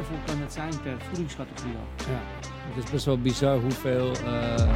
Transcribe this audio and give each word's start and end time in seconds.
waardevol 0.00 0.18
kan 0.26 0.40
het 0.42 0.52
zijn 0.52 0.80
per 0.82 0.96
voedingscategorie 1.06 1.74
ook. 1.76 2.06
Ja, 2.06 2.20
het 2.74 2.84
is 2.84 2.90
best 2.90 3.04
wel 3.04 3.18
bizar 3.20 3.58
hoeveel. 3.58 4.12
eh 4.24 4.68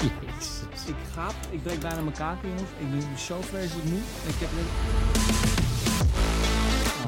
Jezus. 0.00 0.64
Ik 0.92 0.94
ga, 1.14 1.28
ik 1.50 1.62
breek 1.62 1.80
bijna 1.80 2.00
mijn 2.00 2.16
kaken 2.16 2.48
jongens. 2.48 2.70
Ik 2.78 2.90
ben 2.90 3.18
zo 3.18 3.40
vreselijk 3.40 3.84
moe. 3.88 3.98
Ik 4.26 4.34
heb 4.38 4.48
net... 4.56 4.66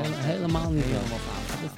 Hele- 0.00 0.22
helemaal 0.32 0.70
niet. 0.70 0.84
Helemaal 0.84 1.18
fout. 1.28 1.70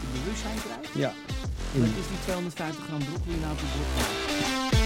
Je 0.00 0.18
bewustzijn 0.22 0.56
krijgt. 0.64 0.94
Ja. 0.94 1.12
Wat 1.72 1.88
is 1.88 2.08
die 2.08 2.20
250 2.22 2.84
gram 2.84 2.98
broccoli 2.98 3.36
nou 3.40 3.56
voor 3.56 3.68
broccoli? 3.74 4.81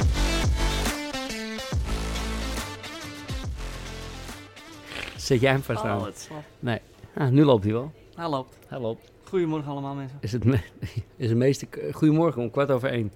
Zet 5.27 5.41
jij 5.41 5.51
hem 5.51 5.63
vast 5.63 5.85
aan? 5.85 5.99
Oh, 5.99 6.05
het 6.05 6.19
slap. 6.19 6.81
Ah, 7.15 7.29
nu 7.29 7.45
loopt 7.45 7.65
hij 7.65 7.73
wel. 7.73 7.93
Hij 8.15 8.29
loopt. 8.29 8.59
Hij 8.69 8.79
loopt. 8.79 9.11
Goedemorgen 9.29 9.71
allemaal 9.71 9.95
mensen. 9.95 10.19
Is 10.21 10.33
het, 10.33 10.45
me- 10.45 10.61
is 11.17 11.29
het 11.29 11.39
meeste... 11.39 11.67
Goedemorgen, 11.93 12.43
om 12.43 12.51
kwart 12.51 12.71
over 12.71 12.89
één. 12.89 13.13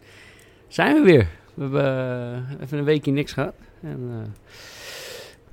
Zijn 0.69 0.95
we 0.95 1.03
weer. 1.03 1.29
We 1.55 1.63
hebben 1.63 1.85
eh, 1.85 2.63
even 2.63 2.79
een 2.79 2.85
weekje 2.85 3.11
niks 3.11 3.33
gehad. 3.33 3.55
En, 3.83 4.09
eh, 4.11 4.53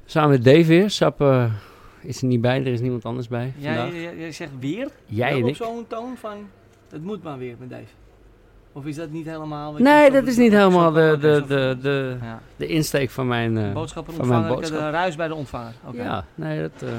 samen 0.06 0.30
met 0.30 0.44
Dave 0.44 0.66
weer. 0.66 0.90
Sap 0.90 1.22
eh, 1.22 1.54
is 2.02 2.22
er 2.22 2.28
niet 2.28 2.42
bij, 2.42 2.60
er 2.60 2.68
is 2.68 2.82
niemand 2.82 3.06
anders 3.06 3.28
bij 3.28 3.54
Jij, 3.58 3.76
vandaag. 3.76 4.02
jij, 4.02 4.18
jij 4.18 4.32
zegt 4.32 4.52
weer? 4.60 4.90
Jij 5.06 5.32
en 5.32 5.44
op 5.44 5.56
zo'n 5.56 5.88
toon 5.88 6.18
van, 6.18 6.50
het 6.90 7.04
moet 7.04 7.24
maar 7.24 7.38
weer 7.38 7.56
met 7.60 7.70
Dave. 7.70 7.92
Of 8.78 8.86
is 8.86 8.96
dat 8.96 9.10
niet 9.10 9.26
helemaal... 9.26 9.74
Nee, 9.74 10.12
dat 10.12 10.28
is 10.28 10.38
niet 10.38 10.52
helemaal 10.52 10.92
de, 10.92 11.18
de, 11.22 11.44
de, 11.48 11.78
de, 11.82 12.18
Ja. 12.22 12.40
de 12.56 12.68
insteek 12.68 13.10
van 13.10 13.28
mijn... 13.28 13.58
eh, 13.58 13.74
Boodschappen 13.74 14.14
van 14.14 14.28
mijn 14.28 14.40
ontvangen, 14.40 14.62
boodschap. 14.62 14.82
een 14.86 14.92
ruis 14.92 15.16
bij 15.16 15.28
de 15.28 15.36
ontvanger. 15.36 15.74
Ja, 15.92 16.26
nee, 16.36 16.62
dat 16.62 16.72
eh, 16.82 16.90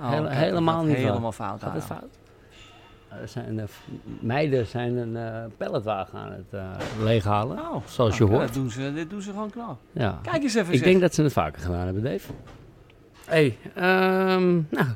Oh, 0.00 0.26
helemaal 0.30 0.76
dat 0.76 0.86
niet. 0.86 0.96
Helemaal 0.96 1.32
fout. 1.32 1.60
gaat 1.62 1.74
het 1.74 1.82
Adam. 1.84 1.96
fout. 1.98 2.10
Eh, 3.08 3.20
Er 3.20 3.28
zijn, 3.28 3.68
meiden 4.20 4.66
zijn 4.66 4.96
een 4.96 5.16
eh 5.16 5.44
palletwagen 5.56 6.18
aan 6.18 6.32
het 6.32 6.60
leeghalen. 7.02 7.58
Oh, 7.58 7.76
Zoals 7.86 8.18
je 8.18 8.24
hoort. 8.24 8.40
Dat 8.40 8.54
doen 8.54 8.70
ze, 8.70 8.92
dit 8.94 9.10
doen 9.10 9.22
ze 9.22 9.30
gewoon 9.30 9.50
knap. 9.50 9.78
Ja. 9.92 10.18
Kijk 10.22 10.42
eens 10.42 10.54
even 10.54 10.72
Ik 10.72 10.78
zeg. 10.78 10.88
denk 10.88 11.00
dat 11.00 11.14
ze 11.14 11.22
het 11.22 11.32
vaker 11.32 11.62
gedaan 11.62 11.84
hebben, 11.84 12.02
Dave. 12.02 12.32
Hey, 13.26 13.56
ehm, 13.74 14.52
nou, 14.70 14.86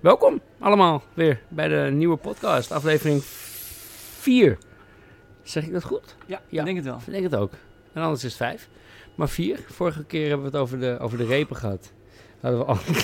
welkom 0.00 0.40
allemaal 0.58 1.02
weer 1.14 1.40
bij 1.48 1.68
de 1.68 1.90
nieuwe 1.92 2.16
podcast, 2.16 2.72
aflevering 2.72 3.22
4. 3.22 4.58
Zeg 5.46 5.64
ik 5.64 5.72
dat 5.72 5.84
goed? 5.84 6.14
Ja, 6.26 6.40
Ja. 6.48 6.58
ik 6.58 6.64
denk 6.64 6.76
het 6.76 6.86
wel. 6.86 6.96
Ik 7.06 7.12
denk 7.12 7.22
het 7.22 7.34
ook. 7.34 7.52
En 7.92 8.02
anders 8.02 8.24
is 8.24 8.28
het 8.28 8.38
5. 8.38 8.68
Maar 9.14 9.28
4. 9.28 9.58
Vorige 9.66 10.04
keer 10.04 10.28
hebben 10.28 10.50
we 10.50 10.52
het 10.52 10.60
over 10.60 10.80
de, 10.80 10.98
over 11.00 11.18
de 11.18 11.26
repen 11.26 11.56
gehad. 11.56 11.92
Hadden 12.40 12.60
we 12.60 12.66
al... 12.66 12.78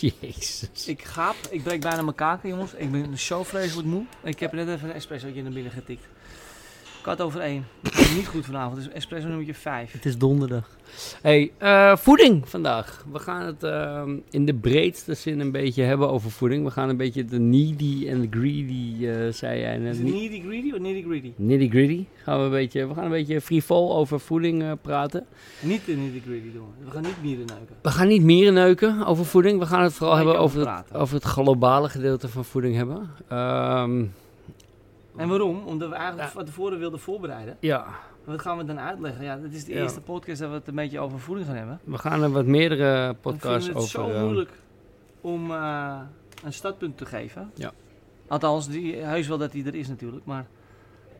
Jezus. 0.00 0.86
Ik 0.86 1.04
gaap, 1.04 1.34
ik 1.50 1.62
breek 1.62 1.80
bijna 1.80 2.02
mijn 2.02 2.14
kaken 2.16 2.48
jongens. 2.48 2.74
Ik 2.74 2.90
ben 2.90 3.18
zo 3.18 3.42
vreselijk 3.42 3.88
moe. 3.88 4.04
Ik 4.22 4.40
heb 4.40 4.52
net 4.52 4.68
even 4.68 4.88
een 4.88 4.94
espressootje 4.94 5.42
naar 5.42 5.52
binnen 5.52 5.72
getikt. 5.72 6.06
Kwart 7.02 7.20
over 7.20 7.40
één. 7.40 7.66
Is 7.82 8.14
niet 8.14 8.26
goed 8.26 8.44
vanavond. 8.44 8.76
Dus 8.76 8.88
espresso 8.88 9.26
nummertje 9.26 9.54
5. 9.54 9.92
Het 9.92 10.04
is 10.04 10.18
donderdag. 10.18 10.68
Hey, 11.22 11.52
eh, 11.58 11.96
voeding 11.96 12.48
vandaag. 12.48 13.04
We 13.12 13.18
gaan 13.18 13.46
het 13.46 13.62
ehm, 13.62 14.16
in 14.30 14.44
de 14.44 14.54
breedste 14.54 15.14
zin 15.14 15.40
een 15.40 15.50
beetje 15.50 15.82
hebben 15.82 16.10
over 16.10 16.30
voeding. 16.30 16.64
We 16.64 16.70
gaan 16.70 16.88
een 16.88 16.96
beetje 16.96 17.24
de 17.24 17.38
needy 17.38 18.08
en 18.08 18.20
de 18.20 18.26
greedy, 18.30 19.06
eh, 19.06 19.32
zei 19.32 19.60
jij 19.60 19.78
net. 19.78 19.92
Is 19.92 19.98
het 19.98 20.12
needy 20.12 20.42
greedy 20.42 20.72
of 20.72 20.78
nitty 20.78 21.02
greedy? 21.02 21.32
Nitty 21.36 21.68
gritty. 21.68 22.04
Gaan 22.22 22.38
we, 22.38 22.44
een 22.44 22.50
beetje, 22.50 22.86
we 22.86 22.94
gaan 22.94 23.04
een 23.04 23.10
beetje 23.10 23.40
frivol 23.40 23.96
over 23.96 24.20
voeding 24.20 24.62
eh, 24.62 24.72
praten. 24.82 25.26
Niet 25.60 25.86
de 25.86 25.92
nitty 25.92 26.20
greedy 26.20 26.52
doen. 26.52 26.68
we. 26.84 26.90
Gaan 26.90 27.02
niet 27.02 27.22
mieren 27.22 27.46
neuken. 27.46 27.76
We 27.82 27.90
gaan 27.90 28.08
niet 28.08 28.22
mieren 28.22 28.54
neuken 28.54 29.06
over 29.06 29.24
voeding. 29.24 29.58
We 29.58 29.66
gaan 29.66 29.82
het 29.82 29.92
vooral 29.92 30.16
hebben 30.16 30.38
over 30.38 30.60
over 30.60 30.76
het, 30.76 30.94
over 30.94 31.14
het 31.14 31.24
globale 31.24 31.88
gedeelte 31.88 32.28
van 32.28 32.44
voeding 32.44 32.76
hebben. 32.76 33.10
Ehm, 33.28 34.04
En 35.16 35.28
waarom? 35.28 35.62
Omdat 35.66 35.88
we 35.88 35.94
eigenlijk 35.94 36.28
Ja. 36.28 36.34
van 36.34 36.44
tevoren 36.44 36.78
wilden 36.78 37.00
voorbereiden. 37.00 37.56
ja, 37.60 37.86
Wat 38.24 38.40
gaan 38.40 38.56
we 38.58 38.64
dan 38.64 38.78
uitleggen? 38.80 39.24
Ja, 39.24 39.36
dit 39.36 39.52
is 39.54 39.64
de 39.64 39.72
Ja. 39.72 39.80
eerste 39.82 40.00
podcast 40.00 40.40
dat 40.40 40.48
we 40.48 40.54
het 40.54 40.68
een 40.68 40.74
beetje 40.74 41.00
over 41.00 41.20
voeding 41.20 41.46
gaan 41.46 41.56
hebben. 41.56 41.80
we 41.84 41.98
gaan 41.98 42.22
er 42.22 42.30
wat 42.30 42.46
meerdere 42.46 43.14
podcasts 43.14 43.64
vinden 43.64 43.82
het 43.82 43.96
over... 43.96 44.12
zo 44.14 44.20
moeilijk 44.24 44.50
om 45.20 45.50
eh, 45.50 46.00
een 46.44 46.52
startpunt 46.52 46.96
te 46.96 47.06
geven. 47.06 47.50
Ja. 47.54 47.72
Althans, 48.28 48.68
die, 48.68 48.96
heus 48.96 49.28
wel 49.28 49.38
dat 49.38 49.52
die 49.52 49.66
er 49.66 49.74
is 49.74 49.88
natuurlijk, 49.88 50.24
maar 50.24 50.46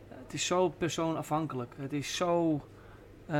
het 0.09 0.33
is 0.33 0.45
zo 0.45 0.69
persoonafhankelijk. 0.69 1.73
Het 1.77 1.93
is 1.93 2.15
zo... 2.15 2.61
eh, 3.25 3.35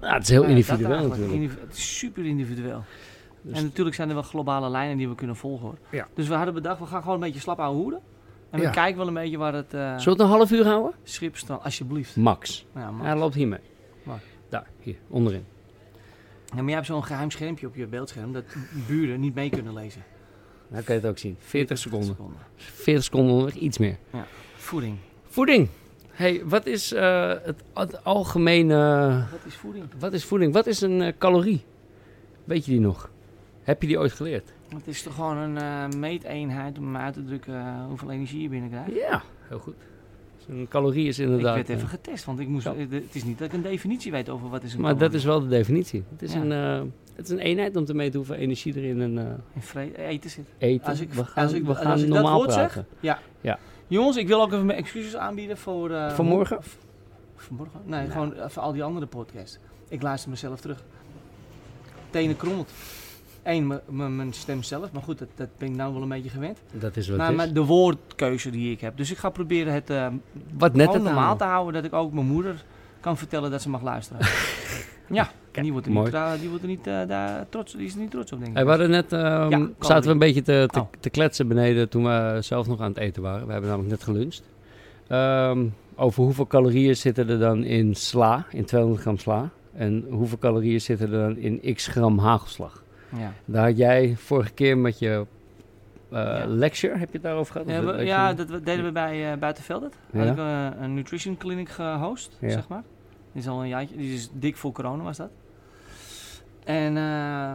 ja, 0.00 0.14
het 0.14 0.22
is 0.22 0.28
heel 0.28 0.40
nou 0.42 0.50
individueel 0.54 1.08
natuurlijk. 1.08 1.60
Het 1.60 1.76
is 1.76 1.98
super 1.98 2.24
individueel. 2.24 2.84
Dus- 3.42 3.56
En 3.58 3.62
natuurlijk 3.64 3.96
zijn 3.96 4.08
er 4.08 4.14
wel 4.14 4.22
globale 4.22 4.68
lijnen 4.70 4.96
die 4.96 5.08
we 5.08 5.14
kunnen 5.14 5.36
volgen 5.36 5.66
hoor. 5.66 5.78
Ja. 5.90 6.06
Dus 6.14 6.28
we 6.28 6.34
hadden 6.34 6.54
bedacht, 6.54 6.78
we 6.78 6.86
gaan 6.86 7.00
gewoon 7.00 7.14
een 7.14 7.20
beetje 7.20 7.40
slap 7.40 7.58
ouwe 7.60 7.76
hoeden. 7.80 8.00
En 8.50 8.60
Ja. 8.60 8.66
we 8.66 8.74
kijken 8.74 8.96
wel 8.98 9.06
een 9.06 9.14
beetje 9.14 9.36
waar 9.38 9.54
het 9.54 9.74
eh 9.74 9.80
Zullen 9.80 10.04
we 10.04 10.10
het 10.10 10.20
een 10.20 10.26
half 10.26 10.50
uur 10.50 10.64
houden? 10.64 10.92
schip 11.02 11.36
strandt, 11.36 11.64
alsjeblieft. 11.64 12.16
Max. 12.16 12.66
Ja, 12.74 12.92
Hij 13.02 13.16
loopt 13.16 13.34
hier 13.34 13.48
mee. 13.48 13.58
Waar? 14.02 14.20
Daar, 14.48 14.66
hier, 14.80 14.96
onderin. 15.08 15.44
ja, 16.46 16.54
maar 16.54 16.64
jij 16.64 16.74
hebt 16.74 16.86
zo'n 16.86 17.04
geheim 17.04 17.30
schermpje 17.30 17.66
op 17.66 17.74
je 17.74 17.86
beeldscherm 17.86 18.32
dat 18.32 18.44
buren 18.86 19.20
niet 19.20 19.34
mee 19.34 19.50
kunnen 19.50 19.74
lezen. 19.74 20.02
Nou 20.68 20.82
kan 20.84 20.94
je 20.94 21.00
het 21.00 21.10
ook 21.10 21.18
zien. 21.18 21.36
40 21.38 21.78
seconden. 21.78 22.16
40 22.56 23.04
seconden 23.04 23.30
onderweg, 23.32 23.54
iets 23.54 23.78
meer. 23.78 23.96
Voeding. 24.56 24.96
Voeding. 25.26 25.68
Hey, 26.10 26.42
wat 26.44 26.66
is 26.66 26.92
eh, 26.92 27.28
het, 27.28 27.62
het 27.74 28.04
algemene... 28.04 28.76
Wat 29.30 29.40
is 29.46 29.54
voeding? 29.54 29.84
Wat 29.98 30.12
is 30.12 30.24
voeding? 30.24 30.52
Wat 30.52 30.66
is 30.66 30.80
een 30.80 31.02
eh, 31.02 31.12
calorie? 31.18 31.64
Weet 32.44 32.64
je 32.64 32.70
die 32.70 32.80
nog? 32.80 33.10
Heb 33.62 33.82
je 33.82 33.88
die 33.88 33.98
ooit 33.98 34.12
geleerd? 34.12 34.52
Het 34.68 34.86
is 34.86 35.02
toch 35.02 35.14
gewoon 35.14 35.36
een 35.36 35.56
eh, 35.58 35.98
meeteenheid 35.98 36.78
om 36.78 36.96
uit 36.96 37.14
te 37.14 37.24
drukken 37.24 37.54
eh, 37.54 37.86
hoeveel 37.86 38.10
energie 38.10 38.42
je 38.42 38.48
binnenkrijgt. 38.48 38.94
Ja, 38.94 39.22
heel 39.48 39.58
goed. 39.58 39.74
Een 40.48 40.66
calorie 40.68 41.08
is 41.08 41.18
Ik 41.18 41.24
inderdaad... 41.26 41.54
werd 41.54 41.68
eh, 41.68 41.76
even 41.76 41.88
getest, 41.88 42.24
want 42.24 42.38
ik 42.38 42.48
moest, 42.48 42.64
Ja. 42.64 42.74
eh, 42.74 42.86
het 42.90 43.14
is 43.14 43.24
niet 43.24 43.38
dat 43.38 43.46
ik 43.46 43.52
een 43.52 43.62
definitie 43.62 44.10
weet 44.12 44.28
over 44.28 44.48
wat 44.48 44.62
is 44.62 44.74
een 44.74 44.80
maar 44.80 44.98
dat 44.98 45.14
is 45.14 45.24
wel 45.24 45.40
de 45.40 45.48
definitie. 45.48 46.04
Het 46.10 46.22
is, 46.22 46.32
Ja. 46.32 46.40
een, 46.40 46.52
eh, 46.52 46.86
het 47.14 47.24
is 47.24 47.30
een 47.30 47.38
eenheid 47.38 47.76
om 47.76 47.84
te 47.84 47.94
meten 47.94 48.16
hoeveel 48.16 48.34
energie 48.36 48.74
er 48.74 48.84
in 48.84 49.00
een 49.00 49.18
eh, 49.18 49.82
in 49.82 49.92
eten 49.94 50.30
zit. 50.30 50.48
eten. 50.58 50.86
Als 50.86 51.00
ik- 51.00 51.12
we 51.12 51.24
gaan, 51.24 51.44
als 51.44 51.52
ik- 51.52 51.64
we 51.64 51.76
als 51.78 52.00
ik 52.02 52.06
dat 52.08 52.16
normaal 52.16 52.36
woord 52.38 52.52
zeg, 52.52 52.84
praten. 53.00 53.58
Jongens, 53.86 54.16
ik 54.16 54.26
wil 54.28 54.40
ook 54.42 54.52
even 54.52 54.66
mijn 54.66 54.78
excuses 54.78 55.16
aanbieden 55.16 55.58
voor... 55.58 55.90
eh, 55.90 56.10
Vanmorgen? 56.10 56.58
Vanmorgen? 57.36 57.80
Nee, 57.84 58.00
Nou. 58.00 58.10
gewoon 58.10 58.34
eh, 58.34 58.48
voor 58.48 58.62
al 58.62 58.72
die 58.72 58.82
andere 58.82 59.06
podcasts. 59.06 59.58
Ik 59.88 60.02
luister 60.02 60.30
mezelf 60.30 60.60
terug. 60.60 60.84
Tenen 62.10 62.36
krommelt. 62.36 62.70
Eén, 63.42 63.80
mijn 63.90 64.32
stem 64.32 64.62
zelf. 64.62 64.92
Maar 64.92 65.02
goed, 65.02 65.18
dat, 65.18 65.28
dat 65.34 65.48
ben 65.58 65.68
ik 65.68 65.74
nou 65.74 65.92
wel 65.92 66.02
een 66.02 66.08
beetje 66.08 66.30
gewend. 66.30 66.58
Dat 66.72 66.96
is 66.96 67.08
wat 67.08 67.16
Maar, 67.18 67.30
is. 67.30 67.36
maar 67.36 67.52
de 67.52 67.64
woordkeuze 67.64 68.50
die 68.50 68.72
ik 68.72 68.80
heb. 68.80 68.96
Dus 68.96 69.10
ik 69.10 69.16
ga 69.16 69.30
proberen 69.30 69.72
het 69.72 69.90
eh 69.90 70.06
Wat 70.58 70.74
net 70.74 70.92
normaal 71.02 71.36
te 71.36 71.44
houden. 71.44 71.74
Dat 71.74 71.84
ik 71.84 71.92
ook 71.92 72.12
mijn 72.12 72.26
moeder 72.26 72.64
kan 73.00 73.16
vertellen 73.16 73.50
dat 73.50 73.62
ze 73.62 73.68
mag 73.68 73.82
luisteren. 73.82 74.26
ja, 75.18 75.30
Kijk, 75.50 75.62
die 75.64 75.72
wordt 75.72 75.86
er 75.86 75.92
mooi. 75.92 76.10
niet, 76.30 76.40
die 76.40 76.48
wordt 76.48 76.62
er 76.62 76.68
niet, 76.68 76.86
eh, 76.86 77.00
daar 77.06 77.46
trots, 77.48 77.72
die 77.72 77.86
is 77.86 77.94
er 77.94 78.00
niet 78.00 78.10
trots 78.10 78.32
op, 78.32 78.38
denk 78.38 78.50
ik. 78.50 78.56
Hey, 78.56 78.64
we 78.64 78.70
hadden 78.70 78.90
net, 78.90 79.12
ehm, 79.12 79.66
zaten 79.80 80.04
we 80.04 80.10
een 80.10 80.18
beetje 80.18 80.42
te, 80.42 80.68
te, 80.72 80.80
Oh. 80.80 80.86
te 81.00 81.10
kletsen 81.10 81.48
beneden 81.48 81.88
toen 81.88 82.04
we 82.04 82.38
zelf 82.40 82.66
nog 82.66 82.80
aan 82.80 82.88
het 82.88 82.98
eten 82.98 83.22
waren. 83.22 83.46
We 83.46 83.52
hebben 83.52 83.70
namelijk 83.70 83.92
net 83.94 84.04
geluncht. 84.04 84.42
Ehm, 85.06 85.64
over 85.96 86.22
hoeveel 86.22 86.46
calorieën 86.46 86.96
zitten 86.96 87.28
er 87.28 87.38
dan 87.38 87.64
in 87.64 87.94
sla, 87.94 88.46
in 88.50 88.64
200 88.64 89.00
gram 89.02 89.18
sla. 89.18 89.50
En 89.74 90.04
hoeveel 90.10 90.38
calorieën 90.38 90.80
zitten 90.80 91.12
er 91.12 91.18
dan 91.18 91.36
in 91.36 91.74
x 91.74 91.86
gram 91.86 92.18
hagelslag. 92.18 92.82
Ja. 93.16 93.32
Daar 93.44 93.64
had 93.66 93.76
jij 93.76 94.14
vorige 94.16 94.52
keer 94.52 94.78
met 94.78 94.98
je 94.98 95.26
eh, 96.10 96.18
Ja. 96.18 96.44
lecture, 96.46 96.96
heb 96.98 97.06
je 97.08 97.12
het 97.14 97.22
daarover 97.22 97.52
gehad? 97.52 97.68
Ja, 97.68 97.84
we- 97.84 98.02
ja, 98.04 98.32
dat 98.34 98.48
deden 98.64 98.84
we 98.84 98.92
bij 98.92 99.32
uh, 99.32 99.38
Buitenveldert. 99.38 99.94
Ja. 100.12 100.18
Had 100.18 100.28
ik 100.28 100.38
eh, 100.38 100.68
een 100.82 100.94
nutrition 100.94 101.36
clinic 101.36 101.68
gehost, 101.68 102.36
Ja. 102.40 102.50
zeg 102.50 102.68
maar. 102.68 102.82
Die 103.32 103.42
is 103.42 103.48
al 103.48 103.60
een 103.62 103.68
jaartje, 103.68 103.96
die 103.96 104.14
is 104.14 104.30
dik 104.32 104.56
voor 104.56 104.72
corona 104.72 105.02
was 105.02 105.16
dat. 105.16 105.30
En 106.64 106.96
eh, 106.96 107.52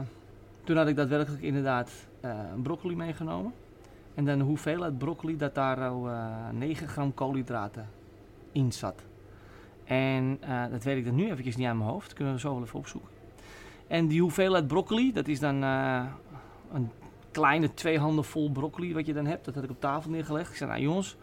toen 0.64 0.78
had 0.78 0.88
ik 0.88 0.96
daadwerkelijk 0.96 1.42
inderdaad 1.42 1.92
eh, 2.22 2.32
broccoli 2.64 2.96
meegenomen. 2.96 3.54
En 4.16 4.26
dan 4.26 4.40
hoeveelheid 4.40 4.98
broccoli 4.98 5.38
dat 5.38 5.56
daar 5.56 5.88
al 5.88 6.10
eh 6.10 6.26
9 6.52 6.88
gram 6.88 7.14
koolhydraten 7.14 7.88
in 8.52 8.72
zat. 8.72 9.02
En 9.86 10.38
eh, 10.42 10.62
dat 10.72 10.84
weet 10.84 10.98
ik 10.98 11.06
dan 11.06 11.16
nu 11.16 11.32
eventjes 11.32 11.56
niet 11.56 11.68
aan 11.68 11.78
mijn 11.78 11.90
hoofd. 11.90 12.14
Kunnen 12.14 12.34
we 12.34 12.40
zo 12.40 12.54
wel 12.54 12.64
even 12.64 12.80
opzoeken. 12.80 13.10
En 13.94 14.08
die 14.08 14.22
hoeveelheid 14.22 14.68
broccoli, 14.68 15.12
dat 15.12 15.28
is 15.28 15.40
dan 15.40 15.64
eh, 15.64 16.04
een 16.74 16.92
kleine 17.32 17.74
twee 17.74 18.00
handen 18.00 18.24
vol 18.24 18.52
broccoli 18.52 18.94
wat 18.94 19.06
je 19.06 19.14
dan 19.14 19.26
hebt. 19.26 19.46
Dat 19.46 19.56
had 19.56 19.64
ik 19.64 19.70
op 19.70 19.80
tafel 19.80 20.12
neergelegd. 20.12 20.50
Ik 20.50 20.56
zei, 20.56 20.70
nou 20.70 20.82
jongens, 20.82 21.16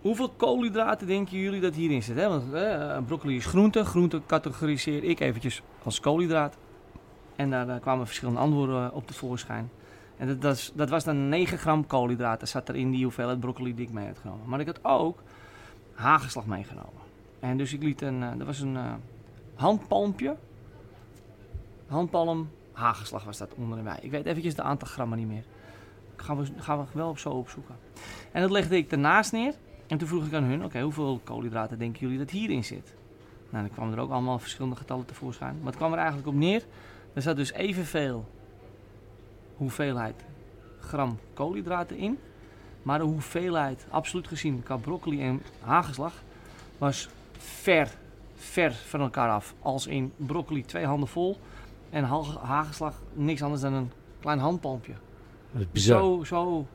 hoeveel 0.00 0.28
koolhydraten 0.28 1.06
denken 1.06 1.38
jullie 1.38 1.60
dat 1.60 1.74
hierin 1.74 2.02
zit? 2.02 2.16
Hè? 2.16 2.28
Want 2.28 2.52
eh, 2.52 2.98
broccoli 3.06 3.36
is 3.36 3.46
groente. 3.46 3.84
Groente 3.84 4.20
categoriseer 4.26 5.04
ik 5.04 5.20
eventjes 5.20 5.62
als 5.82 6.00
koolhydraat. 6.00 6.56
En 7.36 7.50
daar 7.50 7.68
eh, 7.68 7.80
kwamen 7.80 8.06
verschillende 8.06 8.40
antwoorden 8.40 8.92
op 8.92 9.06
tevoorschijn. 9.06 9.70
En 10.16 10.38
dat, 10.40 10.72
dat, 10.74 10.88
was 10.88 11.04
dan 11.04 11.28
9 11.28 11.58
gram 11.58 11.86
koolhydraten 11.86 12.48
zat 12.48 12.68
er 12.68 12.76
in 12.76 12.90
die 12.90 13.02
hoeveelheid 13.02 13.40
broccoli 13.40 13.74
die 13.74 13.86
ik 13.86 13.92
mee 13.92 14.06
had 14.06 14.18
genomen. 14.18 14.48
Maar 14.48 14.60
ik 14.60 14.66
had 14.66 14.84
ook 14.84 15.22
hagelslag 15.94 16.46
meegenomen. 16.46 17.00
En 17.40 17.56
dus 17.56 17.72
ik 17.72 17.82
liet 17.82 18.02
een, 18.02 18.20
dat 18.38 18.46
was 18.46 18.60
een 18.60 18.76
eh, 18.76 18.92
handpalmpje. 19.54 20.36
Handpalm 21.86 22.50
hagelslag 22.72 23.24
was 23.24 23.38
dat 23.38 23.54
onder 23.54 23.82
bij. 23.82 23.98
Ik 24.00 24.10
weet 24.10 24.26
eventjes 24.26 24.54
de 24.54 24.62
aantal 24.62 24.88
grammen 24.88 25.18
niet 25.18 25.26
meer. 25.26 25.44
Gaan 26.16 26.36
we, 26.36 26.46
gaan 26.56 26.78
we 26.78 26.84
wel 26.92 27.08
op 27.08 27.18
zo 27.18 27.30
opzoeken. 27.30 27.76
En 28.32 28.40
dat 28.40 28.50
legde 28.50 28.76
ik 28.76 28.90
ernaast 28.90 29.32
neer. 29.32 29.54
En 29.86 29.98
toen 29.98 30.08
vroeg 30.08 30.26
ik 30.26 30.32
aan 30.32 30.42
hun, 30.42 30.64
oké, 30.64 30.80
hoeveel 30.80 31.20
koolhydraten 31.24 31.78
denken 31.78 32.00
jullie 32.00 32.18
dat 32.18 32.30
hierin 32.30 32.64
zit? 32.64 32.94
Nou, 33.50 33.64
dan 33.66 33.74
kwamen 33.74 33.94
er 33.94 34.00
ook 34.00 34.10
allemaal 34.10 34.38
verschillende 34.38 34.76
getallen 34.76 35.06
tevoorschijn. 35.06 35.56
Maar 35.56 35.66
het 35.66 35.76
kwam 35.76 35.92
er 35.92 35.98
eigenlijk 35.98 36.28
op 36.28 36.34
neer. 36.34 36.64
Er 37.12 37.22
zat 37.22 37.36
dus 37.36 37.52
evenveel 37.52 38.28
hoeveelheid 39.56 40.24
gram 40.80 41.18
koolhydraten 41.34 41.96
in. 41.96 42.18
Maar 42.82 42.98
de 42.98 43.04
hoeveelheid, 43.04 43.86
absoluut 43.90 44.28
gezien, 44.28 44.62
qua 44.62 44.76
broccoli 44.76 45.22
en 45.22 45.42
hagelslag, 45.60 46.12
was 46.78 47.08
ver, 47.38 47.90
ver 48.34 48.72
van 48.72 49.00
elkaar 49.00 49.30
af. 49.30 49.54
Als 49.60 49.86
in 49.86 50.12
broccoli 50.16 50.64
twee 50.64 50.86
handen 50.86 51.08
vol 51.08 51.38
en 51.90 52.04
ha- 52.04 52.38
hagelslag 52.40 52.94
niks 53.12 53.42
anders 53.42 53.60
dan 53.62 53.72
een 53.72 53.90
klein 54.20 54.38
handpalmpje. 54.38 54.92
Dat 55.52 55.60
is 55.60 55.66
bizar. 55.72 55.98
Zo, 56.00 56.24
zo 56.24 56.66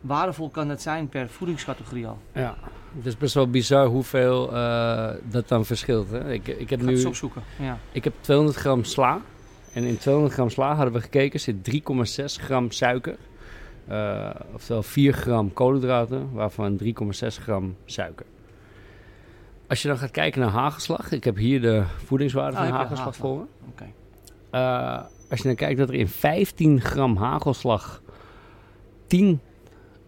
waardevol 0.00 0.50
kan 0.50 0.68
het 0.68 0.82
zijn 0.82 1.08
per 1.08 1.28
voedingscategorie 1.28 2.06
al. 2.06 2.18
Ja, 2.32 2.56
het 2.96 3.06
is 3.06 3.16
best 3.16 3.34
wel 3.34 3.50
bizar 3.50 3.86
hoeveel 3.86 4.52
eh, 4.54 5.10
dat 5.30 5.48
dan 5.48 5.64
verschilt. 5.64 6.10
Hè? 6.10 6.32
Ik, 6.32 6.46
ik, 6.46 6.46
heb 6.46 6.58
Ik 6.60 6.68
ga 6.68 6.76
het 6.92 7.02
nu, 7.02 7.04
opzoeken. 7.06 7.42
Ja. 7.60 7.78
ik 7.92 8.04
heb 8.04 8.12
200 8.20 8.58
gram 8.58 8.84
sla. 8.84 9.20
En 9.72 9.84
in 9.84 9.98
200 9.98 10.34
gram 10.34 10.50
sla 10.50 10.74
hadden 10.74 10.94
we 10.94 11.00
gekeken, 11.00 11.40
zit 11.40 11.56
3,6 11.70 12.24
gram 12.24 12.70
suiker. 12.70 13.16
Eh, 13.86 14.30
oftewel 14.54 14.82
4 14.82 15.12
gram 15.12 15.52
koolhydraten, 15.52 16.32
waarvan 16.32 16.76
3,6 16.76 16.92
gram 17.42 17.76
suiker. 17.84 18.26
Als 19.68 19.82
je 19.82 19.88
dan 19.88 19.98
gaat 19.98 20.10
kijken 20.10 20.40
naar 20.40 20.50
hagelslag, 20.50 21.12
ik 21.12 21.24
heb 21.24 21.36
hier 21.36 21.60
de 21.60 21.82
voedingswaarde 22.04 22.56
Ah, 22.56 22.62
van 22.68 22.72
hagelslag 22.72 23.16
voor 23.16 23.36
me. 23.38 23.44
Oké. 23.70 23.84
Eh, 24.56 25.02
als 25.30 25.38
je 25.40 25.46
dan 25.46 25.54
kijkt 25.54 25.78
dat 25.78 25.88
er 25.88 25.94
in 25.94 26.08
15 26.08 26.80
gram 26.80 27.16
hagelslag 27.16 28.02
10 29.06 29.40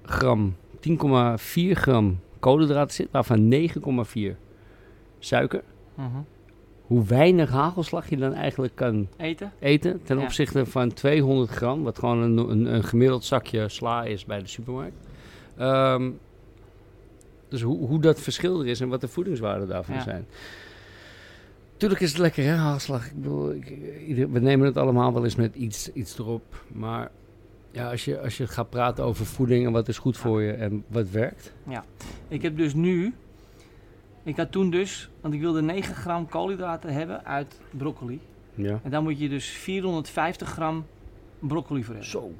gram, 0.02 0.56
10,4 0.80 1.76
gram 1.76 2.20
koolhydraten 2.38 2.94
zit, 2.94 3.08
waarvan 3.10 3.48
9,4 3.48 4.36
suiker. 5.18 5.62
Mhm. 5.94 6.06
Hoe 6.82 7.04
weinig 7.04 7.50
hagelslag 7.50 8.10
je 8.10 8.16
dan 8.16 8.32
eigenlijk 8.32 8.74
kan 8.74 9.08
Eten? 9.16 9.52
eten 9.58 10.00
ten 10.02 10.18
Ja. 10.18 10.24
opzichte 10.24 10.66
van 10.66 10.92
200 10.92 11.50
gram, 11.50 11.82
wat 11.82 11.98
gewoon 11.98 12.18
een, 12.22 12.36
een, 12.50 12.74
een 12.74 12.84
gemiddeld 12.84 13.24
zakje 13.24 13.68
sla 13.68 14.04
is 14.04 14.24
bij 14.24 14.38
de 14.38 14.46
supermarkt. 14.46 14.96
Ehm, 15.56 16.10
dus 17.48 17.62
hoe, 17.62 17.86
hoe 17.86 18.00
dat 18.00 18.20
verschil 18.20 18.60
er 18.60 18.66
is 18.66 18.80
en 18.80 18.88
wat 18.88 19.00
de 19.00 19.08
voedingswaarden 19.08 19.68
daarvan 19.68 19.94
Ja. 19.94 20.00
zijn. 20.02 20.26
Tuurlijk 21.78 22.00
is 22.00 22.10
het 22.10 22.18
lekker, 22.18 22.44
hè, 22.44 22.54
hagelslag. 22.54 23.06
Ik 23.06 23.14
bedoel, 23.14 23.54
ik, 23.54 23.76
we 24.30 24.40
nemen 24.40 24.66
het 24.66 24.76
allemaal 24.76 25.12
wel 25.12 25.24
eens 25.24 25.36
met 25.36 25.54
iets, 25.54 25.92
iets 25.92 26.18
erop. 26.18 26.64
Maar 26.72 27.10
ja, 27.70 27.90
als 27.90 28.04
je, 28.04 28.20
als 28.20 28.36
je 28.36 28.46
gaat 28.46 28.70
praten 28.70 29.04
over 29.04 29.26
voeding 29.26 29.66
en 29.66 29.72
wat 29.72 29.88
is 29.88 29.98
goed 29.98 30.16
voor 30.16 30.42
je 30.42 30.52
en 30.52 30.84
wat 30.88 31.10
werkt. 31.10 31.52
Ik 32.28 32.42
heb 32.42 32.56
dus 32.56 32.74
nu, 32.74 33.14
ik 34.22 34.36
had 34.36 34.52
toen 34.52 34.70
dus, 34.70 35.10
want 35.20 35.34
ik 35.34 35.40
wilde 35.40 35.62
9 35.62 35.94
gram 35.94 36.28
koolhydraten 36.28 36.92
hebben 36.92 37.24
uit 37.24 37.60
broccoli. 37.70 38.20
Ja. 38.54 38.80
En 38.82 38.90
dan 38.90 39.02
moet 39.02 39.18
je 39.18 39.28
dus 39.28 39.48
450 39.48 40.48
gram 40.48 40.86
broccoli 41.38 41.84
voor 41.84 41.94
hebben. 41.94 42.10
Zo. 42.10 42.32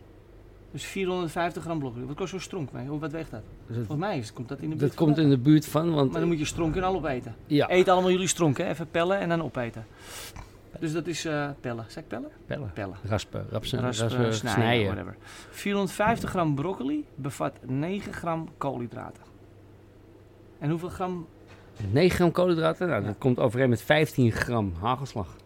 Dus 0.71 0.85
450 0.85 1.63
gram 1.63 1.79
broccoli. 1.79 2.05
Wat 2.07 2.17
kost 2.17 2.31
zo'n 2.31 2.41
stronk? 2.41 2.73
mee? 2.73 2.89
Wat 2.89 3.13
weegt 3.13 3.31
dat? 3.31 3.43
Dat, 3.67 3.77
Volgens 3.77 3.99
mij 3.99 4.19
is, 4.19 4.33
komt 4.33 4.49
dat 4.49 4.59
in 4.61 4.71
de 4.71 4.77
buurt 4.77 4.89
dat 4.91 4.99
komt 4.99 5.19
in 5.19 5.29
de 5.31 5.39
buurt 5.39 5.67
van, 5.67 5.95
want 5.95 6.11
Maar 6.11 6.21
dan 6.21 6.29
moet 6.29 6.39
je 6.39 6.45
stronk 6.45 6.77
en 6.77 6.83
al 6.83 6.95
opeten. 6.95 7.35
ja, 7.47 7.71
Eet 7.71 7.89
allemaal 7.89 8.11
jullie 8.11 8.27
stronken, 8.27 8.65
hè? 8.65 8.71
even 8.71 8.91
pellen 8.91 9.19
en 9.19 9.29
dan 9.29 9.43
opeten. 9.43 9.87
Dus 10.81 10.93
dat 10.93 11.07
is 11.07 11.25
eh, 11.25 11.51
pellen. 11.61 11.85
Zeg 11.89 12.03
ik 12.03 12.09
pellen? 12.09 12.29
pellen, 12.47 12.71
Pellen. 12.75 12.97
raspen, 13.05 13.47
rapsen, 13.51 13.81
Raspen, 13.81 14.07
raspen, 14.09 14.35
snijden, 14.35 14.55
snijden. 14.63 14.87
whatever. 14.87 15.17
450 15.51 16.31
gram 16.31 16.55
broccoli 16.55 17.05
bevat 17.15 17.59
9 17.67 18.13
gram 18.13 18.49
koolhydraten. 18.59 19.23
En 20.59 20.71
hoeveel 20.71 20.89
gram? 20.89 21.27
9 21.91 22.17
gram 22.17 22.33
koolhydraten, 22.33 22.89
nou, 22.89 23.01
Ja. 23.01 23.07
dat 23.07 23.19
komt 23.19 23.39
overeen 23.39 23.69
met 23.69 23.83
15 23.83 24.33
gram 24.33 24.73
hagelslag. 24.81 25.37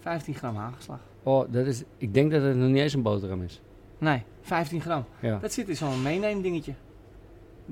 15 0.00 0.34
gram 0.34 0.56
hagelslag. 0.56 0.98
Oh, 1.22 1.44
dat 1.52 1.66
is, 1.66 1.82
ik 1.96 2.14
denk 2.14 2.30
dat 2.30 2.42
het 2.42 2.56
nog 2.56 2.68
niet 2.68 2.76
eens 2.82 2.92
een 2.94 3.02
boterham 3.02 3.42
is. 3.42 3.60
Nee, 3.98 4.22
15 4.42 4.80
gram. 4.80 5.04
Ja. 5.20 5.38
Dat 5.38 5.52
zit 5.52 5.68
in 5.68 5.76
zo'n 5.76 6.02
meeneemdingetje. 6.02 6.72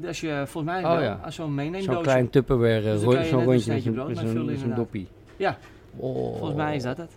Als 0.07 0.21
je, 0.21 0.43
volgens 0.47 0.75
mij 0.75 0.85
Oh, 0.97 1.01
ja. 1.01 1.21
als 1.25 1.35
zo'n 1.35 1.45
Zo'n 1.47 1.55
meeneemdoosje. 1.55 2.01
klein 2.03 2.31
Tupperware, 2.31 2.81
Dus 2.83 3.01
dan 3.03 3.15
ro- 3.15 3.23
zo'n 3.23 3.39
een 3.39 3.45
rondje 3.45 3.73
met 3.73 3.83
zo'n 3.83 3.93
brood 3.93 4.07
met 4.07 4.17
mee 4.17 4.25
zo'n- 4.25 4.33
vullen 4.35 4.47
met 4.47 4.55
zo'n 4.59 4.63
inderdaad. 4.71 4.77
doppie. 4.93 5.09
Ja. 5.37 5.59
Oh. 5.97 6.15
Volgens 6.37 6.55
mij 6.57 6.77
is 6.77 6.83
dat 6.83 6.97
het. 6.97 7.11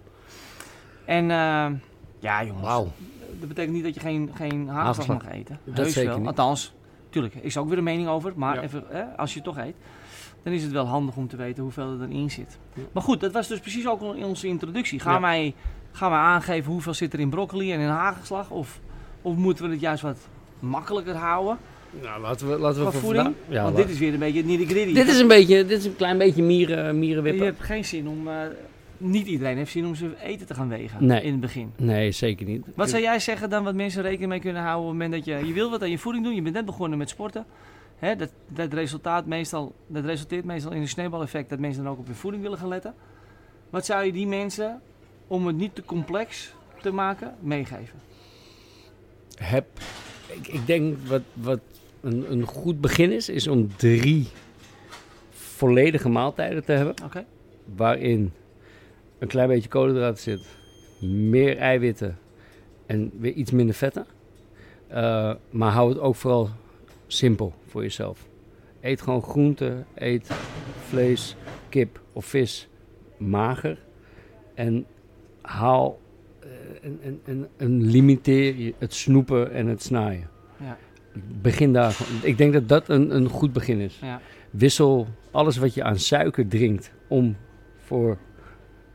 En 1.06 1.31
eh, 1.31 1.68
ja 2.19 2.44
jongens, 2.44 2.62
Wauw. 2.65 2.88
dat 3.39 3.48
betekent 3.48 3.74
niet 3.75 3.83
dat 3.83 3.94
je 3.94 4.00
geen, 4.00 4.31
geen 4.33 4.68
hagelslag 4.68 5.07
mag 5.07 5.27
eten. 5.31 5.59
Dat 5.63 5.77
Heus 5.77 5.94
zeker 5.94 6.09
wel. 6.09 6.18
niet. 6.19 6.27
Althans, 6.27 6.74
tuurlijk, 7.09 7.36
is 7.36 7.56
er 7.56 7.62
ook 7.62 7.69
weer 7.69 7.77
een 7.77 7.83
mening 7.83 8.07
over. 8.07 8.33
Maar 8.36 8.56
Ja. 8.56 8.62
even, 8.62 8.83
hè, 8.88 9.04
als 9.04 9.30
je 9.33 9.36
het 9.36 9.45
toch 9.45 9.57
eet, 9.57 9.75
dan 10.44 10.54
is 10.54 10.63
het 10.63 10.71
wel 10.71 10.86
handig 10.86 11.15
om 11.15 11.27
te 11.27 11.36
weten 11.36 11.63
hoeveel 11.63 11.92
er 12.00 12.01
erin 12.09 12.31
zit. 12.31 12.57
Ja. 12.74 12.81
Maar 12.92 13.04
goed, 13.04 13.19
dat 13.19 13.31
was 13.31 13.48
dus 13.48 13.59
precies 13.59 13.88
ook 13.88 14.15
in 14.15 14.24
onze 14.25 14.48
introductie. 14.48 15.00
Gaan, 15.00 15.13
Ja. 15.13 15.21
wij, 15.21 15.54
gaan 15.92 16.09
wij 16.09 16.19
aangeven 16.19 16.71
hoeveel 16.71 16.94
zit 16.94 17.13
er 17.13 17.19
in 17.19 17.30
broccoli 17.30 17.74
en 17.74 17.80
in 17.80 17.88
hagelslag? 17.88 18.50
Of, 18.50 18.80
of 19.27 19.35
moeten 19.35 19.65
we 19.65 19.71
het 19.71 19.79
juist 19.79 20.01
wat 20.01 20.18
makkelijker 20.59 21.15
houden 21.15 21.57
Nou, 22.03 22.21
laten 22.21 22.50
we, 22.50 22.57
laten 22.57 22.85
we 22.85 22.91
voor 22.91 23.01
voeding? 23.01 23.33
Ja, 23.47 23.63
Want 23.63 23.77
laat- 23.77 23.85
dit 23.85 23.94
is 23.95 24.00
weer 24.00 24.13
een 24.13 24.19
beetje 24.19 24.44
nitty 24.44 24.65
gritty. 24.65 24.94
dit 24.94 25.07
is 25.07 25.19
een 25.19 25.27
beetje, 25.27 25.65
dit 25.65 25.79
is 25.79 25.85
een 25.85 25.95
klein 25.95 26.18
beetje 26.18 26.44
mieren, 26.44 26.85
je 26.85 26.94
mierenwippen. 26.94 27.45
hebt 27.45 27.62
geen 27.63 27.85
zin 27.85 28.07
om, 28.07 28.27
eh, 28.27 28.33
niet 28.97 29.27
iedereen 29.27 29.57
heeft 29.57 29.71
zin 29.71 29.85
om 29.85 29.95
zijn 29.95 30.13
eten 30.24 30.47
te 30.47 30.53
gaan 30.53 30.68
wegen 30.69 31.06
Nee. 31.06 31.21
in 31.21 31.31
het 31.31 31.39
begin. 31.39 31.71
Nee, 31.75 32.12
zeker 32.12 32.45
niet. 32.45 32.65
Wat 32.75 32.89
zou 32.89 33.01
jij 33.01 33.19
zeggen 33.19 33.50
dan 33.50 33.63
wat 33.63 33.75
mensen 33.75 34.01
rekening 34.01 34.29
mee 34.29 34.39
kunnen 34.39 34.62
houden 34.62 34.81
op 34.83 34.89
het 34.89 35.01
moment 35.01 35.25
dat 35.25 35.25
je, 35.39 35.47
je 35.47 35.53
wil 35.53 35.69
wat 35.69 35.81
aan 35.81 35.89
je 35.89 35.97
voeding 35.97 36.23
doen, 36.25 36.35
je 36.35 36.41
bent 36.41 36.56
net 36.56 36.65
begonnen 36.65 36.97
met 36.97 37.09
sporten. 37.09 37.45
Hè, 38.00 38.15
dat, 38.15 38.30
dat, 38.47 38.73
resultaat 38.73 39.25
meestal, 39.25 39.73
dat 39.88 40.06
resulteert 40.06 40.45
meestal 40.45 40.71
in 40.71 40.81
een 40.81 40.88
sneeuwbaleffect 40.88 41.50
dat 41.50 41.59
mensen 41.59 41.83
dan 41.83 41.91
ook 41.91 42.00
op 42.00 42.06
hun 42.06 42.15
voeding 42.15 42.44
willen 42.44 42.57
gaan 42.57 42.68
letten. 42.68 42.94
Wat 43.69 43.85
zou 43.85 44.06
je 44.06 44.12
die 44.12 44.27
mensen, 44.27 44.81
om 45.27 45.47
het 45.47 45.56
niet 45.57 45.75
te 45.75 45.83
complex 45.85 46.53
te 46.81 46.91
maken, 46.91 47.35
meegeven? 47.39 48.00
Heb, 49.39 49.66
ik, 50.28 50.48
ik 50.48 50.66
denk 50.66 50.98
wat, 51.07 51.22
wat 51.34 51.60
een, 52.01 52.31
een 52.31 52.44
goed 52.44 52.81
begin 52.81 53.12
is, 53.12 53.30
is 53.30 53.48
om 53.48 53.75
drie 53.75 54.28
volledige 55.30 56.10
maaltijden 56.10 56.66
te 56.66 56.72
hebben. 56.72 56.94
Waarin 57.75 58.31
een 59.19 59.28
klein 59.28 59.48
beetje 59.48 59.69
koolhydraten 59.69 60.24
zit, 60.24 60.57
meer 61.09 61.57
eiwitten 61.57 62.18
en 62.85 63.11
weer 63.19 63.33
iets 63.33 63.52
minder 63.52 63.76
vetten. 63.76 64.06
Eh, 64.88 65.33
maar 65.50 65.71
hou 65.71 65.90
het 65.90 66.00
ook 66.00 66.16
vooral 66.16 66.50
simpel 67.07 67.54
voor 67.68 67.81
jezelf. 67.81 68.28
Eet 68.81 69.02
gewoon 69.02 69.21
groenten, 69.21 69.85
eet 69.95 70.30
vlees, 70.88 71.35
kip 71.69 72.02
of 72.14 72.26
vis 72.26 72.68
mager. 73.18 73.80
En 74.54 74.85
haal 75.42 76.00
en, 76.81 76.99
en, 77.01 77.19
en, 77.25 77.47
en 77.57 77.81
limiteer 77.81 78.56
je 78.56 78.73
het 78.77 78.94
snoepen 78.94 79.51
en 79.51 79.68
het 79.68 79.83
snijden. 79.83 80.30
Ja. 80.59 80.77
Begin 81.42 81.73
daar. 81.73 81.97
Ik 82.21 82.37
denk 82.37 82.54
dat 82.54 82.68
dat 82.68 82.89
een, 82.89 83.16
een 83.16 83.30
goed 83.30 83.54
begin 83.54 83.80
is. 83.80 83.99
Ja. 84.01 84.21
Wissel 84.49 85.07
alles 85.31 85.57
wat 85.57 85.73
je 85.73 85.83
aan 85.83 85.99
suiker 85.99 86.47
drinkt 86.47 86.92
om 87.07 87.35
voor 87.77 88.18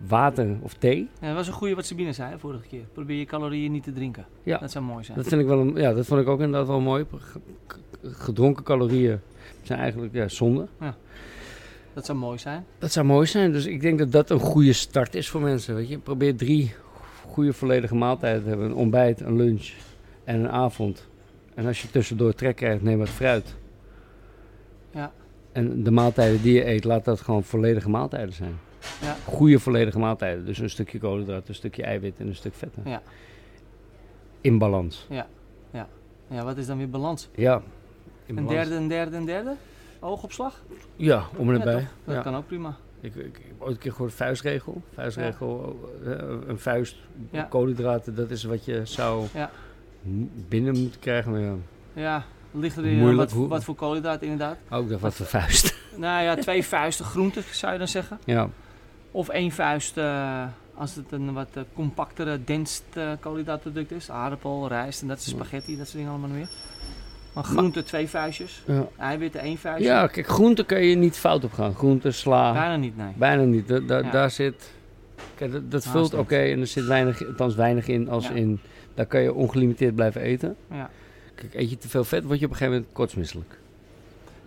water 0.09 0.57
of 0.63 0.75
thee. 0.75 1.09
Ja, 1.21 1.27
dat 1.27 1.37
was 1.37 1.47
een 1.47 1.53
goede 1.53 1.75
wat 1.75 1.87
Sabine 1.87 2.13
zei 2.13 2.39
vorige 2.39 2.67
keer. 2.69 2.85
Probeer 2.93 3.19
je 3.19 3.25
calorieën 3.25 3.73
niet 3.73 3.83
te 3.83 3.93
drinken. 3.93 4.27
Ja. 4.43 4.59
Dat 4.59 4.71
zou 4.71 4.85
mooi 4.85 5.05
zijn. 5.05 5.19
Dat 5.19 5.27
vind 5.27 5.41
ik 5.41 5.47
wel 5.47 5.61
een, 5.61 5.75
ja, 5.75 5.93
dat 5.93 6.07
vond 6.07 6.21
ik 6.21 6.29
ook 6.29 6.41
inderdaad 6.41 6.67
wel 6.69 6.81
mooi. 6.81 7.05
Ge- 7.17 7.41
ge- 7.67 7.81
Gedronken 8.03 8.65
calorieën 8.65 9.21
zijn 9.63 9.79
eigenlijk 9.79 10.15
ja, 10.15 10.29
zonde. 10.29 10.67
Dat 11.95 12.07
zou 12.07 12.19
mooi 12.19 12.39
zijn. 12.39 12.65
Dat 12.79 12.93
zou 12.93 13.07
mooi 13.07 13.27
zijn. 13.27 13.53
Dus 13.53 13.67
ik 13.67 13.81
denk 13.81 13.99
dat 13.99 14.13
dat 14.13 14.31
een 14.31 14.39
goede 14.41 14.73
start 14.73 15.15
is 15.15 15.29
voor 15.29 15.41
mensen. 15.41 15.75
Weet 15.75 15.89
je? 15.89 15.99
Probeer 15.99 16.37
drie 16.37 16.75
goede 17.33 17.53
volledige 17.53 17.95
maaltijden 17.95 18.49
hebben. 18.49 18.67
Een 18.67 18.75
ontbijt, 18.75 19.21
een 19.21 19.37
lunch 19.37 19.71
en 20.25 20.41
een 20.41 20.49
avond. 20.51 21.09
En 21.55 21.67
als 21.67 21.83
je 21.83 21.91
tussendoor 21.91 22.35
trek 22.35 22.57
krijgt, 22.57 22.83
neem 22.83 22.99
wat 22.99 23.09
fruit. 23.09 23.55
Ja. 24.91 25.13
En 25.53 25.83
de 25.83 25.91
maaltijden 25.91 26.43
die 26.43 26.53
je 26.55 26.67
eet, 26.67 26.85
laat 26.85 27.05
dat 27.05 27.21
gewoon 27.21 27.43
volledige 27.45 27.91
maaltijden 27.91 28.33
zijn. 28.35 28.59
Ja. 29.03 29.17
Goede 29.25 29.59
volledige 29.59 29.99
maaltijden. 29.99 30.45
Dus 30.47 30.59
een 30.59 30.71
stukje 30.71 30.99
koolhydraten, 30.99 31.49
een 31.49 31.55
stukje 31.55 31.83
eiwit 31.83 32.15
en 32.19 32.27
een 32.27 32.35
stuk 32.35 32.55
vetten. 32.55 32.83
Ja. 32.87 33.03
In 34.41 34.59
balans. 34.59 35.07
Ja, 36.29 36.45
wat 36.45 36.57
is 36.57 36.67
dan 36.67 36.79
weer 36.79 36.91
balans? 36.91 37.29
Ja. 37.35 37.63
Een 38.27 38.35
balans. 38.35 38.53
derde, 38.55 38.75
een 38.75 38.89
derde, 38.89 39.17
een 39.17 39.25
derde? 39.25 39.55
Oogopslag? 40.01 40.63
Ja, 40.97 41.25
om 41.37 41.49
en 41.49 41.55
Ja, 41.55 41.59
erbij. 41.61 41.75
toch? 41.81 41.91
Dat 42.05 42.15
Ja. 42.15 42.21
kan 42.23 42.37
ook 42.37 42.47
prima. 42.47 42.77
Ik, 43.03 43.15
heb 43.15 43.25
ooit 43.59 43.75
een 43.75 43.79
keer 43.79 43.93
gehoord 43.93 44.13
vuistregel. 44.15 44.83
Vuistregel, 44.95 45.81
eh, 46.05 46.11
een 46.47 46.59
vuist, 46.59 46.97
Ja. 47.31 47.43
koolhydraten, 47.43 48.15
dat 48.15 48.31
is 48.31 48.45
wat 48.45 48.65
je 48.65 48.81
zou 48.85 49.27
Ja. 49.35 49.51
binnen 50.49 50.79
moeten 50.81 51.01
krijgen. 51.01 51.31
Maar 51.31 51.41
ja, 51.41 51.55
Ja, 51.93 52.25
ligt 52.51 52.77
er 52.77 52.85
in 52.87 52.97
Moeilijk, 52.99 53.19
wat, 53.19 53.31
hoe- 53.33 53.49
wat 53.49 53.65
voor 53.65 53.75
koolhydraten 53.75 54.23
inderdaad. 54.29 54.57
ook 54.71 54.89
dacht 54.89 55.01
wat 55.01 55.15
voor 55.15 55.27
vuist. 55.27 55.75
Nou 55.97 56.23
ja, 56.25 56.35
twee 56.37 56.65
vuisten 56.65 57.05
groenten 57.05 57.43
zou 57.51 57.73
je 57.73 57.79
dan 57.79 57.89
zeggen. 57.89 58.19
ja, 58.25 58.49
Of 59.11 59.29
één 59.29 59.51
vuist 59.51 59.97
eh, 59.97 60.45
als 60.75 60.95
het 60.95 61.13
een 61.13 61.33
wat 61.33 61.49
eh, 61.53 61.63
compactere, 61.75 62.45
denst 62.45 62.85
eh, 62.93 63.11
koolhydraatproduct 63.21 63.91
is. 63.91 64.11
Aardappel, 64.11 64.69
rijst 64.69 65.03
en 65.03 65.09
dat 65.09 65.19
is 65.19 65.29
spaghetti, 65.29 65.77
dat 65.77 65.85
soort 65.87 65.97
dingen 65.97 66.11
allemaal 66.11 66.29
nog 66.29 66.39
meer. 66.39 66.49
Maar 67.33 67.45
groente 67.45 67.83
twee 67.83 68.09
vuistjes. 68.09 68.63
Ja. 68.67 68.87
Eiwitten 68.99 69.41
één 69.41 69.59
vuistje. 69.59 69.89
ja, 69.89 70.07
kijk, 70.07 70.27
groente 70.27 70.65
kan 70.65 70.83
je 70.85 70.97
niet 70.97 71.17
fout 71.17 71.45
op 71.45 71.53
gaan. 71.53 71.75
Groente, 71.75 72.11
sla, 72.11 72.53
Bijna 72.53 72.77
niet, 72.77 72.97
nee. 72.97 73.13
bijna 73.17 73.43
niet. 73.43 73.69
Da- 73.69 73.79
da- 73.81 73.99
Ja. 73.99 74.11
Daar 74.11 74.31
zit... 74.31 74.73
Kijk, 75.35 75.53
dat, 75.53 75.71
dat 75.71 75.87
vult 75.87 76.15
oké 76.15 76.37
en 76.37 76.61
er 76.61 76.67
zit 76.67 76.85
weinig, 76.85 77.27
althans 77.27 77.55
weinig 77.55 77.89
in 77.89 78.09
als 78.09 78.29
Ja. 78.29 78.35
in... 78.35 78.61
Daar 78.95 79.07
kan 79.07 79.21
je 79.23 79.35
ongelimiteerd 79.35 79.95
blijven 79.95 80.21
eten. 80.21 80.57
Ja. 80.71 80.91
Kijk, 81.35 81.55
eet 81.55 81.71
je 81.71 81.79
te 81.79 81.89
veel 81.89 82.05
vet, 82.05 82.25
word 82.25 82.39
je 82.39 82.45
op 82.45 82.51
een 82.51 82.57
gegeven 82.57 82.79
moment 82.79 82.95
kotsmisselijk. 82.97 83.59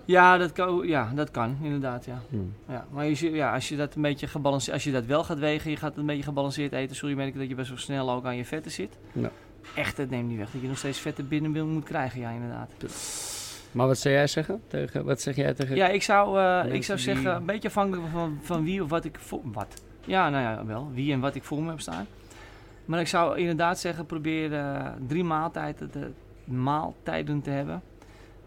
Ja, 0.06 0.38
dat 0.38 0.52
kan, 0.52 0.88
ja, 0.88 1.12
dat 1.16 1.32
kan 1.32 1.58
inderdaad, 1.62 2.06
ja. 2.06 2.22
Hm. 2.30 2.72
ja. 2.72 2.86
Maar 2.92 3.10
als 3.10 3.20
je, 3.20 3.32
ja, 3.32 3.54
als 3.54 3.70
je 3.70 3.76
dat 3.76 3.96
een 3.96 4.02
beetje 4.02 4.28
gebalanceerd, 4.28 4.74
als 4.74 4.84
je 4.84 4.92
dat 4.92 5.06
wel 5.06 5.24
gaat 5.24 5.40
wegen, 5.40 5.72
je 5.72 5.78
gaat 5.78 5.90
het 5.90 5.98
een 6.00 6.06
beetje 6.06 6.24
gebalanceerd 6.24 6.72
eten, 6.74 6.96
zul 6.96 7.10
je 7.10 7.16
merken 7.16 7.40
dat 7.40 7.50
je 7.50 7.56
best 7.56 7.70
wel 7.70 7.78
snel 7.78 8.12
ook 8.12 8.26
aan 8.26 8.36
je 8.38 8.46
vetten 8.46 8.72
zit. 8.72 8.98
Ja. 9.12 9.32
Echt, 9.76 9.98
het 9.98 10.10
neemt 10.10 10.30
niet 10.30 10.38
weg 10.38 10.52
dat 10.52 10.62
je 10.62 10.68
nog 10.68 10.78
steeds 10.78 11.00
vetten 11.00 11.28
binnen 11.28 11.68
moet 11.68 11.84
krijgen, 11.84 12.20
ja, 12.20 12.30
inderdaad. 12.30 12.70
Maar 13.72 13.88
wat 13.88 13.98
zou 13.98 14.14
jij 14.14 14.28
zeggen? 14.28 14.62
Tegen, 14.68 15.06
wat 15.06 15.22
zeg 15.22 15.36
jij 15.36 15.54
tegen... 15.54 15.76
Ja, 15.76 15.88
ik 15.88 16.04
zou, 16.04 16.40
eh, 16.40 16.74
ik 16.74 16.84
zou 16.84 16.98
die- 16.98 17.08
zeggen, 17.08 17.36
een 17.36 17.46
beetje 17.46 17.68
afhankelijk 17.68 18.08
van, 18.12 18.40
van 18.42 18.64
wie 18.64 18.84
of 18.84 18.90
wat 18.90 19.06
ik 19.06 19.18
voor... 19.20 19.40
Wat? 19.44 19.82
Ja, 20.06 20.30
nou 20.30 20.44
ja, 20.44 20.66
wel. 20.66 20.90
Wie 20.94 21.14
en 21.14 21.20
wat 21.20 21.36
ik 21.36 21.44
voor 21.44 21.62
me 21.62 21.70
heb 21.70 21.80
staan. 21.80 22.08
Maar 22.86 23.00
ik 23.00 23.08
zou 23.08 23.38
inderdaad 23.38 23.80
zeggen, 23.80 24.06
probeer 24.06 24.54
eh, 24.54 24.86
drie 25.08 25.24
maaltijden 25.24 25.90
te, 25.90 26.12
maaltijden 26.44 27.42
te 27.42 27.50
hebben. 27.50 27.82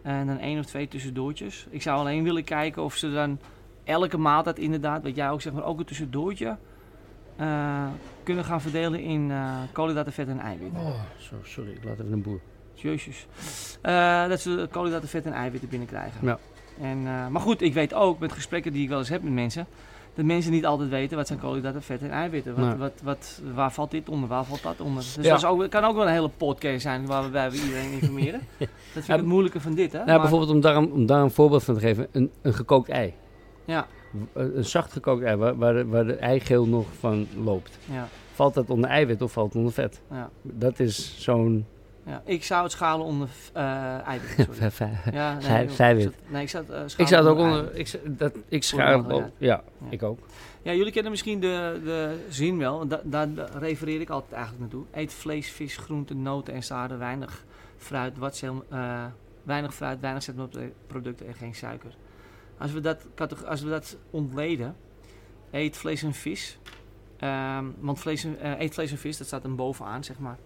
En 0.02 0.26
dan 0.26 0.38
één 0.38 0.58
of 0.58 0.66
twee 0.66 0.88
tussendoortjes. 0.88 1.66
Ik 1.70 1.82
zou 1.82 1.98
alleen 1.98 2.22
willen 2.22 2.44
kijken 2.44 2.82
of 2.82 2.96
ze 2.96 3.12
dan 3.12 3.38
elke 3.84 4.18
maaltijd 4.18 4.58
inderdaad, 4.58 5.02
wat 5.02 5.16
jij 5.16 5.30
ook 5.30 5.40
zegt, 5.40 5.54
maar 5.54 5.64
ook 5.64 5.78
een 5.78 5.84
tussendoortje... 5.84 6.56
eh, 7.38 7.86
kunnen 8.22 8.44
gaan 8.44 8.60
verdelen 8.60 9.00
in 9.00 9.30
eh 9.30 9.52
koolhydraten, 9.72 10.12
vet 10.12 10.28
en 10.28 10.38
eiwitten. 10.38 10.80
Oh, 10.80 11.00
zo, 11.18 11.34
sorry, 11.42 11.70
ik 11.70 11.84
laat 11.84 11.98
even 12.00 12.12
een 12.12 12.22
boer. 12.22 12.40
Jezus. 12.74 13.26
Eh, 13.82 14.28
dat 14.28 14.40
ze 14.40 14.68
koolhydraten, 14.70 15.08
vet 15.08 15.24
en 15.26 15.32
eiwitten 15.32 15.68
binnenkrijgen. 15.68 16.20
Ja. 16.26 16.38
En, 16.80 17.02
maar 17.02 17.40
goed, 17.40 17.60
ik 17.62 17.74
weet 17.74 17.94
ook 17.94 18.18
met 18.18 18.32
gesprekken 18.32 18.72
die 18.72 18.82
ik 18.82 18.88
wel 18.88 18.98
eens 18.98 19.08
heb 19.08 19.22
met 19.22 19.32
mensen, 19.32 19.66
dat 20.14 20.24
mensen 20.24 20.52
niet 20.52 20.66
altijd 20.66 20.88
weten 20.88 21.16
wat 21.16 21.26
zijn 21.26 21.38
koolhydraten, 21.38 21.82
vet 21.82 22.02
en 22.02 22.10
eiwitten. 22.10 22.54
Wat, 22.54 22.64
Nee. 22.64 22.76
wat, 22.76 22.92
wat, 23.02 23.40
waar 23.54 23.72
valt 23.72 23.90
dit 23.90 24.08
onder, 24.08 24.28
waar 24.28 24.44
valt 24.44 24.62
dat 24.62 24.80
onder? 24.80 25.02
Dus 25.02 25.24
Ja. 25.26 25.34
dat 25.34 25.44
ook, 25.44 25.70
kan 25.70 25.84
ook 25.84 25.94
wel 25.96 26.06
een 26.06 26.12
hele 26.12 26.28
podcast 26.36 26.80
zijn 26.82 27.06
waarbij 27.06 27.50
we 27.50 27.56
iedereen 27.56 27.90
informeren. 27.92 28.40
dat 28.58 28.68
vind 28.92 29.04
ik 29.04 29.06
Ja, 29.06 29.16
het 29.16 29.24
moeilijke 29.26 29.60
van 29.60 29.74
dit, 29.74 29.92
hè? 29.92 29.98
Nou, 29.98 30.10
Maar- 30.10 30.20
bijvoorbeeld 30.20 30.50
om 30.50 30.60
daar, 30.60 30.76
een- 30.76 30.92
om 30.92 31.06
daar 31.06 31.22
een 31.22 31.30
voorbeeld 31.30 31.64
van 31.64 31.74
te 31.74 31.80
geven, 31.80 32.06
een, 32.12 32.30
een 32.42 32.54
gekookt 32.54 32.88
ei. 32.88 33.14
Ja, 33.64 33.86
Een, 34.32 34.56
een 34.56 34.64
zacht 34.64 34.92
gekookt 34.92 35.22
ei, 35.24 35.36
waar, 35.36 35.56
waar, 35.56 35.74
de, 35.74 35.86
waar 35.86 36.04
de 36.06 36.14
eigeel 36.16 36.66
nog 36.66 36.86
van 36.98 37.26
loopt. 37.44 37.78
ja, 37.92 38.08
Valt 38.34 38.54
dat 38.54 38.70
onder 38.70 38.90
eiwit 38.90 39.22
of 39.22 39.32
valt 39.32 39.46
het 39.48 39.56
onder 39.56 39.72
vet? 39.72 40.00
ja, 40.10 40.30
Dat 40.42 40.78
is 40.80 41.22
zo'n... 41.22 41.66
ja. 42.06 42.22
Ik 42.24 42.44
zou 42.44 42.62
het 42.62 42.72
schalen 42.72 43.06
onder 43.06 43.28
eh 43.52 43.98
eiwitten, 44.06 44.48
sorry. 44.54 44.98
Ja, 45.12 45.32
nee, 45.32 45.42
Zij- 45.42 45.68
zijwit. 45.68 46.14
Nee, 46.28 46.42
ik 46.42 46.48
zou 46.48 46.64
het 46.66 46.74
eh, 46.74 46.98
ik 46.98 47.06
zou 47.08 47.22
het 47.24 47.32
ook 47.32 47.38
onder... 47.38 47.74
Ik, 47.74 48.00
dat, 48.18 48.32
ik 48.48 48.64
het 49.04 49.12
ook. 49.12 49.30
Ja, 49.38 49.62
Ja. 49.78 49.86
ik 49.90 50.02
ook. 50.02 50.18
Ja, 50.62 50.72
jullie 50.74 50.92
kennen 50.92 51.10
misschien 51.10 51.40
de, 51.40 51.80
de 51.84 52.24
zin 52.28 52.58
wel. 52.58 52.86
da- 52.88 53.00
Daar 53.04 53.28
refereer 53.58 54.00
ik 54.00 54.10
altijd 54.10 54.32
eigenlijk 54.32 54.60
naartoe. 54.62 54.84
Eet 54.92 55.12
vlees, 55.12 55.50
vis, 55.50 55.76
groenten, 55.76 56.22
noten 56.22 56.54
en 56.54 56.62
zaden. 56.62 56.98
Weinig 56.98 57.44
fruit, 57.76 58.18
wat 58.18 58.36
eh, 58.68 59.04
weinig 59.42 59.74
fruit, 59.74 60.00
weinig 60.00 60.22
zetmeelproducten 60.22 61.26
en 61.26 61.34
geen 61.34 61.54
suiker. 61.54 61.90
Als 62.58 62.72
we 62.72 62.80
dat, 62.80 63.06
als 63.46 63.62
we 63.62 63.68
dat 63.68 63.96
ontleden, 64.10 64.76
eet 65.50 65.76
vlees 65.76 66.02
en 66.02 66.14
vis. 66.14 66.58
Ehm, 67.16 67.64
want 67.78 67.98
vlees 68.00 68.24
en, 68.24 68.40
eh, 68.40 68.60
eet 68.60 68.74
vlees 68.74 68.90
en 68.90 68.98
vis, 68.98 69.16
dat 69.16 69.26
staat 69.26 69.44
er 69.44 69.54
bovenaan, 69.54 70.04
zeg 70.04 70.18
maar. 70.18 70.38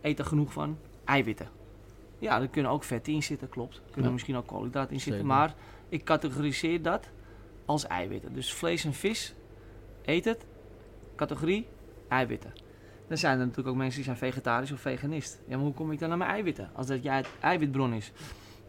Eet 0.00 0.18
er 0.18 0.24
genoeg 0.24 0.52
van. 0.52 0.78
Eiwitten. 1.04 1.48
Ja, 2.18 2.40
er 2.40 2.48
kunnen 2.48 2.70
ook 2.72 2.84
vetten 2.84 3.12
in 3.12 3.22
zitten, 3.22 3.48
klopt. 3.48 3.74
Er 3.76 3.82
kunnen 3.84 4.04
Ja. 4.04 4.10
misschien 4.10 4.36
ook 4.36 4.46
koolhydraten 4.46 4.92
in 4.92 5.00
zitten. 5.00 5.20
Zeker. 5.22 5.36
Maar 5.36 5.54
ik 5.88 6.04
categoriseer 6.04 6.82
dat 6.82 7.08
als 7.64 7.86
eiwitten. 7.86 8.34
Dus 8.34 8.52
vlees 8.54 8.84
en 8.84 8.94
vis, 8.94 9.34
eet 10.04 10.24
het. 10.24 10.46
Categorie, 11.16 11.66
eiwitten. 12.08 12.52
Dan 13.08 13.16
zijn 13.16 13.32
er 13.32 13.38
natuurlijk 13.38 13.68
ook 13.68 13.76
mensen 13.76 13.94
die 13.94 14.04
zijn 14.04 14.16
vegetarisch 14.16 14.72
of 14.72 14.80
veganist. 14.80 15.40
Ja, 15.46 15.56
maar 15.56 15.64
hoe 15.64 15.74
kom 15.74 15.92
ik 15.92 15.98
dan 15.98 16.08
naar 16.08 16.18
mijn 16.18 16.30
eiwitten? 16.30 16.70
Als 16.74 16.86
dat 16.86 17.02
jij 17.02 17.16
het 17.16 17.28
eiwitbron 17.40 17.92
is. 17.92 18.12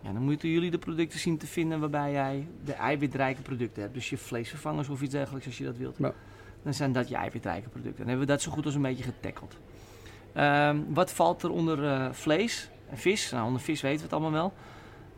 Ja, 0.01 0.11
dan 0.11 0.21
moeten 0.21 0.49
jullie 0.49 0.71
de 0.71 0.77
producten 0.77 1.19
zien 1.19 1.37
te 1.37 1.47
vinden 1.47 1.79
waarbij 1.79 2.11
jij 2.11 2.47
de 2.63 2.73
eiwitrijke 2.73 3.41
producten 3.41 3.81
hebt. 3.81 3.93
Dus 3.93 4.09
je 4.09 4.17
vleesvervangers 4.17 4.89
of 4.89 5.01
iets 5.01 5.11
dergelijks 5.13 5.45
als 5.45 5.57
je 5.57 5.63
dat 5.63 5.77
wilt. 5.77 5.97
Ja. 5.97 6.13
Dan 6.63 6.73
zijn 6.73 6.91
dat 6.91 7.09
je 7.09 7.15
eiwitrijke 7.15 7.69
producten. 7.69 7.97
Dan 7.97 8.07
hebben 8.07 8.25
we 8.25 8.31
dat 8.31 8.41
zo 8.41 8.51
goed 8.51 8.65
als 8.65 8.75
een 8.75 8.81
beetje 8.81 9.03
getackeld. 9.03 9.55
Ehm, 10.33 10.77
wat 10.87 11.11
valt 11.11 11.43
er 11.43 11.51
onder 11.51 11.85
eh, 11.85 12.11
vlees 12.11 12.69
en 12.89 12.97
vis? 12.97 13.31
Nou, 13.31 13.45
onder 13.45 13.61
vis 13.61 13.81
weten 13.81 13.97
we 13.97 14.03
het 14.03 14.13
allemaal 14.13 14.31
wel. 14.31 14.53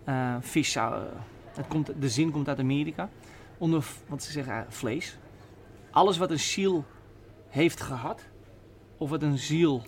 Eh, 0.04 0.36
vis 0.40 0.72
zou... 0.72 0.94
eh, 0.96 1.02
het 1.56 1.68
komt, 1.68 1.92
de 2.00 2.10
zin 2.10 2.32
komt 2.32 2.48
uit 2.48 2.60
Amerika. 2.60 3.10
Onder, 3.58 3.86
wat 4.08 4.24
ze 4.24 4.32
zeggen, 4.32 4.54
eh, 4.54 4.62
vlees. 4.68 5.18
Alles 5.92 6.18
wat 6.18 6.32
een 6.32 6.40
ziel 6.40 6.86
heeft 7.50 7.82
gehad, 7.82 8.22
of 8.98 9.10
wat 9.10 9.22
een 9.22 9.38
ziel 9.38 9.84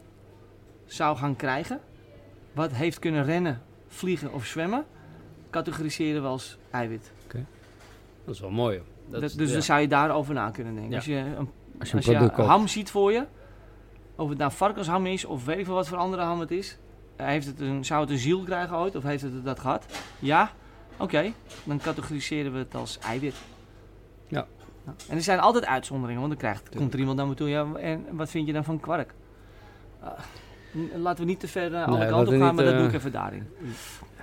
zou 0.85 1.17
gaan 1.17 1.35
krijgen, 1.35 1.79
wat 2.53 2.71
heeft 2.71 2.99
kunnen 2.99 3.23
rennen, 3.23 3.61
vliegen 3.93 4.33
of 4.33 4.45
zwemmen, 4.45 4.85
categoriseren 5.49 6.21
we 6.21 6.27
als 6.27 6.57
eiwit. 6.71 7.11
Dat 8.25 8.35
is 8.35 8.41
wel 8.41 8.49
mooi. 8.49 8.81
Dat 9.09 9.21
dus 9.21 9.47
ja. 9.47 9.53
dan 9.53 9.61
zou 9.61 9.81
je 9.81 9.87
daarover 9.87 10.33
na 10.33 10.49
kunnen 10.49 10.73
denken. 10.73 10.91
Ja. 10.91 10.97
Als 10.97 11.05
je 11.05 11.15
een, 11.15 11.49
Als 11.79 11.89
je 12.05 12.19
als 12.19 12.47
ham 12.47 12.67
ziet 12.67 12.91
voor 12.91 13.11
je, 13.11 13.25
of 14.15 14.29
het 14.29 14.37
nou 14.37 14.51
varkensham 14.51 15.05
is 15.05 15.25
of 15.25 15.45
weet 15.45 15.57
ik 15.57 15.65
veel 15.65 15.73
wat 15.73 15.87
voor 15.87 15.97
andere 15.97 16.21
ham 16.21 16.39
het 16.39 16.51
is, 16.51 16.77
eh, 17.15 17.25
heeft 17.25 17.45
het 17.45 17.59
een, 17.59 17.85
zou 17.85 18.01
het 18.01 18.09
een 18.09 18.17
ziel 18.17 18.43
krijgen 18.43 18.77
ooit 18.77 18.95
of 18.95 19.03
heeft 19.03 19.21
het 19.21 19.43
dat 19.43 19.59
gehad? 19.59 19.85
Ja, 20.19 20.51
oké, 20.97 21.33
dan 21.63 21.79
categoriseren 21.79 22.51
we 22.51 22.57
het 22.57 22.75
als 22.75 22.99
eiwit. 22.99 23.35
Ja. 24.27 24.47
Nou, 24.83 24.97
en 25.09 25.15
er 25.15 25.23
zijn 25.23 25.39
altijd 25.39 25.65
uitzonderingen, 25.65 26.21
want 26.21 26.31
dan 26.31 26.41
krijgt, 26.41 26.75
komt 26.75 26.93
er 26.93 26.99
iemand 26.99 27.17
naar 27.17 27.27
me 27.27 27.33
toe, 27.33 27.49
ja, 27.49 27.73
en 27.73 28.05
wat 28.11 28.29
vind 28.29 28.47
je 28.47 28.53
dan 28.53 28.63
van 28.63 28.79
kwark? 28.79 29.13
Ah, 29.99 30.19
laten 30.95 31.23
we 31.23 31.29
niet 31.29 31.39
te 31.39 31.47
ver 31.47 31.73
eh, 31.73 31.87
alle 31.87 31.97
Nee, 31.97 32.07
kanten 32.07 32.33
op 32.33 32.39
gaan, 32.39 32.47
niet, 32.47 32.55
maar 32.55 32.65
dat 32.65 32.73
doe 32.73 32.83
eh, 32.83 32.89
ik 32.89 32.93
even 32.93 33.11
daarin. 33.11 33.47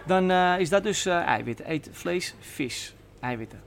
Dan 0.06 0.30
eh, 0.30 0.54
is 0.58 0.68
dat 0.68 0.82
dus 0.82 1.06
eh 1.06 1.14
eiwit. 1.14 1.60
Eet 1.64 1.88
vlees, 1.92 2.34
vis, 2.40 2.94
eiwitten. 3.20 3.60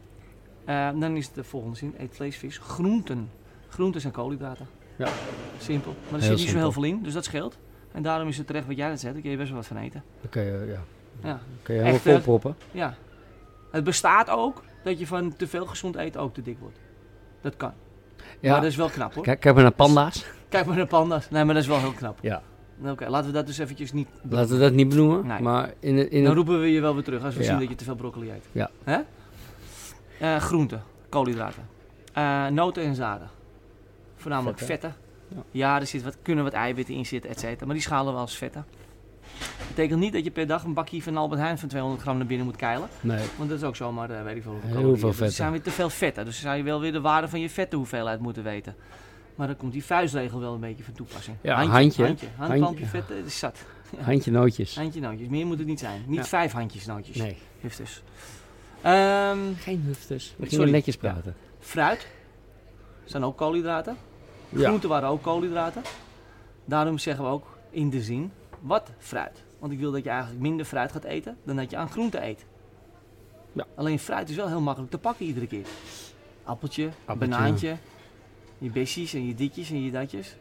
Dan 1.00 1.16
is 1.18 1.26
het 1.26 1.36
de 1.36 1.44
volgende 1.44 1.78
zin. 1.78 1.96
Eet 1.98 2.16
vlees, 2.16 2.38
vis, 2.38 2.58
groenten. 2.58 3.30
Groenten 3.70 4.02
zijn 4.02 4.14
koolhydraten. 4.14 4.68
Ja. 4.96 5.08
Simpel. 5.60 5.96
Maar 6.10 6.20
er 6.20 6.26
zit 6.26 6.38
niet 6.38 6.50
zo 6.50 6.58
heel 6.58 6.72
veel 6.72 6.84
in, 6.84 7.04
dus 7.04 7.14
dat 7.14 7.26
scheelt. 7.26 7.58
En 7.92 8.04
daarom 8.04 8.28
is 8.28 8.38
het 8.38 8.48
terecht 8.48 8.68
wat 8.68 8.78
jij 8.78 8.88
net 8.90 9.00
zegt. 9.00 9.14
Daar 9.14 9.22
kun 9.22 9.32
je 9.32 9.38
best 9.38 9.50
wel 9.50 9.58
wat 9.58 9.68
van 9.68 9.78
eten. 9.78 10.04
Dan 10.22 10.30
kun 10.30 10.44
je, 10.44 10.66
ja. 10.68 10.80
Ja. 11.30 11.40
kun 11.62 11.76
je 11.76 11.82
helemaal 11.82 12.00
volproppen. 12.02 12.56
ja. 12.72 12.96
Het 13.72 13.84
bestaat 13.84 14.30
ook 14.30 14.64
dat 14.84 15.00
je 15.00 15.08
van 15.08 15.36
te 15.36 15.48
veel 15.48 15.66
gezond 15.66 15.96
eten 15.96 16.22
ook 16.22 16.34
te 16.34 16.42
dik 16.42 16.58
wordt. 16.60 16.78
Dat 17.42 17.58
kan. 17.58 17.74
Ja. 18.40 18.52
Maar 18.52 18.62
dat 18.62 18.70
is 18.70 18.76
wel 18.76 18.90
knap 18.90 19.14
hoor. 19.14 19.24
Kijk, 19.24 19.40
kijk 19.40 19.54
maar 19.56 19.64
naar 19.64 19.74
panda's. 19.74 20.26
Kijk 20.50 20.66
maar 20.66 20.78
naar 20.78 20.88
panda's. 20.88 21.30
Nee, 21.30 21.44
maar 21.44 21.54
dat 21.54 21.64
is 21.64 21.70
wel 21.70 21.80
heel 21.80 21.92
knap. 21.92 22.18
Ja. 22.22 22.42
Oké, 22.92 23.10
laten 23.10 23.28
we 23.28 23.34
dat 23.34 23.46
dus 23.46 23.58
eventjes 23.58 23.92
niet... 23.92 24.08
Laten 24.30 24.54
we 24.54 24.60
dat 24.60 24.74
niet 24.74 24.90
benoemen. 24.90 25.28
Nee. 25.28 25.40
Maar 25.42 25.74
in, 25.80 25.98
het- 25.98 26.10
in 26.10 26.18
Dan 26.18 26.26
het, 26.26 26.36
roepen 26.36 26.60
we 26.62 26.72
je 26.72 26.82
wel 26.82 26.94
weer 26.94 27.04
terug 27.04 27.24
als 27.24 27.36
we 27.36 27.42
Ja. 27.44 27.50
zien 27.50 27.60
dat 27.60 27.70
je 27.70 27.76
te 27.76 27.84
veel 27.84 27.96
broccoli 27.96 28.30
eet. 28.32 28.46
Ja. 28.52 28.70
Hè? 28.84 29.00
Eh, 30.20 30.36
groenten, 30.38 30.84
koolhydraten. 31.10 31.68
Eh, 32.14 32.48
noten 32.48 32.84
en 32.84 32.96
zaden. 32.96 33.30
Voornamelijk 34.16 34.58
Vetten. 34.60 34.90
vetten. 34.92 35.02
Ja. 35.36 35.44
Ja, 35.52 35.80
er 35.80 35.88
zit 35.88 36.04
wat, 36.04 36.18
kunnen 36.22 36.44
wat 36.44 36.54
eiwitten 36.54 36.96
in 36.96 37.06
zitten, 37.06 37.30
et 37.30 37.40
cetera. 37.40 37.66
Maar 37.66 37.76
die 37.76 37.84
schalen 37.84 38.14
we 38.14 38.20
als 38.20 38.38
vetten. 38.38 38.66
betekent 39.68 40.00
niet 40.00 40.14
dat 40.14 40.24
je 40.24 40.32
per 40.32 40.48
dag 40.48 40.64
een 40.64 40.74
bakje 40.74 41.02
van 41.02 41.18
Albert 41.18 41.42
Heijn 41.42 41.58
van 41.58 41.70
200 41.70 42.02
gram 42.02 42.18
naar 42.18 42.26
binnen 42.26 42.46
moet 42.46 42.56
keilen. 42.56 42.88
Nee. 43.02 43.26
Want 43.38 43.50
dat 43.50 43.58
is 43.58 43.64
ook 43.64 43.76
zomaar, 43.76 44.10
eh, 44.10 44.24
weet 44.24 44.36
ik 44.36 44.42
veel, 44.44 44.52
hoeveel 44.52 44.70
Heel 44.80 44.82
veel 44.82 44.92
Dus 44.94 45.04
er 45.04 45.14
vetten. 45.14 45.36
zijn 45.36 45.52
weer 45.52 45.62
te 45.62 45.72
veel 45.72 45.90
vetten. 45.90 46.26
Dus 46.26 46.40
zou 46.42 46.58
je 46.58 46.64
wel 46.64 46.80
weer 46.80 46.92
de 46.92 47.02
waarde 47.02 47.28
van 47.28 47.40
je 47.40 47.50
vettenhoeveelheid 47.50 48.20
moeten 48.20 48.44
weten. 48.44 48.76
Maar 49.36 49.48
dan 49.48 49.56
komt 49.56 49.72
die 49.74 49.84
vuistregel 49.84 50.40
wel 50.40 50.54
een 50.54 50.60
beetje 50.60 50.84
van 50.84 50.94
toepassing. 50.94 51.38
Ja, 51.42 51.66
handje. 51.66 52.06
handje. 52.06 52.28
Handje, 52.38 52.86
vetten, 52.86 53.16
dat 53.18 53.26
is 53.26 53.40
zat. 53.40 53.58
Handje 54.06 54.32
nootjes. 54.32 54.76
Handje 54.76 55.00
nootjes, 55.00 55.28
meer 55.28 55.46
moet 55.46 55.58
het 55.58 55.68
niet 55.68 55.80
zijn. 55.80 56.04
Niet 56.08 56.18
Ja. 56.18 56.24
vijf 56.26 56.52
handjes 56.52 56.86
nootjes. 56.86 57.16
Nee. 57.16 57.38
Heeft 57.60 57.78
dus. 57.78 58.04
Ehm, 58.82 59.38
Geen 59.58 59.82
hufters. 59.86 60.34
We 60.38 60.46
gingen 60.48 60.72
netjes 60.72 60.98
praten. 60.98 61.36
fruit 61.60 62.08
zijn 63.04 63.24
ook 63.24 63.38
koolhydraten. 63.38 63.98
Ja. 64.50 64.60
Groenten 64.68 64.90
waren 64.90 65.10
ook 65.10 65.22
koolhydraten. 65.22 65.82
Daarom 66.66 66.98
zeggen 66.98 67.24
we 67.26 67.30
ook 67.32 67.58
in 67.70 67.90
de 67.90 68.02
zin, 68.02 68.32
wat 68.60 68.90
fruit? 68.98 69.44
Want 69.60 69.72
ik 69.74 69.80
wil 69.80 69.92
dat 69.92 70.04
je 70.04 70.10
eigenlijk 70.10 70.42
minder 70.42 70.66
fruit 70.66 70.92
gaat 70.92 71.04
eten 71.04 71.38
dan 71.44 71.56
dat 71.56 71.70
je 71.70 71.78
aan 71.78 71.90
groente 71.90 72.24
eet. 72.26 72.46
Ja. 73.54 73.66
Alleen 73.76 74.00
fruit 74.00 74.30
is 74.30 74.36
wel 74.36 74.48
heel 74.48 74.62
makkelijk 74.62 74.92
te 74.92 74.98
pakken 74.98 75.26
iedere 75.26 75.48
keer. 75.48 75.66
Appeltje, 76.44 76.90
Appeltje. 77.06 77.30
banaantje, 77.30 77.78
je 78.64 78.70
bessies 78.70 79.14
en 79.14 79.28
je 79.28 79.36
ditjes 79.36 79.70
en 79.70 79.84
je 79.84 79.92
datjes. 79.92 80.36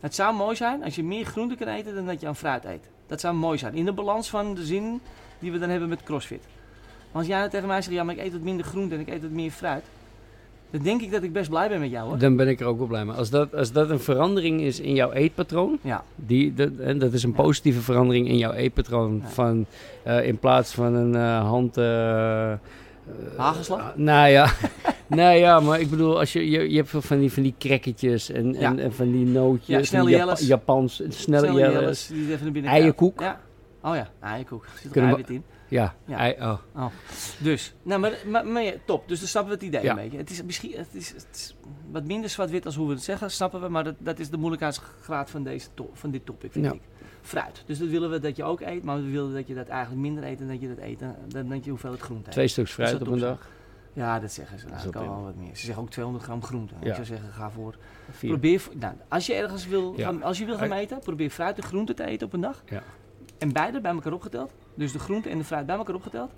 Het 0.00 0.14
zou 0.14 0.34
mooi 0.36 0.56
zijn 0.56 0.84
als 0.84 0.94
je 0.96 1.02
meer 1.04 1.24
groente 1.24 1.54
kan 1.54 1.68
eten 1.68 1.94
dan 1.94 2.06
dat 2.06 2.20
je 2.20 2.26
aan 2.26 2.36
fruit 2.36 2.64
eet. 2.64 2.88
Dat 3.06 3.20
zou 3.20 3.34
mooi 3.34 3.58
zijn. 3.58 3.74
In 3.74 3.84
de 3.84 3.92
balans 3.92 4.28
van 4.30 4.54
de 4.54 4.64
zin 4.64 5.00
die 5.38 5.52
we 5.52 5.58
dan 5.58 5.68
hebben 5.68 5.88
met 5.88 6.02
CrossFit. 6.02 6.40
Maar 7.12 7.20
als 7.22 7.26
jij 7.26 7.38
nou 7.38 7.50
tegen 7.50 7.68
mij 7.68 7.82
zegt, 7.82 7.94
ja 7.94 8.04
maar 8.04 8.14
ik 8.14 8.20
eet 8.24 8.32
wat 8.32 8.40
minder 8.40 8.66
groente 8.66 8.94
en 8.94 9.00
ik 9.00 9.08
eet 9.08 9.22
wat 9.22 9.30
meer 9.30 9.50
fruit. 9.50 9.84
Dan 10.70 10.82
denk 10.82 11.00
ik 11.02 11.10
dat 11.10 11.22
ik 11.22 11.32
best 11.32 11.48
blij 11.50 11.68
ben 11.68 11.80
met 11.80 11.90
jou 11.90 12.08
hoor. 12.08 12.18
Dan 12.18 12.36
ben 12.36 12.48
ik 12.48 12.60
er 12.60 12.66
ook 12.66 12.78
wel 12.78 12.86
blij 12.86 13.04
mee. 13.04 13.16
Als 13.16 13.30
dat, 13.30 13.54
als 13.54 13.72
dat 13.72 13.90
een 13.90 14.00
verandering 14.00 14.60
is 14.60 14.80
in 14.80 14.94
jouw 14.94 15.12
eetpatroon, 15.12 15.78
Ja, 15.82 16.04
die, 16.16 16.54
dat, 16.54 16.70
en 16.78 16.98
dat 16.98 17.12
is 17.12 17.22
een 17.22 17.30
Ja. 17.36 17.42
positieve 17.42 17.80
verandering 17.80 18.28
in 18.28 18.38
jouw 18.38 18.52
eetpatroon. 18.52 19.20
Ja. 19.22 19.28
Van 19.28 19.66
eh, 20.02 20.26
in 20.26 20.38
plaats 20.38 20.72
van 20.74 20.94
een 20.94 21.14
eh, 21.14 21.40
hand. 21.48 21.76
eh, 21.76 22.52
Hagelslag? 23.36 23.80
ah, 23.80 23.96
nou 23.96 24.28
ja. 24.28 24.52
nou 25.06 25.36
ja, 25.36 25.60
maar 25.60 25.80
ik 25.80 25.90
bedoel, 25.90 26.18
als 26.18 26.32
je, 26.32 26.50
je, 26.50 26.70
je 26.70 26.76
hebt 26.76 26.88
veel 26.88 27.02
van 27.02 27.18
die, 27.18 27.32
van 27.32 27.42
die 27.42 27.54
krekketjes 27.58 28.30
en, 28.30 28.54
en, 28.54 28.60
Ja. 28.76 28.82
en 28.82 28.92
van 28.92 29.12
die 29.12 29.24
nootjes. 29.26 29.76
Ja, 29.76 29.82
snelle 29.84 30.10
jelles. 30.10 30.40
Japans, 30.46 30.94
snelle, 30.94 31.12
snelle 31.12 31.52
jelles. 31.52 31.72
jelles, 31.72 32.06
die 32.06 32.32
even 32.32 32.42
naar 32.44 32.52
binnen 32.52 32.70
Eierkoek. 32.72 33.20
Ja. 33.20 33.40
Oh 33.82 33.94
ja, 33.94 34.08
eierkoek. 34.20 34.64
Er 34.64 34.70
zit 34.82 34.96
er 34.96 35.02
eiwit 35.02 35.30
in. 35.30 35.42
Ja, 35.68 35.94
Ja. 36.06 36.16
ei- 36.16 36.36
oh. 36.40 36.86
Dus, 37.38 37.74
nou, 37.82 38.00
maar, 38.00 38.12
maar, 38.26 38.46
maar 38.46 38.62
ja, 38.62 38.72
top. 38.84 39.08
Dus 39.08 39.18
dan 39.18 39.28
snappen 39.28 39.52
we 39.52 39.58
het 39.64 39.66
idee 39.74 39.82
Ja. 39.82 39.90
een 39.90 39.96
beetje. 39.96 40.16
Het 40.18 40.30
is 40.30 40.42
misschien 40.42 40.72
het 40.76 40.88
is, 40.92 41.08
het 41.08 41.26
is 41.32 41.56
wat 41.90 42.04
minder 42.04 42.30
zwart-wit 42.30 42.66
als 42.66 42.76
hoe 42.76 42.86
we 42.88 42.92
het 42.94 43.02
zeggen, 43.02 43.30
snappen 43.30 43.60
we. 43.60 43.68
Maar 43.68 43.84
dat, 43.84 43.94
dat 43.98 44.18
is 44.18 44.30
de 44.30 44.36
moeilijkheidsgraad 44.36 45.30
van, 45.30 45.42
deze 45.42 45.68
van 45.92 46.10
dit 46.10 46.26
topic, 46.26 46.52
vind 46.52 46.66
ik. 46.66 46.80
Fruit. 47.28 47.62
Dus 47.66 47.78
dat 47.78 47.88
willen 47.88 48.10
we 48.10 48.18
dat 48.18 48.36
je 48.36 48.44
ook 48.44 48.60
eet, 48.60 48.84
maar 48.84 48.96
we 48.96 49.10
willen 49.10 49.32
dat 49.34 49.46
je 49.48 49.54
dat 49.54 49.66
eigenlijk 49.68 50.00
minder 50.00 50.24
eet 50.24 50.38
dan 50.38 50.48
dat 50.48 50.60
je 50.60 50.68
dat 50.68 50.78
eet. 50.78 50.98
Dan, 50.98 51.14
dan 51.28 51.48
dat 51.48 51.64
je 51.64 51.70
hoeveel 51.70 51.90
het 51.90 52.00
groente 52.00 52.26
eet. 52.26 52.32
Twee 52.32 52.48
stuks 52.48 52.72
fruit 52.72 53.00
op 53.00 53.06
een 53.06 53.18
dag. 53.18 53.48
Ja, 53.92 54.20
dat 54.20 54.32
zeggen 54.32 54.58
ze. 54.58 54.66
Nou, 54.66 54.82
Dat 54.82 54.92
kan 54.92 55.08
wel 55.08 55.22
wat 55.22 55.36
meer. 55.36 55.56
Ze 55.56 55.64
zeggen 55.64 55.82
ook 55.82 55.90
200 55.90 56.24
gram 56.24 56.42
groente. 56.42 56.74
Ja. 56.80 56.86
Ik 56.88 56.94
zou 56.94 57.06
zeggen, 57.06 57.32
ga 57.32 57.50
voor. 57.50 57.76
Vier. 58.10 58.30
Probeer, 58.30 58.62
nou, 58.74 58.94
als 59.08 59.26
je 59.26 59.34
ergens 59.34 59.66
wil, 59.66 59.94
Ja. 59.96 60.04
gaan, 60.04 60.22
als 60.22 60.38
je 60.38 60.44
wil 60.44 60.56
gaan 60.56 60.72
eten, 60.72 60.98
probeer 60.98 61.30
fruit 61.30 61.56
en 61.56 61.62
groente 61.62 61.94
te 61.94 62.04
eten 62.04 62.26
op 62.26 62.32
een 62.32 62.40
dag. 62.40 62.62
Ja. 62.66 62.82
En 63.38 63.52
beide 63.52 63.80
bij 63.80 63.92
elkaar 63.92 64.12
opgeteld, 64.12 64.52
dus 64.74 64.92
de 64.92 64.98
groente 64.98 65.28
en 65.28 65.38
de 65.38 65.44
fruit 65.44 65.66
bij 65.66 65.76
elkaar 65.76 65.94
opgeteld, 65.94 66.30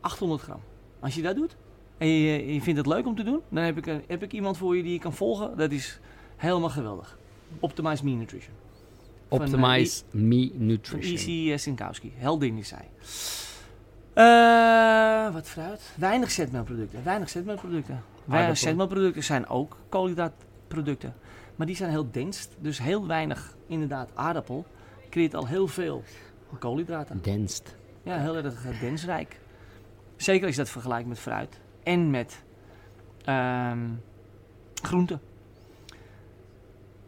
800 0.00 0.42
gram. 0.42 0.60
Als 1.00 1.14
je 1.14 1.22
dat 1.22 1.36
doet 1.36 1.56
en 1.98 2.08
je, 2.08 2.54
je 2.54 2.60
vindt 2.62 2.78
het 2.78 2.88
leuk 2.88 3.06
om 3.06 3.14
te 3.16 3.22
doen, 3.22 3.40
dan 3.48 3.62
heb 3.64 3.76
ik, 3.76 4.00
heb 4.06 4.22
ik 4.22 4.32
iemand 4.32 4.56
voor 4.56 4.76
je 4.76 4.82
die 4.82 4.92
je 4.92 4.98
kan 4.98 5.12
volgen. 5.12 5.56
Dat 5.56 5.70
is 5.70 6.00
helemaal 6.36 6.68
geweldig. 6.70 7.18
Optimize 7.60 8.04
Me 8.04 8.10
Nutrition. 8.10 8.54
Van, 9.28 9.38
eh, 9.38 9.44
Optimize 9.44 10.02
Me 10.10 10.50
Nutrition. 10.54 11.12
Easy 11.12 11.50
uh, 11.50 11.56
Sinkowski. 11.56 12.12
Heldin 12.16 12.58
is 12.58 12.68
zij. 12.68 12.88
Eh, 14.16 15.32
wat 15.32 15.48
fruit? 15.48 15.92
Weinig 15.96 16.30
zetmeelproducten. 16.30 17.04
Weinig 17.04 17.28
zetmeelproducten. 17.28 18.02
Weinig 18.24 18.58
zetmeelproducten 18.58 19.22
zijn 19.22 19.48
ook 19.48 19.76
koolhydraatproducten. 19.88 21.14
Maar 21.56 21.66
die 21.66 21.76
zijn 21.76 21.90
heel 21.90 22.10
denst. 22.10 22.56
Dus 22.58 22.78
heel 22.78 23.06
weinig, 23.06 23.56
inderdaad, 23.66 24.10
aardappel 24.14 24.66
creëert 25.10 25.34
al 25.34 25.46
heel 25.46 25.66
veel 25.66 26.02
koolhydraten. 26.58 27.22
Denst. 27.22 27.76
Ja, 28.02 28.18
heel 28.18 28.36
erg 28.36 28.64
eh, 28.64 28.80
densrijk. 28.80 29.40
Zeker 30.16 30.46
als 30.46 30.54
je 30.54 30.60
dat 30.60 30.70
vergelijkt 30.70 31.08
met 31.08 31.18
fruit. 31.18 31.60
En 31.82 32.10
met 32.10 32.42
ehm 33.24 33.88
groenten. 34.82 35.20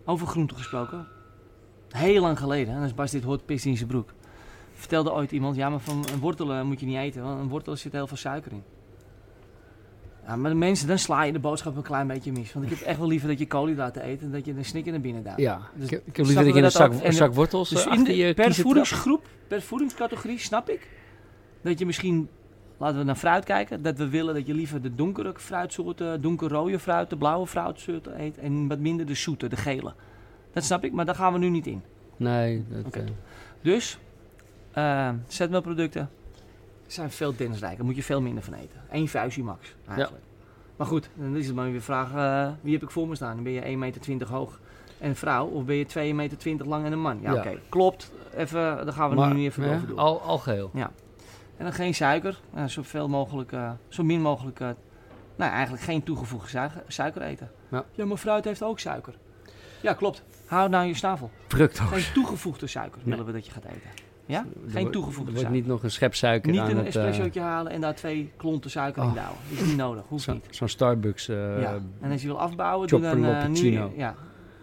Over 0.05 0.27
groenten 0.27 0.57
gesproken. 0.57 1.07
Heel 1.91 2.21
lang 2.21 2.39
geleden, 2.39 2.75
en 2.75 2.83
als 2.83 2.95
Bas 2.95 3.11
dit 3.11 3.23
hoort, 3.25 3.45
pist 3.47 3.63
hij 3.63 3.73
in 3.73 3.79
zijn 3.79 3.89
broek. 3.89 4.13
Vertelde 4.75 5.13
ooit 5.13 5.33
iemand, 5.33 5.57
ja 5.57 5.69
maar 5.71 5.79
van 5.81 6.05
een 6.13 6.19
wortelen 6.21 6.67
moet 6.67 6.81
je 6.81 6.87
niet 6.87 6.97
eten, 6.97 7.23
want 7.23 7.41
een 7.41 7.49
wortel 7.49 7.77
zit 7.77 7.93
heel 7.93 8.07
veel 8.07 8.17
suiker 8.17 8.53
in. 8.53 8.63
Ja, 10.27 10.37
maar 10.37 10.51
de 10.51 10.57
mensen, 10.57 10.89
dan 10.89 10.99
sla 10.99 11.23
je 11.23 11.33
de 11.33 11.39
boodschap 11.39 11.77
een 11.77 11.83
klein 11.83 12.07
beetje 12.07 12.33
mis. 12.33 12.53
Want 12.53 12.65
ik 12.71 12.79
heb 12.79 12.81
echt 12.89 12.99
wel 12.99 13.09
liever 13.09 13.29
dat 13.29 13.39
je 13.39 13.47
koolhydraten 13.47 14.09
eet 14.09 14.23
en 14.23 14.31
dat 14.31 14.45
je 14.45 14.53
een 14.53 14.65
snikker 14.65 14.93
naar 14.93 15.01
binnen 15.01 15.23
duwt. 15.23 15.37
Ja, 15.39 15.61
Dus 15.75 15.85
ik, 15.85 15.91
heb- 15.91 16.07
ik 16.07 16.15
snappen 16.15 16.27
heb 16.27 16.27
liever 16.27 16.45
dat 16.45 16.55
je 16.55 16.63
een 16.63 16.71
zak? 16.71 17.01
En 17.01 17.07
een 17.07 17.13
zak 17.13 17.35
wortels 17.35 17.69
Dus 17.69 17.87
eh, 17.87 17.93
in 17.93 18.05
de, 18.05 18.17
je 18.17 18.35
per 18.35 18.55
voedingsgroep, 18.55 19.27
per 19.49 19.63
voedingscategorie 19.63 20.39
snap 20.39 20.69
ik 20.71 20.89
dat 21.63 21.79
je 21.79 21.87
misschien, 21.87 22.29
laten 22.77 22.99
we 22.99 23.05
naar 23.05 23.15
fruit 23.17 23.45
kijken, 23.45 23.83
dat 23.83 23.99
we 23.99 24.09
willen 24.09 24.35
dat 24.35 24.47
je 24.47 24.55
liever 24.55 24.83
de 24.83 24.95
donkere 24.95 25.33
fruitsoorten, 25.37 26.21
donkerrode 26.21 26.79
fruit, 26.79 27.11
de 27.11 27.17
blauwe 27.17 27.47
fruitsoorten 27.47 28.21
eet 28.23 28.39
en 28.39 28.69
wat 28.69 28.79
minder 28.79 29.07
de 29.07 29.15
zoete, 29.15 29.49
de 29.49 29.57
gele. 29.57 29.93
Dat 30.53 30.65
snap 30.65 30.85
ik, 30.85 30.93
maar 30.93 31.05
daar 31.05 31.15
gaan 31.15 31.33
we 31.33 31.39
nu 31.39 31.49
niet 31.49 31.67
in. 31.67 31.83
Nee, 32.17 32.65
dat, 32.69 32.85
Oké. 32.87 32.99
eh, 32.99 33.05
Dus, 33.61 33.99
eh 34.73 35.11
zetmeelproducten 35.27 36.11
zijn 36.87 37.11
veel 37.11 37.37
densrijker. 37.37 37.77
Daar 37.79 37.87
moet 37.87 37.97
je 37.97 38.03
veel 38.03 38.21
minder 38.21 38.43
van 38.45 38.55
eten. 38.55 38.81
Eén 38.91 39.09
vuistje 39.09 39.43
max, 39.43 39.75
eigenlijk. 39.89 40.25
Maar 40.77 40.87
goed, 40.87 41.11
dan 41.15 41.37
is 41.37 41.47
het 41.47 41.55
maar 41.57 41.71
weer 41.71 41.83
vraag, 41.83 42.15
eh, 42.15 42.53
wie 42.61 42.73
heb 42.73 42.83
ik 42.83 42.91
voor 42.91 43.09
me 43.09 43.15
staan? 43.15 43.43
Ben 43.43 43.53
je 43.53 43.65
1,20 43.65 44.09
meter 44.09 44.29
hoog 44.29 44.61
en 44.99 45.09
een 45.09 45.17
vrouw? 45.17 45.47
Of 45.47 45.65
ben 45.65 45.77
je 45.77 45.87
2,20 45.87 46.15
meter 46.15 46.67
lang 46.69 46.85
en 46.85 46.93
een 46.93 47.01
man? 47.01 47.19
Ja, 47.21 47.33
Ja. 47.33 47.39
oké. 47.39 47.59
Klopt. 47.69 48.13
Even, 48.37 48.61
daar 48.61 48.93
gaan 48.93 49.11
we 49.11 49.17
maar, 49.17 49.29
nu 49.29 49.35
niet 49.35 49.49
even 49.49 49.63
hè, 49.63 49.75
over 49.75 49.89
door. 49.89 49.99
Al, 49.99 50.21
al 50.21 50.39
geheel. 50.39 50.71
En 51.57 51.65
dan 51.65 51.73
geen 51.73 51.95
suiker. 51.95 52.41
Uh, 52.57 52.65
zoveel 52.65 53.09
mogelijk, 53.09 53.53
zo 53.89 54.03
min 54.03 54.21
mogelijk, 54.21 54.59
nou 55.37 55.53
eigenlijk 55.53 55.83
geen 55.83 56.03
toegevoegde 56.03 56.49
suiker, 56.49 56.83
suiker 56.87 57.23
eten. 57.23 57.51
Ja. 57.95 58.05
maar 58.05 58.17
fruit 58.17 58.45
heeft 58.45 58.63
ook 58.63 58.79
suiker. 58.79 59.15
Ja, 59.81 59.93
klopt. 59.95 60.23
Hou 60.49 60.69
nou 60.69 60.87
je 60.87 60.95
snavel. 60.95 61.31
Fructose. 61.49 61.95
Geen 61.95 62.13
toegevoegde 62.15 62.67
suiker 62.67 63.01
Nee. 63.05 63.11
willen 63.11 63.27
we 63.27 63.33
dat 63.33 63.47
je 63.47 63.53
gaat 63.53 63.65
eten. 63.65 63.91
Ja? 64.27 64.39
Er 64.65 64.71
Geen 64.71 64.91
toegevoegde 64.91 65.33
Er 65.33 65.39
suiker. 65.39 65.57
niet 65.61 65.67
nog 65.67 65.83
een 65.83 65.91
schep 65.91 66.15
suiker 66.15 66.51
Niet 66.51 66.61
aan 66.61 66.71
een 66.71 66.77
het... 66.77 66.97
eh, 66.97 67.03
espressootje 67.03 67.41
halen 67.41 67.73
en 67.73 67.81
daar 67.81 67.95
twee 67.95 68.33
klonten 68.37 68.71
suiker 68.71 69.03
in 69.03 69.09
Oh. 69.09 69.15
douwen. 69.15 69.37
Dat 69.51 69.59
is 69.61 69.67
niet 69.67 69.77
nodig, 69.77 70.05
hoeft 70.09 70.25
zo- 70.25 70.33
niet. 70.33 70.47
Zo'n 70.51 70.69
Starbucks... 70.69 71.29
eh, 71.29 71.61
ja. 71.61 71.79
En 72.01 72.11
als 72.13 72.21
je 72.23 72.27
wil 72.27 72.41
afbouwen, 72.41 72.89
doe 72.89 73.01
dan 73.01 73.25
eh, 73.25 73.47
nu... 73.47 73.71
Ja. 73.97 74.15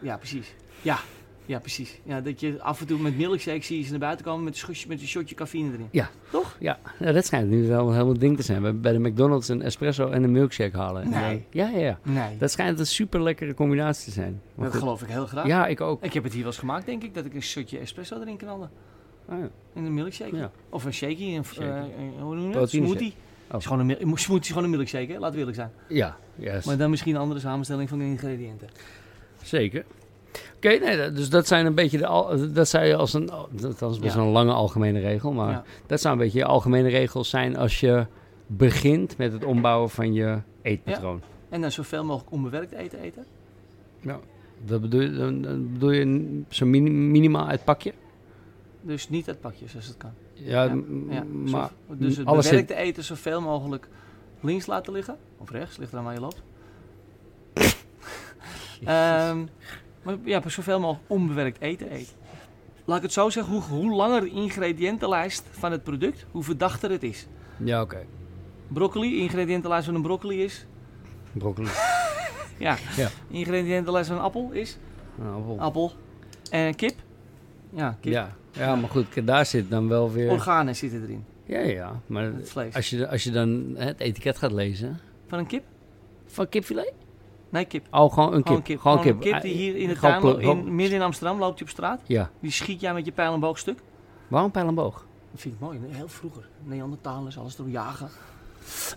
ja, 0.01 0.17
precies. 0.17 0.55
Ja. 0.81 0.97
Ja, 1.45 1.59
precies. 1.59 1.99
Ja, 2.03 2.21
dat 2.21 2.39
je 2.39 2.61
af 2.61 2.79
en 2.81 2.87
toe 2.87 2.99
met 2.99 3.17
milkshake 3.17 3.63
zie 3.63 3.77
je 3.77 3.83
ze 3.83 3.89
naar 3.91 3.99
buiten 3.99 4.25
komen 4.25 4.43
met 4.43 4.53
een, 4.53 4.59
schotje, 4.59 4.87
met 4.87 5.01
een 5.01 5.07
shotje 5.07 5.35
cafeïne 5.35 5.71
erin. 5.73 5.87
Ja. 5.91 6.09
Toch? 6.31 6.55
Ja, 6.59 6.79
nou, 6.99 7.13
dat 7.13 7.25
schijnt 7.25 7.49
nu 7.49 7.67
wel 7.67 7.87
een 7.87 7.93
helemaal 7.93 8.17
ding 8.17 8.37
te 8.37 8.43
zijn. 8.43 8.61
Bij, 8.61 8.75
bij 8.79 8.91
de 8.91 8.99
McDonald's 8.99 9.47
een 9.47 9.61
espresso 9.61 10.09
en 10.09 10.23
een 10.23 10.31
milkshake 10.31 10.77
halen. 10.77 11.03
En 11.03 11.09
Nee. 11.09 11.21
dan- 11.21 11.43
Ja, 11.49 11.69
ja, 11.69 11.77
ja. 11.85 11.99
Nee, 12.03 12.37
Dat 12.37 12.51
schijnt 12.51 12.79
een 12.79 12.87
super 12.87 13.21
lekkere 13.23 13.53
combinatie 13.53 14.05
te 14.05 14.11
zijn. 14.11 14.41
Maar 14.55 14.71
dat 14.71 14.79
geloof 14.79 15.01
ik 15.01 15.07
heel 15.09 15.25
graag. 15.27 15.47
Ja, 15.47 15.67
ik 15.67 15.81
ook. 15.81 16.03
Ik 16.03 16.13
heb 16.13 16.23
het 16.23 16.31
hier 16.33 16.41
wel 16.41 16.51
eens 16.51 16.59
gemaakt, 16.59 16.85
denk 16.85 17.03
ik, 17.03 17.13
dat 17.13 17.25
ik 17.25 17.33
een 17.33 17.41
shotje 17.41 17.77
espresso 17.77 18.19
erin 18.21 18.37
knalde. 18.37 18.67
Ah, 19.27 19.39
ja. 19.39 19.49
In 19.73 19.85
een 19.85 19.93
milkshake. 19.93 20.35
Ja. 20.35 20.51
Of 20.69 20.85
een 20.85 20.93
shakie, 20.93 21.35
een, 21.37 21.43
eh, 21.59 21.77
eh, 21.77 21.83
hoe 22.19 22.35
noem 22.35 22.47
je 22.47 22.53
dat? 22.53 22.69
Smoothie. 22.69 23.13
Oh. 23.51 23.57
Is 23.59 23.65
gewoon 23.65 23.89
een, 23.89 23.97
smoothie 24.17 24.39
is 24.39 24.47
gewoon 24.47 24.63
een 24.63 24.69
milkshake, 24.69 25.11
hè? 25.11 25.17
laten 25.19 25.31
we 25.33 25.37
eerlijk 25.39 25.57
zijn. 25.57 25.71
Ja, 25.87 26.17
yes. 26.35 26.65
Maar 26.65 26.77
dan 26.77 26.89
misschien 26.89 27.15
een 27.15 27.21
andere 27.21 27.39
samenstelling 27.39 27.89
van 27.89 27.97
de 27.99 28.03
ingrediënten. 28.05 28.67
zeker. 29.43 29.85
Oké, 30.65 30.77
nee, 30.85 31.11
dus 31.11 31.29
dat 31.29 31.47
zijn 31.47 31.65
een 31.65 31.75
beetje 31.75 31.97
de... 31.97 32.05
al- 32.07 32.51
Dat 32.53 32.67
zou 32.67 32.85
je 32.85 32.95
als 32.95 33.13
een... 33.13 33.25
Dat 33.79 33.91
is 33.91 33.99
best 33.99 34.15
Ja. 34.15 34.21
een 34.21 34.27
lange 34.27 34.51
algemene 34.53 34.99
regel, 34.99 35.31
maar... 35.31 35.51
Ja. 35.51 35.63
Dat 35.87 36.01
zou 36.01 36.13
een 36.13 36.19
beetje 36.19 36.39
je 36.39 36.45
algemene 36.45 36.89
regels 36.89 37.29
zijn 37.29 37.57
als 37.57 37.79
je 37.79 38.05
begint 38.47 39.17
met 39.17 39.31
het 39.33 39.43
ombouwen 39.43 39.89
van 39.89 40.13
je 40.13 40.37
eetpatroon. 40.61 41.21
En 41.49 41.61
dan 41.61 41.71
zoveel 41.71 42.03
mogelijk 42.05 42.31
onbewerkt 42.31 42.71
eten 42.71 42.99
eten. 42.99 43.25
Dat 44.65 44.81
bedoel 44.81 45.01
je, 45.01 45.11
dan, 45.11 45.41
dan 45.41 45.73
bedoel 45.73 45.91
je 45.91 46.41
zo 46.49 46.65
mini- 46.65 46.89
minimaal 46.89 47.47
uit 47.47 47.63
pakje? 47.63 47.93
Dus 48.81 49.09
niet 49.09 49.27
uit 49.27 49.39
pakjes 49.39 49.75
als 49.75 49.87
het 49.87 49.97
kan. 49.97 50.11
Ja, 50.33 50.63
Ja, 50.63 50.77
Ja, 51.09 51.23
maar 51.51 51.69
dus 51.87 52.17
het 52.17 52.27
alles 52.27 52.49
bewerkte 52.49 52.75
eten 52.75 53.03
zoveel 53.03 53.41
mogelijk 53.41 53.87
links 54.39 54.65
laten 54.65 54.93
liggen. 54.93 55.17
Of 55.37 55.49
rechts, 55.49 55.77
ligt 55.77 55.91
er 55.91 55.97
aan 55.97 56.03
waar 56.03 56.13
je 56.13 56.19
loopt. 56.19 56.41
Ehm, 58.85 59.39
maar 60.05 60.15
ja, 60.23 60.49
zoveel 60.49 60.79
mogelijk 60.79 61.11
onbewerkt 61.11 61.61
eten 61.61 61.89
eten. 61.89 62.13
Laat 62.85 62.97
ik 62.97 63.03
het 63.03 63.13
zo 63.13 63.29
zeggen, 63.29 63.53
hoe, 63.53 63.61
hoe 63.61 63.95
langer 63.95 64.21
de 64.21 64.29
ingrediëntenlijst 64.29 65.43
van 65.51 65.71
het 65.71 65.83
product, 65.83 66.25
hoe 66.31 66.43
verdachter 66.43 66.91
het 66.91 67.03
is. 67.03 67.27
Ja, 67.57 67.81
oké. 67.81 68.05
Broccoli, 68.67 69.17
ingrediëntenlijst 69.19 69.85
van 69.85 69.95
een 69.95 70.01
broccoli 70.01 70.43
is... 70.43 70.65
Broccoli. 71.31 71.67
Ja, 72.57 72.77
Ja. 72.95 73.09
ingrediëntenlijst 73.27 74.07
van 74.07 74.17
een 74.17 74.23
appel 74.23 74.49
is... 74.51 74.77
Nou, 75.15 75.45
wel. 75.45 75.59
Appel. 75.59 75.91
En 76.49 76.75
kip? 76.75 76.93
Ja, 77.69 77.97
kip. 78.01 78.11
ja. 78.13 78.35
ja, 78.51 78.75
maar 78.75 78.89
goed, 78.89 79.27
daar 79.27 79.45
zit 79.45 79.69
dan 79.69 79.87
wel 79.87 80.11
weer... 80.11 80.31
Organen 80.31 80.75
zitten 80.75 81.01
erin. 81.03 81.25
Ja, 81.45 81.59
ja, 81.59 81.99
maar 82.05 82.23
Het 82.23 82.49
vlees. 82.49 82.73
als 82.75 82.89
je, 82.89 83.07
als 83.07 83.23
je 83.23 83.31
dan 83.31 83.73
het 83.77 83.99
etiket 83.99 84.37
gaat 84.37 84.51
lezen... 84.51 84.99
Van 85.27 85.39
een 85.39 85.47
kip? 85.47 85.63
Van 86.25 86.49
kipfilet? 86.49 86.93
Nee, 87.55 87.65
kip. 87.65 87.87
Oh, 87.91 88.13
gewoon 88.13 88.33
een 88.33 88.43
kip. 88.43 88.45
Gewoon 88.47 88.61
kip. 88.63 88.79
Gewoon 88.79 88.97
Gewoon 88.99 89.19
kip. 89.19 89.25
een 89.25 89.31
kip 89.33 89.41
die 89.41 89.53
hier 89.53 89.75
in 89.75 89.87
de 89.87 89.97
tuin, 89.99 90.19
gewoon- 90.19 90.41
in, 90.41 90.75
midden 90.75 90.95
in 90.97 91.03
Amsterdam 91.03 91.39
loopt 91.39 91.57
je 91.59 91.63
op 91.65 91.69
straat. 91.71 92.01
Ja. 92.05 92.29
Die 92.39 92.51
schiet 92.51 92.81
jij 92.81 92.93
met 92.93 93.05
je 93.05 93.11
pijl 93.11 93.33
en 93.33 93.39
boog 93.39 93.57
stuk. 93.57 93.79
Waarom 94.27 94.51
pijl 94.51 94.67
en 94.67 94.75
boog? 94.75 95.05
Dat 95.31 95.41
vind 95.41 95.53
ik 95.53 95.59
mooi. 95.59 95.79
Heel 95.89 96.07
vroeger. 96.07 96.47
Neandertalers, 96.63 97.37
alles 97.37 97.55
door 97.55 97.69
jagen. 97.69 98.09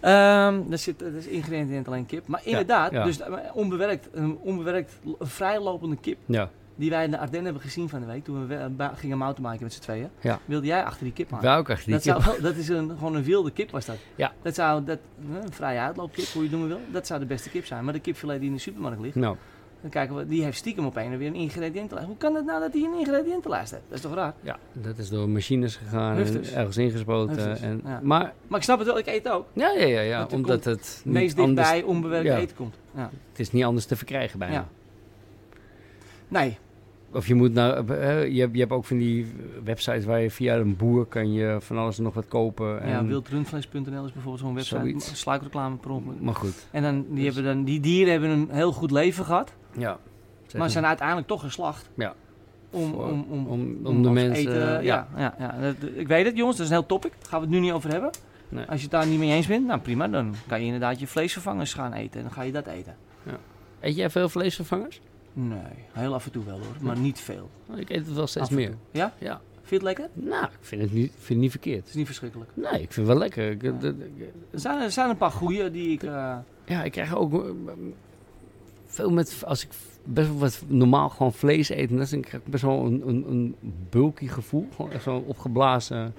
Ehm 0.01 0.69
daar 0.69 0.79
zit 0.79 0.99
dat 0.99 1.13
is 1.13 1.27
ingrediënt 1.27 1.87
alleen 1.87 2.07
kip. 2.07 2.27
Maar 2.27 2.41
inderdaad, 2.45 2.93
ja. 2.93 3.05
dus 3.05 3.21
eh, 3.21 3.33
onbewerkt, 3.53 4.09
een 4.13 4.39
onbewerkt, 4.41 4.93
een 5.19 5.27
vrijlopende 5.27 5.97
kip. 5.97 6.19
Ja. 6.27 6.51
Die 6.79 6.91
wij 6.91 7.05
in 7.05 7.11
de 7.11 7.19
Ardennen 7.19 7.45
hebben 7.45 7.63
gezien 7.63 7.89
van 7.89 8.01
de 8.01 8.07
week. 8.07 8.25
Toen 8.25 8.47
we 8.47 8.55
eh, 8.55 8.89
gingen 8.95 9.19
mountainbiken 9.19 9.63
met 9.65 9.73
z'n 9.73 9.81
tweeën. 9.81 10.09
Ja. 10.21 10.39
Wilde 10.45 10.67
jij 10.67 10.85
achter 10.85 11.05
die 11.05 11.13
kip 11.13 11.33
aan? 11.33 11.41
Wou 11.41 11.61
ik 11.61 11.69
echt 11.69 11.87
niet. 11.87 11.95
Dat, 11.95 12.05
zou, 12.05 12.23
wel- 12.25 12.41
dat 12.51 12.57
is 12.57 12.69
een, 12.69 12.89
gewoon 12.99 13.15
een 13.15 13.23
wilde 13.25 13.51
kip 13.51 13.71
was 13.71 13.87
dat. 13.87 13.97
Ja. 14.15 14.33
Dat 14.43 14.55
zou, 14.55 14.85
dat, 14.85 14.99
eh, 15.33 15.43
een 15.45 15.53
vrije 15.53 15.79
uitloopkip, 15.79 16.25
hoe 16.27 16.43
je 16.43 16.49
het 16.49 16.59
noemen 16.59 16.77
wil. 16.77 16.87
Dat 16.93 17.07
zou 17.07 17.21
de 17.21 17.27
beste 17.27 17.51
kip 17.51 17.67
zijn. 17.67 17.85
Maar 17.85 17.93
de 17.93 18.01
kipfilet 18.01 18.39
die 18.41 18.49
in 18.49 18.55
de 18.55 18.61
supermarkt 18.61 19.01
ligt. 19.01 19.15
Nou, 19.15 19.37
Dan 19.81 19.91
kijken 19.91 20.17
we, 20.17 20.27
die 20.27 20.43
heeft 20.43 20.57
stiekem 20.59 20.87
op 20.87 20.97
een 20.97 21.19
weer 21.19 21.29
een 21.29 21.35
ingrediëntenlijst. 21.35 22.09
Hoe 22.09 22.17
kan 22.19 22.35
het 22.35 22.45
nou 22.45 22.61
dat 22.61 22.73
hij 22.73 22.83
een 22.83 22.99
ingrediëntenlijst 22.99 23.71
heeft? 23.71 23.83
Dat 23.89 23.97
is 23.97 24.03
toch 24.05 24.15
raar? 24.15 24.35
Ja, 24.41 24.59
dat 24.73 24.99
is 24.99 25.09
door 25.09 25.29
machines 25.29 25.77
gegaan 25.77 26.17
Hufters. 26.17 26.51
en 26.51 26.59
ergens 26.59 26.77
ingespoten. 26.77 27.35
Hufters, 27.37 27.61
En, 27.61 27.81
ja. 27.85 28.01
Maar 28.03 28.33
Maar 28.49 28.59
ik 28.59 28.65
snap 28.65 28.79
het 28.79 28.87
wel, 28.87 28.99
ik 28.99 29.07
eet 29.07 29.29
ook. 29.29 29.47
ja, 29.53 29.71
ja, 29.71 29.87
ja, 29.87 30.01
ja 30.01 30.27
omdat 30.33 30.65
het 30.65 31.03
meest 31.05 31.39
anders, 31.39 31.69
dichtbij 31.69 31.91
onbewerkt 31.91 32.27
ja. 32.27 32.37
eten 32.37 32.57
komt. 32.57 32.75
Ja. 32.95 33.11
het 33.31 33.41
is 33.41 33.53
niet 33.53 33.65
anders 33.65 33.87
te 33.87 33.97
verkrijgen 33.97 34.39
bijna. 34.39 34.55
Ja. 34.55 34.69
Nee, 36.29 36.59
Of 37.13 37.27
je 37.27 37.35
moet 37.35 37.53
naar, 37.53 37.89
eh, 37.89 38.29
je, 38.35 38.41
hebt, 38.41 38.53
je 38.55 38.61
hebt 38.61 38.73
ook 38.73 38.85
van 38.85 38.99
die 38.99 39.27
websites 39.65 40.05
waar 40.05 40.21
je 40.21 40.31
via 40.31 40.57
een 40.57 40.77
boer 40.77 41.05
kan 41.07 41.33
je 41.33 41.57
van 41.61 41.79
alles 41.79 41.99
en 41.99 42.05
nog 42.05 42.15
wat 42.15 42.29
kopen. 42.29 42.81
En, 42.81 42.89
ja, 42.89 43.05
wildrundvlees.nl 43.05 44.05
is 44.05 44.13
bijvoorbeeld 44.13 44.39
zo'n 44.39 44.55
website. 44.55 44.79
Zoiets. 44.81 45.21
Sluikreclame 45.21 45.77
per 45.77 45.91
ongeluk. 45.91 46.21
Maar 46.21 46.35
goed, 46.35 46.67
En 46.71 46.83
dan, 46.83 47.05
die, 47.09 47.25
Dus- 47.25 47.35
hebben 47.35 47.55
dan, 47.55 47.65
die 47.65 47.81
dieren 47.81 48.13
hebben 48.13 48.31
een 48.31 48.49
heel 48.51 48.73
goed 48.73 48.91
leven 48.91 49.25
gehad. 49.25 49.53
ja. 49.77 49.99
Maar 50.57 50.71
zijn 50.71 50.87
uiteindelijk 50.87 51.27
toch 51.29 51.41
geslacht. 51.41 51.91
Ja. 51.95 52.15
Om, 52.71 52.91
Voor- 52.93 53.05
om, 53.05 53.27
om, 53.31 53.47
om, 53.47 53.79
om 53.83 54.03
de 54.03 54.11
mensen, 54.11 54.35
eten, 54.35 54.79
eh, 54.79 54.85
ja. 54.85 55.09
Ja, 55.17 55.35
ja, 55.39 55.55
ik 55.95 56.09
weet 56.09 56.25
het 56.27 56.37
jongens, 56.37 56.57
dat 56.57 56.67
is 56.67 56.73
een 56.73 56.79
heel 56.79 56.87
topic. 56.89 57.11
Daar 57.21 57.29
gaan 57.29 57.41
we 57.41 57.47
het 57.47 57.55
nu 57.55 57.61
niet 57.61 57.73
over 57.73 57.91
hebben. 57.91 58.11
Nee. 58.49 58.65
Als 58.65 58.77
je 58.77 58.83
het 58.83 58.91
daar 58.91 59.07
niet 59.07 59.19
mee 59.19 59.31
eens 59.33 59.47
bent, 59.47 59.67
nou 59.67 59.81
prima. 59.81 60.09
Dan 60.09 60.35
kan 60.47 60.59
je 60.61 60.65
inderdaad 60.65 61.01
je 61.01 61.07
vleesvervangers 61.07 61.75
gaan 61.75 61.93
eten. 61.93 62.17
En 62.17 62.23
dan 62.27 62.33
ga 62.33 62.43
je 62.43 62.53
dat 62.53 62.67
eten. 62.67 62.97
Eet 63.81 63.97
jij 63.97 64.11
veel 64.11 64.29
vleesvervangers? 64.29 65.01
Nee, 65.41 65.59
heel 65.93 66.15
af 66.15 66.25
en 66.25 66.31
toe 66.33 66.45
wel 66.45 66.59
hoor. 66.59 66.77
Maar 66.81 66.99
niet 66.99 67.21
veel. 67.21 67.51
Ik 67.77 67.91
eet 67.91 68.07
het 68.07 68.15
wel 68.15 68.27
steeds 68.27 68.51
meer. 68.51 68.75
Ja? 68.91 69.15
Ja. 69.19 69.41
Vind 69.63 69.83
je 69.83 69.89
het 69.89 69.99
lekker? 69.99 70.09
Nou, 70.29 70.45
ik 70.45 70.59
vind 70.61 70.83
het 70.83 70.93
niet, 70.93 71.11
vind 71.17 71.29
het 71.29 71.39
niet 71.39 71.51
verkeerd. 71.51 71.79
Het 71.79 71.89
is 71.89 71.95
niet 71.95 72.07
verschrikkelijk. 72.07 72.51
Nee, 72.55 72.71
ik 72.83 72.93
vind 72.93 72.95
het 72.95 73.07
wel 73.07 73.17
lekker. 73.19 73.51
Ik, 73.51 73.63
Er 73.63 74.61
zijn, 74.61 74.81
er 74.83 74.91
zijn 74.91 75.11
een 75.11 75.17
paar 75.17 75.31
goeie 75.31 75.71
die 75.71 75.93
ik... 75.93 76.03
eh, 76.03 76.37
ja, 76.67 76.83
ik 76.83 76.93
krijg 76.93 77.17
ook 77.17 77.45
eh, 77.45 77.51
veel 78.87 79.11
met, 79.11 79.43
als 79.47 79.65
ik 79.65 79.71
best 80.05 80.29
wel 80.29 80.39
wat 80.39 80.63
normaal 80.67 81.09
gewoon 81.09 81.33
vlees 81.33 81.69
eet, 81.69 81.89
dan 81.89 82.21
krijg 82.21 82.33
ik 82.45 82.45
best 82.45 82.63
wel 82.63 82.85
een, 82.85 83.09
een, 83.09 83.25
een 83.31 83.57
bulky 83.91 84.27
gevoel. 84.27 84.69
Gewoon 84.77 84.93
echt 84.93 85.03
zo 85.03 85.17
opgeblazen. 85.27 86.15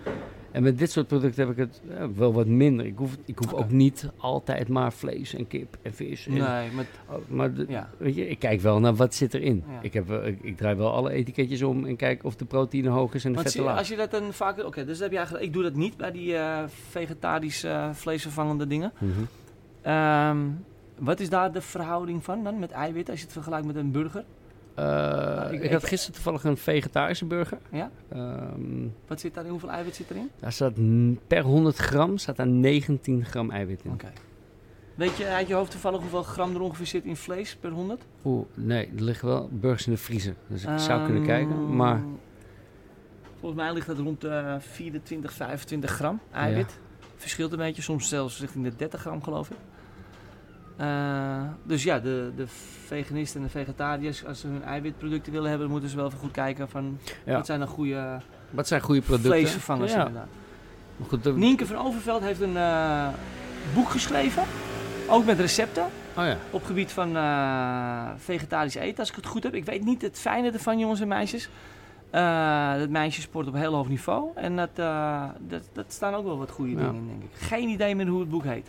En 0.51 0.63
met 0.63 0.77
dit 0.77 0.91
soort 0.91 1.07
producten 1.07 1.47
heb 1.47 1.57
ik 1.57 1.57
het 1.57 1.81
eh, 1.97 2.05
wel 2.15 2.33
wat 2.33 2.45
minder. 2.47 2.85
Ik 2.85 2.97
hoef, 2.97 3.17
ik 3.25 3.37
hoef 3.37 3.53
ook 3.53 3.69
niet 3.71 4.09
altijd 4.17 4.67
maar 4.67 4.93
vlees 4.93 5.33
en 5.35 5.47
kip 5.47 5.77
en 5.81 5.93
vis. 5.93 6.25
En, 6.27 6.31
nee, 6.33 6.41
maar 6.71 6.85
Oh, 7.09 7.15
maar 7.27 7.53
de- 7.53 7.65
ja. 7.67 7.89
weet 7.97 8.15
je, 8.15 8.27
ik 8.29 8.39
kijk 8.39 8.61
wel 8.61 8.79
naar 8.79 8.95
wat 8.95 9.13
zit 9.15 9.33
erin. 9.33 9.63
Ja. 9.71 9.79
Ik, 9.81 9.93
heb, 9.93 10.07
wel- 10.07 10.25
ik, 10.25 10.37
ik 10.41 10.57
draai 10.57 10.75
wel 10.75 10.91
alle 10.93 11.11
etiketjes 11.11 11.61
om 11.61 11.85
en 11.85 11.95
kijk 11.95 12.23
of 12.23 12.35
de 12.35 12.45
proteïne 12.45 12.89
hoog 12.89 13.13
is 13.13 13.23
en 13.23 13.29
de 13.29 13.35
Want 13.35 13.47
vetten 13.47 13.65
laag. 13.67 13.77
als 13.77 13.87
je 13.87 13.95
dat 13.95 14.11
dan 14.11 14.33
vaker... 14.33 14.65
Oké, 14.65 14.85
dus 14.85 14.97
dat 14.97 15.11
heb 15.11 15.29
jij. 15.29 15.41
Ik 15.41 15.53
doe 15.53 15.63
dat 15.63 15.75
niet 15.75 15.97
bij 15.97 16.11
die 16.11 16.35
eh 16.35 16.63
vegetarische 16.89 17.67
eh, 17.69 17.89
vleesvervangende 17.93 18.67
dingen. 18.67 18.91
Mhm. 18.97 19.11
Ehm, 19.81 20.37
wat 20.97 21.19
is 21.19 21.29
daar 21.29 21.51
de 21.51 21.61
verhouding 21.61 22.23
van 22.23 22.43
dan 22.43 22.59
met 22.59 22.71
eiwit 22.71 23.09
als 23.09 23.17
je 23.19 23.23
het 23.23 23.33
vergelijkt 23.33 23.65
met 23.65 23.75
een 23.75 23.91
burger? 23.91 24.23
Eh, 24.79 25.51
ik- 25.53 25.63
ik, 25.63 25.71
had 25.71 25.83
gisteren 25.85 26.13
toevallig 26.15 26.43
een 26.43 26.57
vegetarische 26.57 27.25
burger. 27.25 27.57
Ja? 27.71 27.91
Ehm, 28.09 28.87
Wat 29.07 29.19
zit 29.19 29.33
daarin? 29.33 29.51
Hoeveel 29.51 29.69
eiwit 29.71 29.95
zit 29.95 30.09
erin? 30.09 30.29
daar 30.39 30.51
staat 30.51 30.73
per 31.27 31.41
100 31.43 31.77
gram 31.77 32.17
staat 32.17 32.35
daar 32.35 32.47
19 32.47 33.25
gram 33.25 33.51
eiwit 33.51 33.83
in. 33.83 33.91
Oké. 33.91 34.11
Weet 34.95 35.17
je 35.17 35.27
uit 35.27 35.47
je 35.47 35.53
hoofd 35.53 35.71
toevallig 35.71 35.99
hoeveel 36.01 36.23
gram 36.23 36.55
er 36.55 36.61
ongeveer 36.61 36.85
zit 36.85 37.05
in 37.05 37.15
vlees 37.15 37.55
per 37.55 37.71
100? 37.71 38.01
Oeh, 38.23 38.45
nee, 38.53 38.89
er 38.97 39.03
liggen 39.03 39.27
wel 39.27 39.49
burgers 39.51 39.85
in 39.87 39.91
de 39.93 39.97
vriezer. 39.99 40.35
Dus 40.47 40.63
ik 40.65 40.79
zou 40.79 40.99
kunnen 41.03 41.21
Ehm, 41.21 41.31
kijken. 41.31 41.75
Maar 41.75 42.01
Volgens 43.39 43.61
mij 43.61 43.73
ligt 43.73 43.87
dat 43.87 43.97
rond 43.97 44.21
de 44.21 44.57
24, 44.59 45.33
25 45.33 45.91
gram 45.91 46.19
eiwit. 46.31 46.79
Verschilt 47.15 47.51
een 47.51 47.57
beetje, 47.57 47.81
soms 47.81 48.09
zelfs 48.09 48.39
richting 48.39 48.63
de 48.63 48.75
30 48.75 49.01
gram 49.01 49.23
geloof 49.23 49.49
ik. 49.49 49.57
Eh, 50.79 51.41
dus 51.63 51.83
ja, 51.83 51.99
de, 51.99 52.31
de 52.35 52.45
veganisten 52.85 53.39
en 53.39 53.45
de 53.45 53.51
vegetariërs, 53.51 54.25
als 54.25 54.39
ze 54.39 54.47
hun 54.47 54.63
eiwitproducten 54.63 55.31
willen 55.31 55.49
hebben, 55.49 55.69
moeten 55.69 55.89
ze 55.89 55.95
wel 55.95 56.05
even 56.05 56.19
goed 56.19 56.31
kijken 56.31 56.69
van 56.69 56.99
ja, 57.25 57.33
wat 57.33 57.45
zijn 57.45 57.59
dan 57.59 57.67
goede 57.67 58.21
wat 58.49 58.67
zijn 58.67 58.81
goede 58.81 59.01
producten? 59.01 59.31
vleesvervangers 59.31 59.91
Ja, 59.91 59.97
inderdaad. 59.97 60.27
goed, 61.07 61.35
Nienke 61.35 61.65
van 61.65 61.77
Overveld 61.77 62.21
heeft 62.21 62.41
een 62.41 62.57
eh, 62.57 63.07
boek 63.73 63.89
geschreven, 63.89 64.43
ook 65.09 65.25
met 65.25 65.39
recepten. 65.39 65.83
Oh 66.17 66.25
ja. 66.25 66.37
op 66.49 66.63
gebied 66.63 66.91
van 66.91 67.15
eh, 67.15 68.09
vegetarisch 68.17 68.75
eten, 68.75 68.99
als 68.99 69.09
ik 69.09 69.15
het 69.15 69.25
goed 69.25 69.43
heb. 69.43 69.53
Ik 69.53 69.65
weet 69.65 69.83
niet 69.85 70.01
het 70.01 70.19
fijne 70.19 70.51
ervan, 70.51 70.79
jongens 70.79 71.01
en 71.01 71.07
meisjes. 71.07 71.49
Dat 72.79 72.89
meisje 72.89 73.21
sport 73.21 73.47
op 73.47 73.53
heel 73.53 73.73
hoog 73.73 73.87
niveau. 73.87 74.29
En 74.35 74.55
dat, 74.55 74.75
dat, 75.39 75.63
dat 75.73 75.85
staan 75.87 76.13
ook 76.13 76.25
wel 76.25 76.37
wat 76.37 76.51
goede 76.51 76.75
dingen 76.75 76.95
in, 76.95 77.07
denk 77.07 77.23
ik. 77.23 77.29
Geen 77.33 77.69
idee 77.69 77.95
meer 77.95 78.07
hoe 78.07 78.19
het 78.19 78.29
boek 78.29 78.43
heet. 78.43 78.67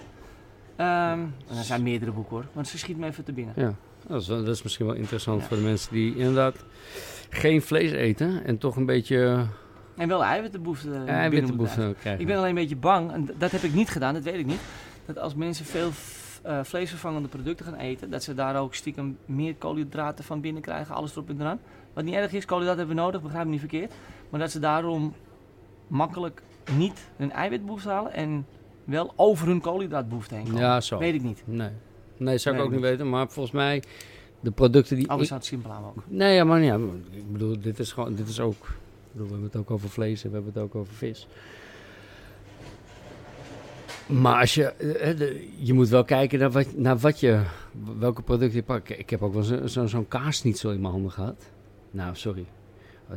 Ehm, 0.80 1.18
en 1.48 1.56
er 1.56 1.64
zijn 1.64 1.82
meerdere 1.82 2.12
boeken 2.12 2.36
hoor, 2.36 2.44
want 2.52 2.68
ze 2.68 2.78
schiet 2.78 2.98
me 2.98 3.06
even 3.06 3.24
te 3.24 3.32
binnen. 3.32 3.54
Ja, 3.56 3.74
dat 4.06 4.20
is, 4.20 4.28
wel- 4.28 4.44
dat 4.44 4.54
is 4.54 4.62
misschien 4.62 4.86
wel 4.86 4.94
interessant 4.94 5.40
Ja. 5.40 5.46
voor 5.46 5.56
de 5.56 5.62
mensen 5.62 5.92
die 5.92 6.16
inderdaad 6.16 6.64
geen 7.30 7.62
vlees 7.62 7.90
eten 7.90 8.44
en 8.44 8.58
toch 8.58 8.76
een 8.76 8.86
beetje 8.86 9.46
En 9.96 10.08
wel 10.08 10.24
moeten 11.56 11.96
krijgen. 11.98 12.20
Ik 12.20 12.26
ben 12.26 12.36
alleen 12.36 12.48
een 12.48 12.54
beetje 12.54 12.76
bang, 12.76 13.12
en 13.12 13.28
dat 13.38 13.50
heb 13.50 13.62
ik 13.62 13.74
niet 13.74 13.88
gedaan, 13.88 14.14
dat 14.14 14.22
weet 14.22 14.38
ik 14.38 14.46
niet. 14.46 14.60
Dat 15.06 15.18
als 15.18 15.34
mensen 15.34 15.64
veel 15.64 15.90
eh, 16.42 16.58
vleesvervangende 16.62 17.28
producten 17.28 17.66
gaan 17.66 17.74
eten, 17.74 18.10
dat 18.10 18.22
ze 18.22 18.34
daar 18.34 18.56
ook 18.60 18.74
stiekem 18.74 19.18
meer 19.26 19.54
koolhydraten 19.54 20.24
van 20.24 20.40
binnen 20.40 20.62
krijgen, 20.62 20.94
alles 20.94 21.12
erop 21.12 21.28
en 21.28 21.40
eraan. 21.40 21.60
Wat 21.92 22.04
niet 22.04 22.14
erg 22.14 22.32
is, 22.32 22.44
koolhydraten 22.44 22.78
hebben 22.78 22.96
we 22.96 23.02
nodig, 23.02 23.22
begrijp 23.22 23.44
me 23.44 23.50
niet 23.50 23.60
verkeerd. 23.60 23.92
Maar 24.30 24.40
dat 24.40 24.50
ze 24.50 24.58
daarom 24.58 25.14
makkelijk 25.86 26.42
niet 26.76 27.00
hun 27.16 27.32
eiwitbehoefte 27.32 27.88
halen 27.88 28.12
en 28.12 28.46
wel 28.90 29.12
over 29.16 29.46
hun 29.46 29.60
koolhydraatbehoefte 29.60 30.34
heen 30.34 30.44
komen. 30.44 30.60
Ja, 30.60 30.80
zo. 30.80 30.98
Weet 30.98 31.14
ik 31.14 31.22
niet. 31.22 31.42
Nee. 31.44 31.68
Nee, 32.16 32.38
zou 32.38 32.56
ik 32.56 32.62
ook 32.62 32.70
niet 32.70 32.80
weten. 32.80 33.08
Maar 33.08 33.28
volgens 33.28 33.54
mij, 33.54 33.82
de 34.40 34.50
producten 34.50 34.96
die... 34.96 35.08
Alles 35.10 35.26
zou 35.28 35.38
het 35.40 35.48
simpel 35.48 35.70
aan 35.72 35.84
ook. 35.84 36.02
Nee, 36.06 36.34
ja, 36.34 36.44
maar 36.44 36.62
ja, 36.62 36.74
ik 37.10 37.32
bedoel, 37.32 37.60
dit 37.60 37.78
is 37.78 37.92
gewoon, 37.92 38.14
dit 38.14 38.28
is 38.28 38.40
ook... 38.40 38.54
Ik 38.68 39.12
bedoel, 39.12 39.26
we 39.26 39.32
hebben 39.32 39.50
het 39.52 39.60
ook 39.60 39.70
over 39.70 39.88
vlees 39.88 40.24
en 40.24 40.28
we 40.30 40.34
hebben 40.34 40.52
het 40.54 40.62
ook 40.62 40.74
over 40.74 40.94
vis. 40.94 41.26
Maar 44.06 44.40
als 44.40 44.54
je, 44.54 44.64
eh, 44.72 45.16
de- 45.16 45.48
je 45.56 45.72
moet 45.72 45.88
wel 45.88 46.04
kijken 46.04 46.38
naar 46.38 46.50
wat, 46.50 46.76
naar 46.76 46.98
wat 46.98 47.20
je, 47.20 47.40
welke 47.98 48.22
producten 48.22 48.56
je 48.56 48.62
pakt. 48.62 48.98
Ik 48.98 49.10
heb 49.10 49.22
ook 49.22 49.32
wel 49.34 49.42
zo- 49.42 49.66
zo- 49.66 49.86
zo'n 49.86 50.08
kaasnietsel 50.08 50.72
in 50.72 50.80
mijn 50.80 50.92
handen 50.92 51.10
gehad. 51.10 51.44
Nou, 51.90 52.14
sorry. 52.16 52.44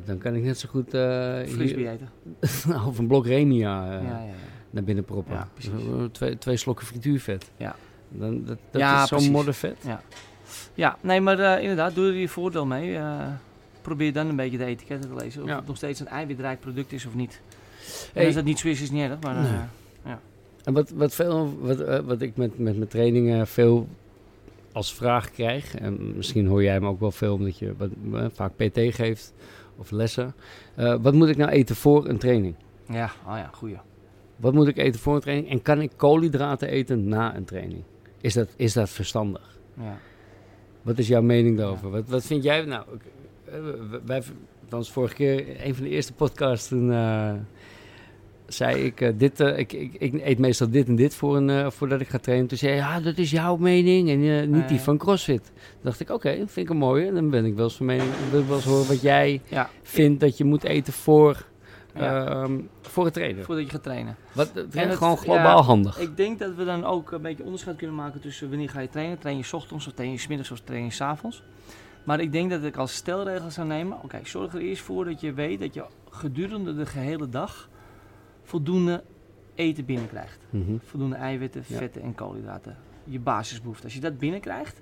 Dan 0.05 0.17
kan 0.17 0.35
ik 0.35 0.43
net 0.43 0.59
zo 0.59 0.69
goed 0.69 0.93
eh, 0.93 1.39
Frisbee 1.47 1.89
eten. 1.89 2.09
nou, 2.69 2.87
of 2.87 2.97
een 2.97 3.07
blok 3.07 3.25
Remia 3.25 3.85
eh, 3.85 4.03
ja, 4.03 4.09
ja, 4.09 4.23
ja. 4.23 4.33
Naar 4.73 4.83
binnen 4.83 5.03
proppen. 5.03 5.33
Ja, 5.33 5.47
precies. 5.53 5.71
Twee, 6.11 6.37
twee 6.37 6.57
slokken 6.57 6.85
frituurvet. 6.85 7.51
Ja. 7.57 7.75
Dan, 8.09 8.45
dat 8.45 8.57
dat 8.71 8.81
Ja, 8.81 9.03
is 9.03 9.07
zo'n 9.09 9.31
moddervet. 9.31 9.77
Ja, 10.73 10.97
nee, 11.01 11.21
maar 11.21 11.39
eh, 11.39 11.61
inderdaad, 11.61 11.95
doe 11.95 12.05
er 12.07 12.13
je 12.13 12.27
voordeel 12.29 12.65
mee. 12.65 12.95
Eh, 12.97 13.27
probeer 13.81 14.13
dan 14.13 14.27
een 14.27 14.35
beetje 14.35 14.57
de 14.57 14.65
etiketten 14.65 15.09
te 15.09 15.15
lezen. 15.15 15.41
Of 15.43 15.49
Ja. 15.49 15.55
het 15.55 15.67
nog 15.67 15.77
steeds 15.77 15.99
een 15.99 16.07
eiwitrijk 16.07 16.59
product 16.59 16.91
is 16.91 17.05
of 17.05 17.13
niet. 17.15 17.41
En 17.83 18.09
Hey. 18.13 18.25
als 18.25 18.35
dat 18.35 18.43
niet 18.43 18.59
zo 18.59 18.67
is, 18.67 18.73
is 18.73 18.81
het 18.81 18.91
niet 18.91 19.09
erg. 19.09 19.19
Maar, 19.19 19.35
eh, 19.37 19.51
Nee. 20.03 20.15
En 20.63 20.73
wat, 20.73 20.89
wat, 20.89 21.13
veel, 21.15 21.57
wat, 21.61 22.03
wat 22.05 22.21
ik 22.21 22.35
met, 22.37 22.59
met 22.59 22.77
mijn 22.77 22.89
trainingen 22.89 23.47
veel 23.47 23.87
als 24.71 24.93
vraag 24.93 25.31
krijg, 25.31 25.75
en 25.75 26.15
misschien 26.15 26.47
hoor 26.47 26.63
jij 26.63 26.79
me 26.79 26.87
ook 26.87 26.99
wel 26.99 27.11
veel 27.11 27.33
omdat 27.33 27.57
je 27.57 27.73
wat, 27.77 27.89
vaak 28.33 28.51
PT 28.55 28.79
geeft 28.95 29.33
of 29.77 29.91
lessen. 29.91 30.33
Wat 30.75 31.13
moet 31.13 31.27
ik 31.29 31.37
nou 31.37 31.51
eten 31.51 31.75
voor 31.75 32.07
een 32.07 32.17
training? 32.17 32.55
ja, 32.89 33.11
oh 33.27 33.37
ja, 33.37 33.49
goeie. 33.53 33.77
Wat 34.43 34.53
moet 34.53 34.67
ik 34.67 34.77
eten 34.77 34.99
voor 34.99 35.15
een 35.15 35.21
training? 35.21 35.49
En 35.49 35.61
kan 35.61 35.81
ik 35.81 35.91
koolhydraten 35.95 36.67
eten 36.69 37.07
na 37.07 37.35
een 37.35 37.45
training? 37.45 37.83
Is 38.21 38.33
dat, 38.33 38.47
is 38.55 38.73
dat 38.73 38.89
verstandig? 38.89 39.57
Ja. 39.81 39.97
Wat 40.81 40.97
is 40.97 41.07
jouw 41.07 41.21
mening 41.21 41.57
daarover? 41.57 41.89
Wat, 41.89 42.03
wat 42.07 42.25
vind 42.25 42.43
jij 42.43 42.65
nou? 42.65 42.85
ik- 42.93 43.01
eh, 43.53 43.59
Wij, 44.05 44.21
althans 44.63 44.91
vorige 44.91 45.13
keer, 45.15 45.65
een 45.65 45.75
van 45.75 45.83
de 45.83 45.89
eerste 45.89 46.13
podcasts, 46.13 46.67
toen 46.67 46.91
eh, 46.91 47.33
zei 48.47 48.83
ik, 48.85 49.01
eh, 49.01 49.09
dit, 49.17 49.39
ik, 49.39 49.73
ik, 49.73 49.93
ik 49.99 50.13
eet 50.25 50.39
meestal 50.39 50.69
dit 50.69 50.87
en 50.87 50.95
dit 50.95 51.15
voor 51.15 51.37
een, 51.37 51.71
voordat 51.71 52.01
ik 52.01 52.07
ga 52.07 52.17
trainen. 52.17 52.47
Toen 52.47 52.57
zei 52.57 52.71
je, 52.71 52.77
ja, 52.77 52.99
dat 52.99 53.17
is 53.17 53.31
jouw 53.31 53.55
mening 53.57 54.09
en 54.09 54.49
niet 54.51 54.67
die 54.67 54.79
van 54.79 54.97
CrossFit. 54.97 55.43
Toen 55.43 55.53
dacht 55.81 55.99
ik, 55.99 56.09
oké, 56.09 56.29
vind 56.35 56.57
ik 56.57 56.69
een 56.69 56.77
mooie. 56.77 57.13
Dan 57.13 57.29
ben 57.29 57.45
ik 57.45 57.55
wel 57.55 57.63
eens 57.63 57.75
van 57.75 57.85
mening, 57.85 58.09
ik 58.09 58.31
wil 58.31 58.45
wel 58.47 58.55
eens 58.55 58.65
horen 58.65 58.87
wat 58.87 59.01
jij 59.01 59.41
ja, 59.47 59.69
vindt 59.81 60.19
dat 60.19 60.37
je 60.37 60.43
moet 60.43 60.63
eten 60.63 60.93
voor, 60.93 61.45
Ja. 61.95 62.25
ehm, 62.27 62.59
voor 62.81 63.05
het 63.05 63.13
trainen. 63.13 63.43
voordat 63.43 63.65
je 63.65 63.71
gaat 63.71 63.83
trainen. 63.83 64.15
Wat, 64.31 64.51
het 64.53 64.75
En 64.75 64.87
het- 64.89 64.97
gewoon 64.97 65.17
globaal 65.17 65.57
ja, 65.57 65.63
handig. 65.63 65.99
Ik 65.99 66.17
denk 66.17 66.39
dat 66.39 66.55
we 66.55 66.65
dan 66.65 66.85
ook 66.85 67.11
een 67.11 67.21
beetje 67.21 67.43
onderscheid 67.43 67.77
kunnen 67.77 67.95
maken 67.95 68.21
tussen 68.21 68.49
wanneer 68.49 68.69
ga 68.69 68.79
je 68.79 68.89
trainen. 68.89 69.19
Train 69.19 69.37
je 69.37 69.43
's 69.43 69.53
ochtends 69.53 69.87
of 69.87 69.93
train 69.93 70.11
je 70.11 70.25
middags 70.27 70.51
of 70.51 70.59
train 70.59 70.83
je 70.83 70.89
's 70.91 71.01
avonds. 71.01 71.43
Maar 72.03 72.19
ik 72.19 72.31
denk 72.31 72.49
dat 72.49 72.63
ik 72.63 72.77
als 72.77 72.93
stelregel 72.95 73.51
zou 73.51 73.67
nemen, 73.67 73.97
oké, 74.03 74.19
zorg 74.23 74.53
er 74.53 74.59
eerst 74.61 74.81
voor 74.81 75.05
dat 75.05 75.21
je 75.21 75.33
weet 75.33 75.59
dat 75.59 75.73
je 75.73 75.83
gedurende 76.09 76.75
de 76.75 76.85
gehele 76.85 77.29
dag 77.29 77.69
voldoende 78.43 79.03
eten 79.55 79.85
binnenkrijgt. 79.85 80.39
Mhm. 80.49 80.75
voldoende 80.85 81.15
eiwitten, 81.15 81.63
Ja. 81.67 81.77
vetten 81.77 82.01
en 82.01 82.15
koolhydraten. 82.15 82.77
Je 83.03 83.19
basisbehoefte. 83.19 83.83
Als 83.83 83.93
je 83.93 83.99
dat 83.99 84.17
binnenkrijgt, 84.17 84.81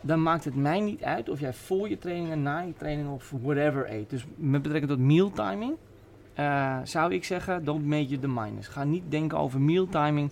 dan 0.00 0.22
maakt 0.22 0.44
het 0.44 0.54
mij 0.54 0.80
niet 0.80 1.02
uit 1.02 1.28
of 1.28 1.40
jij 1.40 1.52
voor 1.52 1.88
je 1.88 1.98
trainingen, 1.98 2.42
na 2.42 2.60
je 2.60 2.72
trainingen 2.74 3.12
of 3.12 3.32
whatever 3.42 3.90
eet. 3.92 4.10
Dus 4.10 4.24
met 4.36 4.62
betrekking 4.62 4.92
tot 4.92 5.00
meal 5.00 5.30
eh, 6.40 6.76
zou 6.84 7.14
ik 7.14 7.24
zeggen, 7.24 7.64
don't 7.64 7.86
major 7.86 8.18
the 8.18 8.28
minus. 8.28 8.66
Ga 8.66 8.84
niet 8.84 9.02
denken 9.08 9.38
over 9.38 9.60
meal 9.60 9.88
timing 9.88 10.30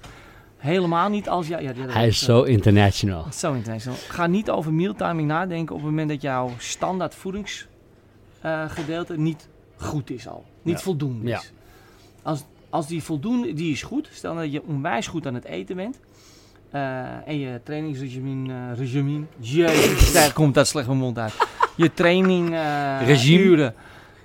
Helemaal 0.57 1.09
niet 1.09 1.29
als 1.29 1.49
jij... 1.49 1.63
Ja, 1.63 1.73
ja, 1.77 1.87
Hij 1.93 2.07
is 2.07 2.25
zo 2.25 2.43
international. 2.43 3.27
Zo 3.33 3.53
international. 3.53 3.99
Ga 4.09 4.27
niet 4.27 4.51
over 4.51 4.73
mealtiming 4.73 5.29
nadenken 5.29 5.75
op 5.75 5.81
het 5.81 5.91
moment 5.91 6.09
dat 6.09 6.23
jouw 6.23 6.51
standaard 6.59 7.15
voedingsgedeelte 7.15 9.17
niet 9.17 9.49
goed 9.77 10.11
is 10.11 10.29
al. 10.29 10.45
Niet 10.63 10.77
Ja. 10.77 10.83
voldoende 10.83 11.25
is. 11.25 11.31
Ja. 11.31 11.41
Als, 12.23 12.45
als 12.71 12.87
die 12.87 13.03
voldoende, 13.03 13.53
die 13.53 13.73
is 13.73 13.83
goed. 13.83 14.09
Stel 14.13 14.35
dat 14.35 14.53
je 14.53 14.63
onwijs 14.67 15.07
goed 15.07 15.27
aan 15.27 15.35
het 15.35 15.45
eten 15.45 15.77
bent. 15.77 16.01
eh, 16.71 17.29
en 17.29 17.39
je 17.39 17.61
trainingsregime, 17.65 18.53
eh, 18.53 18.79
regime, 18.79 19.25
jezus, 19.39 20.13
daar 20.13 20.33
komt 20.33 20.55
dat 20.55 20.69
slecht 20.69 20.87
mijn 20.87 20.99
mond 20.99 21.19
uit. 21.19 21.35
Je 21.77 21.93
training, 21.93 22.53
eh, 22.55 22.99
Regime? 23.07 23.43
uren, 23.43 23.75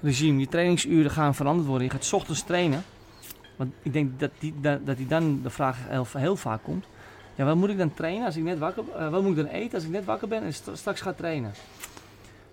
regime, 0.04 0.40
je 0.40 0.48
trainingsuren 0.48 1.12
gaan 1.12 1.36
veranderd 1.36 1.68
worden. 1.68 1.86
Je 1.88 1.94
gaat 1.94 2.06
's 2.06 2.14
ochtends 2.14 2.44
trainen. 2.44 2.84
Want 3.56 3.74
ik 3.82 3.94
denk 3.94 4.20
dat 4.20 4.32
die, 4.40 4.54
dat, 4.62 4.86
dat 4.86 4.98
die 4.98 5.08
dan 5.08 5.40
de 5.44 5.50
vraag 5.50 5.78
heel, 5.88 6.06
heel 6.18 6.36
vaak 6.36 6.64
komt. 6.64 6.86
Ja, 7.36 7.46
wat 7.46 7.56
moet 7.56 7.70
ik 7.70 7.78
dan 7.78 7.94
trainen 7.94 8.26
als 8.26 8.36
ik 8.38 8.44
net 8.44 8.60
wakker 8.60 8.84
eh, 8.98 9.10
Wat 9.10 9.22
moet 9.22 9.38
ik 9.38 9.44
dan 9.44 9.54
eten 9.54 9.74
als 9.74 9.84
ik 9.84 9.90
net 9.90 10.06
wakker 10.06 10.28
ben 10.28 10.44
en 10.44 10.54
st- 10.54 10.70
straks 10.74 11.02
ga 11.02 11.14
trainen? 11.14 11.52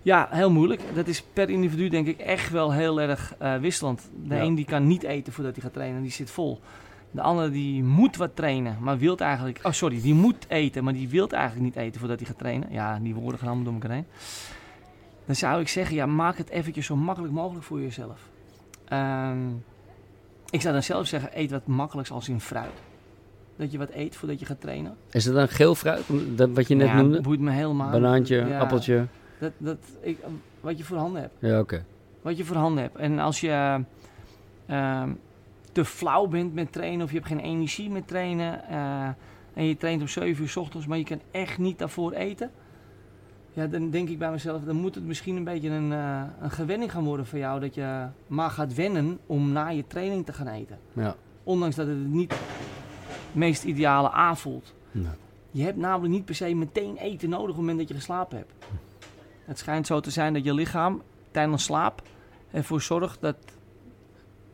Ja, 0.01 0.27
heel 0.31 0.51
moeilijk. 0.51 0.81
Dat 0.93 1.07
is 1.07 1.21
per 1.33 1.49
individu 1.49 1.89
denk 1.89 2.07
ik 2.07 2.19
echt 2.19 2.49
wel 2.49 2.71
heel 2.73 3.01
erg 3.01 3.33
eh, 3.37 3.55
wisselend. 3.55 4.09
De 4.27 4.35
Ja. 4.35 4.41
een 4.41 4.55
die 4.55 4.65
kan 4.65 4.87
niet 4.87 5.03
eten 5.03 5.33
voordat 5.33 5.53
hij 5.55 5.63
gaat 5.63 5.73
trainen, 5.73 6.01
die 6.01 6.11
zit 6.11 6.29
vol. 6.29 6.59
De 7.11 7.21
andere 7.21 7.49
die 7.51 7.83
moet 7.83 8.15
wat 8.15 8.35
trainen, 8.35 8.77
maar 8.79 8.97
wil 8.97 9.17
eigenlijk... 9.17 9.59
Oh, 9.63 9.71
sorry, 9.71 10.01
die 10.01 10.13
moet 10.13 10.45
eten, 10.47 10.83
maar 10.83 10.93
die 10.93 11.09
wil 11.09 11.27
eigenlijk 11.29 11.63
niet 11.63 11.75
eten 11.75 11.99
voordat 11.99 12.19
hij 12.19 12.27
gaat 12.27 12.37
trainen. 12.37 12.67
Ja, 12.71 12.99
die 13.01 13.15
woorden 13.15 13.39
gaan 13.39 13.47
allemaal 13.47 13.65
door 13.65 13.73
elkaar 13.73 13.91
heen. 13.91 14.05
Dan 15.31 15.39
zou 15.39 15.61
ik 15.61 15.67
zeggen, 15.67 15.95
ja, 15.95 16.05
maak 16.05 16.37
het 16.37 16.49
eventjes 16.49 16.85
zo 16.85 16.95
makkelijk 16.95 17.33
mogelijk 17.33 17.65
voor 17.65 17.81
jezelf. 17.81 18.19
Ehm, 18.87 19.47
ik 20.49 20.61
zou 20.61 20.73
dan 20.73 20.83
zelf 20.83 21.07
zeggen, 21.07 21.29
eet 21.33 21.51
wat 21.51 21.67
makkelijks 21.67 22.11
als 22.11 22.29
in 22.29 22.39
fruit. 22.39 22.71
Dat 23.55 23.71
je 23.71 23.77
wat 23.77 23.89
eet 23.91 24.15
voordat 24.15 24.39
je 24.39 24.45
gaat 24.45 24.61
trainen. 24.61 24.95
Is 25.11 25.25
het 25.25 25.35
dan 25.35 25.47
geel 25.47 25.75
fruit, 25.75 26.03
dat 26.37 26.49
wat 26.49 26.67
je 26.67 26.75
net 26.75 26.87
ja, 26.87 26.95
noemde? 26.95 27.21
boeit 27.21 27.39
me 27.39 27.51
helemaal. 27.51 27.91
Banaantje, 27.91 28.35
Ja, 28.35 28.59
appeltje. 28.59 29.05
Dat, 29.39 29.51
dat, 29.57 29.77
ik, 30.01 30.17
wat 30.59 30.77
je 30.77 30.83
voor 30.83 30.97
handen 30.97 31.21
hebt. 31.21 31.33
Ja, 31.39 31.59
oké. 31.59 31.85
Wat 32.21 32.37
je 32.37 32.45
voor 32.45 32.55
handen 32.55 32.83
hebt. 32.83 32.95
En 32.97 33.19
als 33.19 33.41
je 33.41 33.83
ehm, 34.65 35.09
te 35.71 35.85
flauw 35.85 36.27
bent 36.27 36.53
met 36.53 36.71
trainen 36.71 37.01
of 37.05 37.11
je 37.11 37.15
hebt 37.17 37.27
geen 37.27 37.39
energie 37.39 37.89
met 37.89 38.07
trainen. 38.07 38.67
eh, 38.69 39.07
en 39.53 39.65
je 39.65 39.77
traint 39.77 40.01
om 40.01 40.07
7 40.07 40.43
uur 40.43 40.49
s 40.49 40.55
ochtends, 40.55 40.87
maar 40.87 40.97
je 40.97 41.03
kan 41.03 41.21
echt 41.31 41.57
niet 41.57 41.79
daarvoor 41.79 42.11
eten. 42.11 42.51
Ja, 43.53 43.67
dan 43.67 43.89
denk 43.89 44.09
ik 44.09 44.19
bij 44.19 44.31
mezelf, 44.31 44.63
dan 44.63 44.75
moet 44.75 44.95
het 44.95 45.03
misschien 45.03 45.35
een 45.35 45.43
beetje 45.43 45.69
een, 45.69 45.91
eh, 45.91 46.23
een 46.41 46.51
gewenning 46.51 46.91
gaan 46.91 47.03
worden 47.03 47.25
voor 47.25 47.39
jou. 47.39 47.59
Dat 47.59 47.75
je 47.75 48.05
maar 48.27 48.49
gaat 48.49 48.73
wennen 48.73 49.19
om 49.25 49.51
na 49.51 49.67
je 49.67 49.87
training 49.87 50.25
te 50.25 50.33
gaan 50.33 50.47
eten. 50.47 50.79
Ja. 50.93 51.15
Ondanks 51.43 51.75
dat 51.75 51.87
het 51.87 52.07
niet 52.07 52.31
het 52.31 53.35
meest 53.35 53.63
ideale 53.63 54.11
aanvoelt. 54.11 54.73
Nou, 54.91 55.15
Je 55.51 55.63
hebt 55.63 55.77
namelijk 55.77 56.13
niet 56.13 56.25
per 56.25 56.35
se 56.35 56.53
meteen 56.53 56.97
eten 56.97 57.29
nodig 57.29 57.49
op 57.49 57.55
het 57.55 57.57
moment 57.57 57.77
dat 57.77 57.87
je 57.87 57.93
geslapen 57.93 58.37
hebt. 58.37 58.53
Het 59.45 59.59
schijnt 59.59 59.87
zo 59.87 59.99
te 59.99 60.11
zijn 60.11 60.33
dat 60.33 60.43
je 60.43 60.53
lichaam 60.53 61.01
tijdens 61.31 61.63
slaap 61.63 62.01
ervoor 62.51 62.81
zorgt 62.81 63.21
dat 63.21 63.37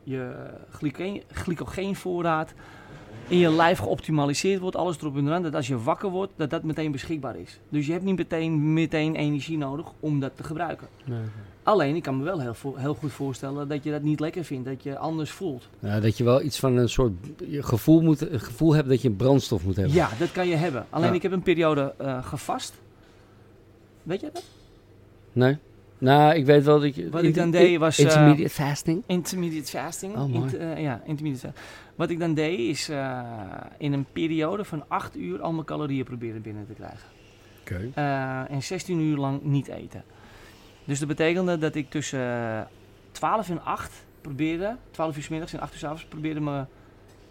je 0.02 0.50
glycogeen, 0.70 1.22
glycogeenvoorraad 1.32 2.54
in 3.28 3.38
je 3.38 3.50
lijf 3.50 3.78
geoptimaliseerd 3.78 4.60
wordt, 4.60 4.76
alles 4.76 4.96
erop 5.00 5.16
en 5.16 5.26
eraan. 5.26 5.42
Dat 5.42 5.54
als 5.54 5.66
je 5.66 5.78
wakker 5.82 6.10
wordt, 6.10 6.32
dat 6.36 6.50
dat 6.50 6.62
meteen 6.62 6.92
beschikbaar 6.92 7.36
is. 7.36 7.58
Dus 7.68 7.86
je 7.86 7.92
hebt 7.92 8.04
niet 8.04 8.16
meteen, 8.16 8.72
meteen 8.72 9.14
energie 9.14 9.58
nodig 9.58 9.86
om 10.00 10.20
dat 10.20 10.32
te 10.36 10.42
gebruiken. 10.44 10.86
nee. 11.04 11.18
Alleen, 11.62 11.96
ik 11.96 12.02
kan 12.02 12.18
me 12.18 12.24
wel 12.24 12.40
heel, 12.40 12.54
heel 12.76 12.94
goed 12.94 13.12
voorstellen 13.12 13.68
dat 13.68 13.84
je 13.84 13.90
dat 13.90 14.02
niet 14.02 14.20
lekker 14.20 14.44
vindt, 14.44 14.64
dat 14.68 14.82
je 14.82 14.98
anders 14.98 15.30
voelt. 15.30 15.68
Ja, 15.78 16.00
dat 16.00 16.16
je 16.16 16.24
wel 16.24 16.42
iets 16.42 16.58
van 16.58 16.76
een 16.76 16.88
soort 16.88 17.12
gevoel, 17.50 18.00
moet, 18.00 18.30
een 18.30 18.40
gevoel 18.40 18.74
hebt 18.74 18.88
dat 18.88 19.02
je 19.02 19.10
brandstof 19.10 19.64
moet 19.64 19.76
hebben. 19.76 19.94
Ja, 19.94 20.08
dat 20.18 20.32
kan 20.32 20.48
je 20.48 20.54
hebben. 20.54 20.86
Alleen 20.90 21.08
Ja. 21.08 21.14
ik 21.14 21.22
heb 21.22 21.32
een 21.32 21.42
periode 21.42 21.94
eh, 21.98 22.24
gevast. 22.26 22.74
Weet 24.02 24.20
je 24.20 24.30
dat? 24.32 24.44
Nee? 25.32 25.56
Nou, 25.98 26.34
ik 26.34 26.44
weet 26.46 26.64
wel 26.64 26.80
dat 26.80 26.94
je... 26.94 27.10
Wat 27.10 27.22
ik 27.22 27.34
dan 27.34 27.50
deed 27.50 27.78
was, 27.78 27.98
eh, 27.98 28.04
Intermediate 28.04 28.50
fasting? 28.50 29.02
Intermediate 29.06 29.68
fasting. 29.70 30.12
Oh, 30.16 30.18
mooi. 30.26 30.34
Int- 30.34 30.56
eh, 30.56 30.82
ja, 30.82 31.00
intermediate 31.04 31.46
fasting. 31.46 31.64
Wat 31.94 32.10
ik 32.10 32.18
dan 32.18 32.34
deed 32.34 32.58
is 32.58 32.88
eh, 32.88 33.20
in 33.78 33.92
een 33.92 34.06
periode 34.12 34.64
van 34.64 34.84
8 34.88 35.16
uur 35.16 35.40
al 35.40 35.52
mijn 35.52 35.64
calorieën 35.64 36.04
proberen 36.04 36.42
binnen 36.42 36.66
te 36.66 36.72
krijgen. 36.72 37.08
Oké. 37.60 37.90
Eh, 37.94 38.50
en 38.50 38.62
16 38.62 39.00
uur 39.00 39.16
lang 39.16 39.42
niet 39.42 39.68
eten. 39.68 40.04
Dus 40.84 40.98
dat 40.98 41.08
betekende 41.08 41.58
dat 41.58 41.74
ik 41.74 41.90
tussen 41.90 42.20
eh, 42.20 42.60
12 43.12 43.50
en 43.50 43.64
8 43.64 44.04
probeerde, 44.20 44.76
12 44.90 45.16
uur 45.16 45.22
's 45.22 45.28
middags 45.28 45.52
en 45.52 45.60
8 45.60 45.72
uur 45.72 45.78
's 45.78 45.84
avonds 45.84 46.04
probeerde 46.04 46.40
mijn 46.40 46.66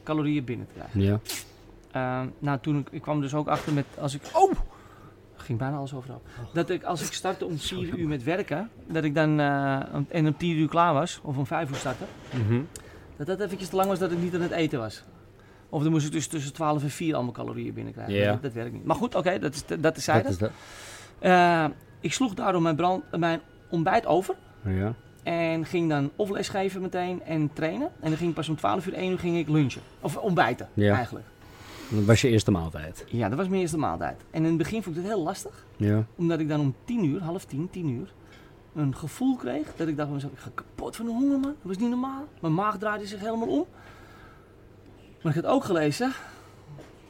calorieën 0.04 0.44
binnen 0.44 0.68
te 0.68 0.74
krijgen. 0.74 1.02
Ja. 1.02 1.20
Nou, 2.40 2.60
toen 2.62 2.78
ik, 2.80 2.88
ik 2.92 3.02
kwam 3.02 3.22
dus 3.22 3.34
ook 3.34 3.48
achter 3.48 3.74
met 3.74 3.86
als 4.00 4.14
ik. 4.16 4.22
Oh! 4.34 4.52
Ging 5.48 5.60
bijna 5.60 5.78
alles 5.78 5.94
overal. 5.94 6.22
Dat 6.54 6.70
ik 6.70 6.84
als 6.84 7.02
ik 7.08 7.14
startte 7.14 7.46
om 7.46 7.58
4 7.70 7.98
uur 7.98 8.08
met 8.08 8.24
werken, 8.24 8.70
dat 8.88 9.04
ik 9.04 9.16
dan. 9.16 9.40
eh, 9.40 9.80
en 10.10 10.28
om 10.28 10.38
10 10.38 10.58
uur 10.58 10.68
klaar 10.68 10.94
was, 10.94 11.20
of 11.24 11.38
om 11.38 11.46
5 11.46 11.70
uur 11.70 11.76
starten, 11.76 12.06
Mhm. 12.34 12.60
dat 13.18 13.28
dat 13.28 13.40
eventjes 13.40 13.70
te 13.70 13.76
lang 13.76 13.88
was 13.90 14.00
dat 14.00 14.12
ik 14.12 14.18
niet 14.20 14.36
aan 14.36 14.42
het 14.42 14.52
eten 14.52 14.80
was. 14.80 15.04
Of 15.70 15.84
dan 15.84 15.92
moest 15.92 16.06
ik 16.06 16.12
dus 16.12 16.28
tussen 16.28 16.54
12 16.54 16.84
en 16.84 16.90
4 16.90 17.16
allemaal 17.16 17.34
calorieën 17.34 17.74
binnenkrijgen. 17.74 18.14
Ja. 18.14 18.32
Dat, 18.32 18.42
dat 18.42 18.54
werkt 18.54 18.74
niet. 18.74 18.86
Maar 18.86 18.96
goed, 18.96 19.16
oké, 19.16 19.40
dat 19.40 19.54
is, 19.54 19.66
dat 19.80 19.98
is 19.98 20.06
Dat 20.06 20.26
is 20.26 20.38
dat. 20.38 20.52
Eh, 21.20 21.66
ik 22.00 22.14
sloeg 22.14 22.34
daardoor 22.34 22.62
mijn, 22.62 22.76
brand, 22.76 23.04
mijn 23.18 23.40
ontbijt 23.70 24.06
over. 24.06 24.36
Ja. 24.66 24.94
En 25.24 25.66
ging 25.66 25.90
dan 25.90 26.12
of 26.16 26.30
lesgeven 26.30 26.82
meteen 26.82 27.24
en 27.24 27.54
trainen. 27.54 27.88
En 28.00 28.10
dan 28.10 28.18
ging 28.18 28.30
ik 28.30 28.36
pas 28.36 28.50
om 28.50 28.56
12 28.56 28.88
uur, 28.88 28.94
1 28.94 29.12
uur 29.12 29.20
ging 29.20 29.38
ik 29.38 29.48
lunchen. 29.48 29.82
Of 30.00 30.18
ontbijten, 30.18 30.68
Ja. 30.74 30.96
eigenlijk. 30.96 31.26
Dat 31.90 32.04
was 32.06 32.22
je 32.22 32.30
eerste 32.30 32.52
maaltijd. 32.52 33.06
Ja, 33.08 33.30
dat 33.30 33.38
was 33.38 33.48
mijn 33.48 33.62
eerste 33.62 33.78
maaltijd. 33.78 34.22
En 34.32 34.42
in 34.42 34.48
het 34.48 34.58
begin 34.58 34.84
vond 34.84 34.96
ik 34.96 35.02
het 35.04 35.12
heel 35.12 35.24
lastig. 35.24 35.66
Ja. 35.76 36.06
Omdat 36.16 36.40
ik 36.40 36.48
dan 36.48 36.60
om 36.60 36.76
10 36.86 37.04
uur, 37.06 37.22
half 37.22 37.46
10, 37.46 37.70
10 37.72 37.90
uur, 37.90 38.14
een 38.76 38.96
gevoel 38.96 39.36
kreeg. 39.36 39.76
Dat 39.76 39.88
ik 39.88 39.96
dacht 39.96 40.08
van 40.08 40.16
mezelf, 40.16 40.34
ik 40.34 40.40
ga 40.40 40.50
kapot 40.54 40.96
van 40.96 41.06
de 41.06 41.12
honger 41.12 41.40
man. 41.40 41.42
Dat 41.42 41.54
was 41.62 41.78
niet 41.78 41.90
normaal. 41.90 42.28
Mijn 42.42 42.54
maag 42.54 42.78
draaide 42.78 43.08
zich 43.08 43.20
helemaal 43.20 43.48
om. 43.48 43.66
Maar 45.22 45.36
ik 45.36 45.44
had 45.44 45.52
ook 45.54 45.64
gelezen, 45.64 46.12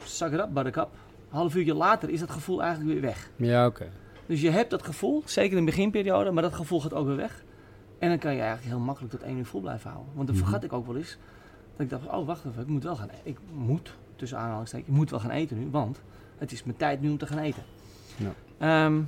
it 0.04 0.20
up 0.32 0.48
buttercup. 0.52 0.88
Een 1.30 1.36
half 1.36 1.54
uurtje 1.54 1.74
later 1.74 2.10
is 2.10 2.20
dat 2.20 2.30
gevoel 2.30 2.62
eigenlijk 2.62 2.92
weer 2.92 3.00
weg. 3.02 3.30
Ja, 3.36 3.66
oké. 3.66 3.90
Dus 4.26 4.40
je 4.40 4.50
hebt 4.50 4.70
dat 4.70 4.82
gevoel, 4.82 5.22
zeker 5.24 5.58
in 5.58 5.64
de 5.64 5.70
beginperiode, 5.70 6.30
maar 6.30 6.42
dat 6.42 6.54
gevoel 6.54 6.80
gaat 6.80 6.94
ook 6.94 7.06
weer 7.06 7.16
weg. 7.16 7.44
En 7.98 8.08
dan 8.08 8.18
kan 8.18 8.32
je 8.34 8.40
eigenlijk 8.40 8.68
heel 8.70 8.78
makkelijk 8.84 9.12
tot 9.12 9.22
1 9.22 9.36
uur 9.38 9.44
vol 9.46 9.60
blijven 9.60 9.90
houden. 9.90 10.12
Want 10.14 10.26
dan 10.26 10.36
Mhm. 10.36 10.44
vergat 10.44 10.64
ik 10.64 10.72
ook 10.72 10.86
wel 10.86 10.96
eens. 10.96 11.18
Dat 11.78 11.86
ik 11.86 11.90
dacht, 11.90 12.16
oh 12.16 12.26
wacht 12.26 12.44
even, 12.44 12.62
ik 12.62 12.68
moet 12.68 12.82
wel 12.82 12.96
gaan 12.96 13.08
e- 13.08 13.28
Ik 13.28 13.38
moet, 13.54 13.94
tussen 14.16 14.38
aanhalingstekens, 14.38 14.88
ik 14.88 14.94
moet 14.94 15.10
wel 15.10 15.20
gaan 15.20 15.30
eten 15.30 15.58
nu. 15.58 15.68
Want 15.70 16.00
het 16.38 16.52
is 16.52 16.64
mijn 16.64 16.76
tijd 16.76 17.00
nu 17.00 17.10
om 17.10 17.18
te 17.18 17.26
gaan 17.26 17.38
eten. 17.38 17.62
Ja. 18.16 18.32
Ehm, 18.58 19.02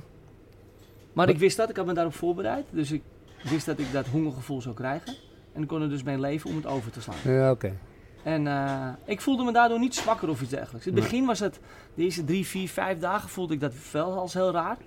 maar 1.13 1.29
ik 1.29 1.37
wist 1.37 1.57
dat, 1.57 1.69
ik 1.69 1.75
had 1.75 1.85
me 1.85 1.93
daarop 1.93 2.13
voorbereid. 2.13 2.65
Dus 2.69 2.91
ik 2.91 3.01
wist 3.43 3.65
dat 3.65 3.79
ik 3.79 3.91
dat 3.91 4.07
hongergevoel 4.07 4.61
zou 4.61 4.75
krijgen. 4.75 5.15
En 5.53 5.61
ik 5.61 5.67
kon 5.67 5.81
er 5.81 5.89
dus 5.89 6.03
mee 6.03 6.19
leven 6.19 6.49
om 6.49 6.55
het 6.55 6.65
over 6.65 6.91
te 6.91 7.01
slaan. 7.01 7.33
Ja, 7.33 7.51
oké. 7.51 7.73
En 8.23 8.47
eh, 8.47 8.87
ik 9.05 9.21
voelde 9.21 9.43
me 9.43 9.51
daardoor 9.51 9.79
niet 9.79 9.95
zwakker 9.95 10.29
of 10.29 10.41
iets 10.41 10.49
dergelijks. 10.49 10.87
In 10.87 10.93
het 10.93 11.03
begin 11.03 11.25
was 11.25 11.39
het, 11.39 11.59
de 11.93 12.03
eerste 12.03 12.23
drie, 12.23 12.45
vier, 12.45 12.69
vijf 12.69 12.99
dagen 12.99 13.29
voelde 13.29 13.53
ik 13.53 13.59
dat 13.59 13.73
wel 13.91 14.19
als 14.19 14.33
heel 14.33 14.51
raar. 14.51 14.77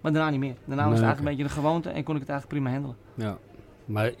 Maar 0.00 0.12
daarna 0.12 0.30
niet 0.30 0.40
meer. 0.40 0.56
Daarna 0.64 0.88
was 0.88 0.98
het 0.98 1.04
eigenlijk 1.04 1.18
een 1.18 1.36
beetje 1.36 1.56
een 1.56 1.62
gewoonte 1.62 1.88
en 1.88 2.04
kon 2.04 2.14
ik 2.14 2.20
het 2.20 2.30
eigenlijk 2.30 2.60
prima 2.60 2.70
handelen. 2.70 2.96
Ja. 3.14 3.38
Maar 3.84 4.12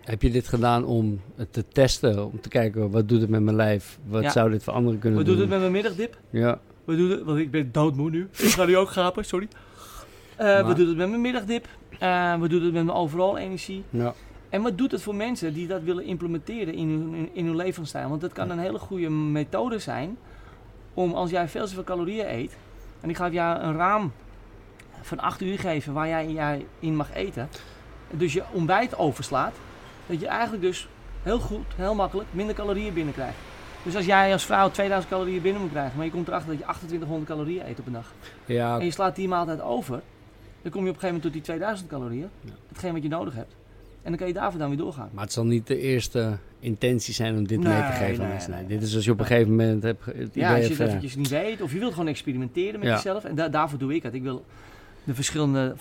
heb 0.00 0.22
je 0.22 0.30
dit 0.30 0.48
gedaan 0.48 0.84
om 0.84 1.20
het 1.34 1.52
te 1.52 1.68
testen? 1.68 2.24
Om 2.26 2.40
te 2.40 2.48
kijken, 2.48 2.90
wat 2.90 3.08
doet 3.08 3.20
het 3.20 3.30
met 3.30 3.42
mijn 3.42 3.56
lijf? 3.56 3.98
Wat 4.06 4.22
Ja. 4.22 4.30
zou 4.30 4.50
dit 4.50 4.62
voor 4.64 4.72
anderen 4.72 4.98
kunnen 5.00 5.18
We 5.18 5.24
doen? 5.24 5.32
doen 5.34 5.42
het 5.42 5.50
met 5.52 5.60
mijn 5.60 5.72
middagdip. 5.72 6.18
Ja. 6.30 6.58
We 6.84 6.96
doen 6.96 7.10
het, 7.10 7.22
want 7.22 7.38
ik 7.38 7.50
ben 7.50 7.72
doodmoe 7.72 8.10
nu. 8.10 8.28
Ik 8.36 8.48
ga 8.48 8.64
nu 8.64 8.76
ook 8.76 8.88
gapen, 8.90 9.24
sorry. 9.24 9.48
Eh, 10.36 10.46
Maar- 10.46 10.66
We 10.66 10.74
doen 10.74 10.88
het 10.88 10.96
met 10.96 11.08
mijn 11.08 11.20
middagdip. 11.20 11.68
Eh, 11.98 12.40
we 12.40 12.48
doen 12.48 12.62
het 12.62 12.72
met 12.72 12.84
mijn 12.84 12.96
overal 12.96 13.38
energie. 13.38 13.82
Ja. 13.90 14.14
En 14.48 14.62
wat 14.62 14.78
doet 14.78 14.90
het 14.92 15.02
voor 15.02 15.14
mensen 15.14 15.54
die 15.54 15.66
dat 15.66 15.82
willen 15.82 16.04
implementeren 16.04 16.74
in 16.74 16.88
hun, 16.88 17.28
in, 17.32 17.46
hun 17.46 17.56
levensstijl? 17.56 18.08
Want 18.08 18.22
het 18.22 18.32
kan 18.32 18.50
een 18.50 18.58
hele 18.58 18.78
goede 18.78 19.10
methode 19.10 19.78
zijn 19.78 20.16
om 20.94 21.12
als 21.12 21.30
jij 21.30 21.48
veel 21.48 21.66
te 21.66 21.74
veel 21.74 21.84
calorieën 21.84 22.26
eet. 22.34 22.56
En 23.00 23.08
ik 23.08 23.16
ga 23.16 23.28
jou 23.30 23.60
een 23.60 23.76
raam 23.76 24.12
van 25.02 25.18
8 25.18 25.40
uur 25.40 25.58
geven 25.58 25.92
waar 25.92 26.08
jij, 26.08 26.30
jij 26.32 26.66
in 26.80 26.96
mag 26.96 27.14
eten. 27.14 27.48
Dus 28.10 28.32
je 28.32 28.42
ontbijt 28.52 28.98
overslaat. 28.98 29.54
Dat 30.06 30.20
je 30.20 30.26
eigenlijk 30.26 30.62
dus 30.62 30.88
heel 31.22 31.38
goed, 31.38 31.64
heel 31.76 31.94
makkelijk 31.94 32.28
minder 32.30 32.54
calorieën 32.54 32.94
binnenkrijgt. 32.94 33.36
Dus 33.82 33.96
als 33.96 34.04
jij 34.06 34.32
als 34.32 34.44
vrouw 34.44 34.70
2000 34.70 35.12
calorieën 35.12 35.42
binnen 35.42 35.62
moet 35.62 35.70
krijgen, 35.70 35.96
maar 35.96 36.04
je 36.06 36.12
komt 36.12 36.28
erachter 36.28 36.48
dat 36.50 36.58
je 36.58 36.64
2800 36.64 37.30
calorieën 37.30 37.66
eet 37.70 37.78
op 37.78 37.86
een 37.86 37.92
dag. 37.92 38.12
Ja, 38.44 38.78
En 38.78 38.84
je 38.84 38.90
slaat 38.90 39.16
die 39.16 39.28
maaltijd 39.28 39.60
over, 39.60 40.00
dan 40.62 40.72
kom 40.72 40.82
je 40.84 40.88
op 40.90 40.94
een 40.94 41.00
gegeven 41.00 41.06
moment 41.06 41.22
tot 41.22 41.32
die 41.32 41.42
2000 41.42 41.88
calorieën. 41.88 42.28
Ja. 42.40 42.50
Hetgeen 42.68 42.92
wat 42.92 43.02
je 43.02 43.08
nodig 43.08 43.34
hebt. 43.34 43.54
En 44.02 44.08
dan 44.12 44.16
kan 44.16 44.26
je 44.26 44.32
daarvoor 44.34 44.58
dan 44.60 44.68
weer 44.68 44.78
doorgaan. 44.78 45.08
maar 45.12 45.24
het 45.24 45.32
zal 45.32 45.44
niet 45.44 45.66
de 45.66 45.78
eerste 45.80 46.36
intentie 46.60 47.14
zijn 47.14 47.36
om 47.36 47.46
dit 47.46 47.58
Nee, 47.60 47.72
mee 47.72 47.82
te 47.82 47.92
geven 47.96 48.24
aan 48.24 48.30
mensen. 48.30 48.50
Nee, 48.50 48.66
dit 48.66 48.82
is 48.82 48.94
als 48.94 49.04
je 49.04 49.10
op 49.10 49.20
een 49.20 49.26
gegeven 49.26 49.50
moment 49.50 49.82
hebt 49.82 50.04
het 50.04 50.34
Ja, 50.34 50.54
als 50.56 50.66
je 50.66 50.70
het 50.72 50.80
eventjes 50.88 51.16
niet 51.16 51.28
weet, 51.28 51.62
of 51.62 51.72
je 51.72 51.78
wilt 51.78 51.92
gewoon 51.92 52.08
experimenteren 52.08 52.78
met 52.80 52.88
Ja. 52.88 52.94
jezelf. 52.94 53.24
En 53.24 53.34
da- 53.34 53.48
daarvoor 53.48 53.78
doe 53.78 53.94
ik 53.94 54.02
het. 54.02 54.14
Ik 54.14 54.22
wil 54.22 54.44
de 55.04 55.14
verschillende 55.14 55.72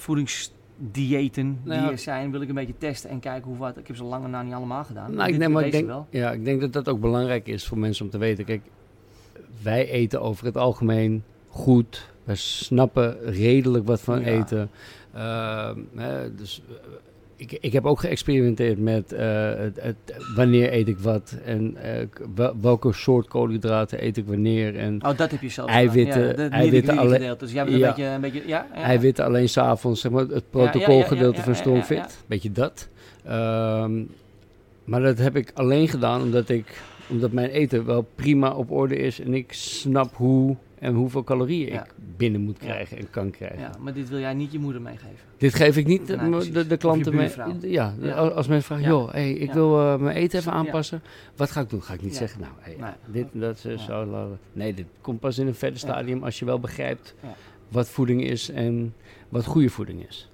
Nou 0.77 0.91
die 0.91 1.85
ja. 1.85 1.91
er 1.91 1.97
zijn, 1.97 2.31
wil 2.31 2.41
ik 2.41 2.49
een 2.49 2.55
beetje 2.55 2.77
testen 2.77 3.09
en 3.09 3.19
kijken 3.19 3.49
hoe 3.49 3.57
wat. 3.57 3.77
Ik 3.77 3.87
heb 3.87 3.95
ze 3.95 4.03
lang 4.03 4.23
en 4.23 4.29
na 4.29 4.41
niet 4.41 4.53
allemaal 4.53 4.83
gedaan. 4.83 5.15
Nou, 5.15 5.33
ik, 5.33 5.49
maar 5.49 5.65
ik, 5.65 5.71
denk, 5.71 5.87
wel. 5.87 6.07
ja, 6.09 6.31
ik 6.31 6.45
denk 6.45 6.61
dat 6.61 6.73
dat 6.73 6.89
ook 6.89 6.99
belangrijk 6.99 7.47
is 7.47 7.65
voor 7.65 7.77
mensen 7.77 8.05
om 8.05 8.11
te 8.11 8.17
weten. 8.17 8.45
Kijk, 8.45 8.61
wij 9.61 9.89
eten 9.89 10.21
over 10.21 10.45
het 10.45 10.57
algemeen 10.57 11.23
goed. 11.49 12.13
We 12.23 12.35
snappen 12.35 13.17
redelijk 13.23 13.87
wat 13.87 14.01
van 14.01 14.19
Ja. 14.19 14.25
eten. 14.25 14.69
Ehm, 15.13 15.79
hè, 15.95 16.35
dus 16.35 16.61
ik, 17.37 17.57
ik 17.61 17.73
heb 17.73 17.85
ook 17.85 17.99
geëxperimenteerd 17.99 18.79
met 18.79 19.13
eh, 19.13 19.49
het, 19.55 19.79
het- 19.81 20.15
wanneer 20.35 20.73
eet 20.73 20.87
ik 20.87 20.97
wat 20.99 21.37
en 21.45 21.75
eh, 21.77 22.07
welke 22.61 22.93
soort 22.93 23.27
koolhydraten 23.27 24.03
eet 24.05 24.17
ik 24.17 24.25
wanneer. 24.25 24.75
En 24.77 25.05
Oh, 25.05 25.17
dat 25.17 25.31
heb 25.31 25.41
je 25.41 25.49
zelf 25.49 25.69
Eiwitten-. 25.69 26.27
Ja, 26.27 26.33
de 26.33 26.41
eiwitten 26.41 26.61
nitty-gritty 26.71 26.99
alle- 26.99 27.13
gedeelte. 27.13 27.43
Dus 27.45 27.53
jij 27.53 27.65
Ja. 27.65 27.71
een 27.73 27.79
beetje, 27.81 28.05
een 28.05 28.21
beetje, 28.21 28.43
ja? 28.47 28.67
ja, 28.75 28.81
Hij 28.81 28.99
witte 28.99 29.23
alleen 29.23 29.49
s'avonds, 29.49 30.01
zeg 30.01 30.11
maar, 30.11 30.25
het 30.25 30.49
protocolgedeelte 30.49 31.41
van 31.41 31.55
Strongfit. 31.55 32.23
Beetje 32.27 32.51
dat. 32.51 32.87
Ehm, 33.23 34.03
maar 34.83 35.01
dat 35.01 35.17
heb 35.17 35.35
ik 35.35 35.51
alleen 35.53 35.87
gedaan 35.87 36.21
omdat, 36.21 36.49
ik, 36.49 36.81
omdat 37.09 37.31
mijn 37.31 37.49
eten 37.49 37.85
wel 37.85 38.07
prima 38.15 38.53
op 38.53 38.71
orde 38.71 38.95
is. 38.95 39.19
En 39.19 39.33
ik 39.33 39.53
snap 39.53 40.15
hoe 40.15 40.55
en 40.79 40.93
hoeveel 40.93 41.23
calorieën 41.23 41.73
Ja. 41.73 41.83
ik 41.85 41.91
binnen 42.17 42.41
moet 42.41 42.57
Ja. 42.59 42.65
krijgen 42.65 42.97
en 42.97 43.09
kan 43.09 43.31
krijgen. 43.31 43.59
Ja, 43.59 43.71
maar 43.79 43.93
dit 43.93 44.09
wil 44.09 44.19
jij 44.19 44.33
niet 44.33 44.51
je 44.51 44.59
moeder 44.59 44.81
meegeven. 44.81 45.15
Dit 45.37 45.53
geef 45.55 45.77
ik 45.77 45.85
niet 45.85 46.07
de, 46.07 46.77
klanten 46.77 47.15
mee. 47.15 47.29
Ja, 47.61 47.93
Ja. 48.01 48.13
als 48.13 48.47
mensen 48.47 48.65
vragen, 48.65 48.83
Ja. 48.83 48.89
joh, 48.89 49.11
hey, 49.11 49.33
ik 49.33 49.53
wil 49.53 49.79
eh, 49.79 49.97
mijn 49.97 50.15
eten 50.15 50.39
even 50.39 50.51
aanpassen. 50.51 51.01
Wat 51.35 51.51
ga 51.51 51.61
ik 51.61 51.69
doen? 51.69 51.83
Ga 51.83 51.93
ik 51.93 52.01
niet 52.01 52.15
zeggen, 52.15 52.41
nou, 52.41 52.53
hey, 52.59 52.75
Nee. 52.79 52.91
dit 53.05 53.27
dat, 53.33 53.61
Ja. 53.61 53.77
zo. 53.77 54.37
Nee, 54.53 54.73
dit 54.73 54.85
komt 55.01 55.19
pas 55.19 55.37
in 55.37 55.47
een 55.47 55.55
verder 55.55 55.79
stadium 55.79 56.23
als 56.23 56.39
je 56.39 56.45
wel 56.45 56.59
begrijpt 56.59 57.15
wat 57.69 57.89
voeding 57.89 58.23
is 58.23 58.49
en 58.49 58.93
wat 59.29 59.45
goede 59.45 59.69
voeding 59.69 60.07
is. 60.07 60.29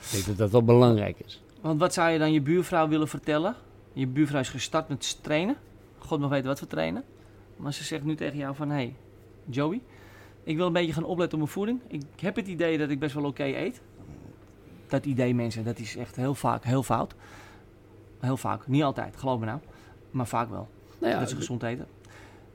Ik 0.00 0.10
denk 0.12 0.26
dat 0.26 0.36
dat 0.36 0.50
wel 0.50 0.64
belangrijk 0.64 1.18
is. 1.24 1.42
Want 1.60 1.80
wat 1.80 1.94
zou 1.94 2.10
je 2.10 2.18
dan 2.18 2.32
je 2.32 2.40
buurvrouw 2.40 2.88
willen 2.88 3.08
vertellen? 3.08 3.54
Je 3.92 4.06
buurvrouw 4.06 4.40
is 4.40 4.48
gestart 4.48 4.88
met 4.88 5.18
trainen. 5.22 5.56
God 5.98 6.20
mag 6.20 6.30
weten 6.30 6.46
wat 6.46 6.58
voor 6.58 6.68
trainen. 6.68 7.02
Maar 7.56 7.72
ze 7.72 7.84
zegt 7.84 8.04
nu 8.04 8.14
tegen 8.14 8.38
jou 8.38 8.54
van... 8.54 8.68
Hé, 8.68 8.74
hey, 8.74 8.94
Joey, 9.50 9.80
ik 10.44 10.56
wil 10.56 10.66
een 10.66 10.72
beetje 10.72 10.92
gaan 10.92 11.04
opletten 11.04 11.32
op 11.38 11.44
mijn 11.44 11.50
voeding. 11.56 11.80
Ik 11.88 12.20
heb 12.20 12.36
het 12.36 12.46
idee 12.48 12.78
dat 12.78 12.90
ik 12.90 12.98
best 12.98 13.14
wel 13.14 13.24
oké 13.24 13.42
eet. 13.44 13.80
Dat 14.88 15.04
idee 15.06 15.34
mensen, 15.34 15.64
dat 15.64 15.78
is 15.78 15.96
echt 15.96 16.16
heel 16.16 16.34
vaak 16.34 16.64
heel 16.64 16.82
fout. 16.82 17.14
Heel 18.20 18.36
vaak, 18.36 18.66
niet 18.66 18.82
altijd, 18.82 19.16
geloof 19.16 19.40
me 19.40 19.46
nou. 19.46 19.58
Maar 20.10 20.26
vaak 20.26 20.50
wel, 20.50 20.68
Nou 21.00 21.12
ja, 21.12 21.18
dat 21.18 21.28
ze 21.30 21.36
gezond 21.36 21.62
eten. 21.62 21.86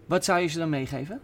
Wat 0.06 0.26
zou 0.26 0.40
je 0.40 0.48
ze 0.48 0.58
dan 0.58 0.70
meegeven? 0.70 1.20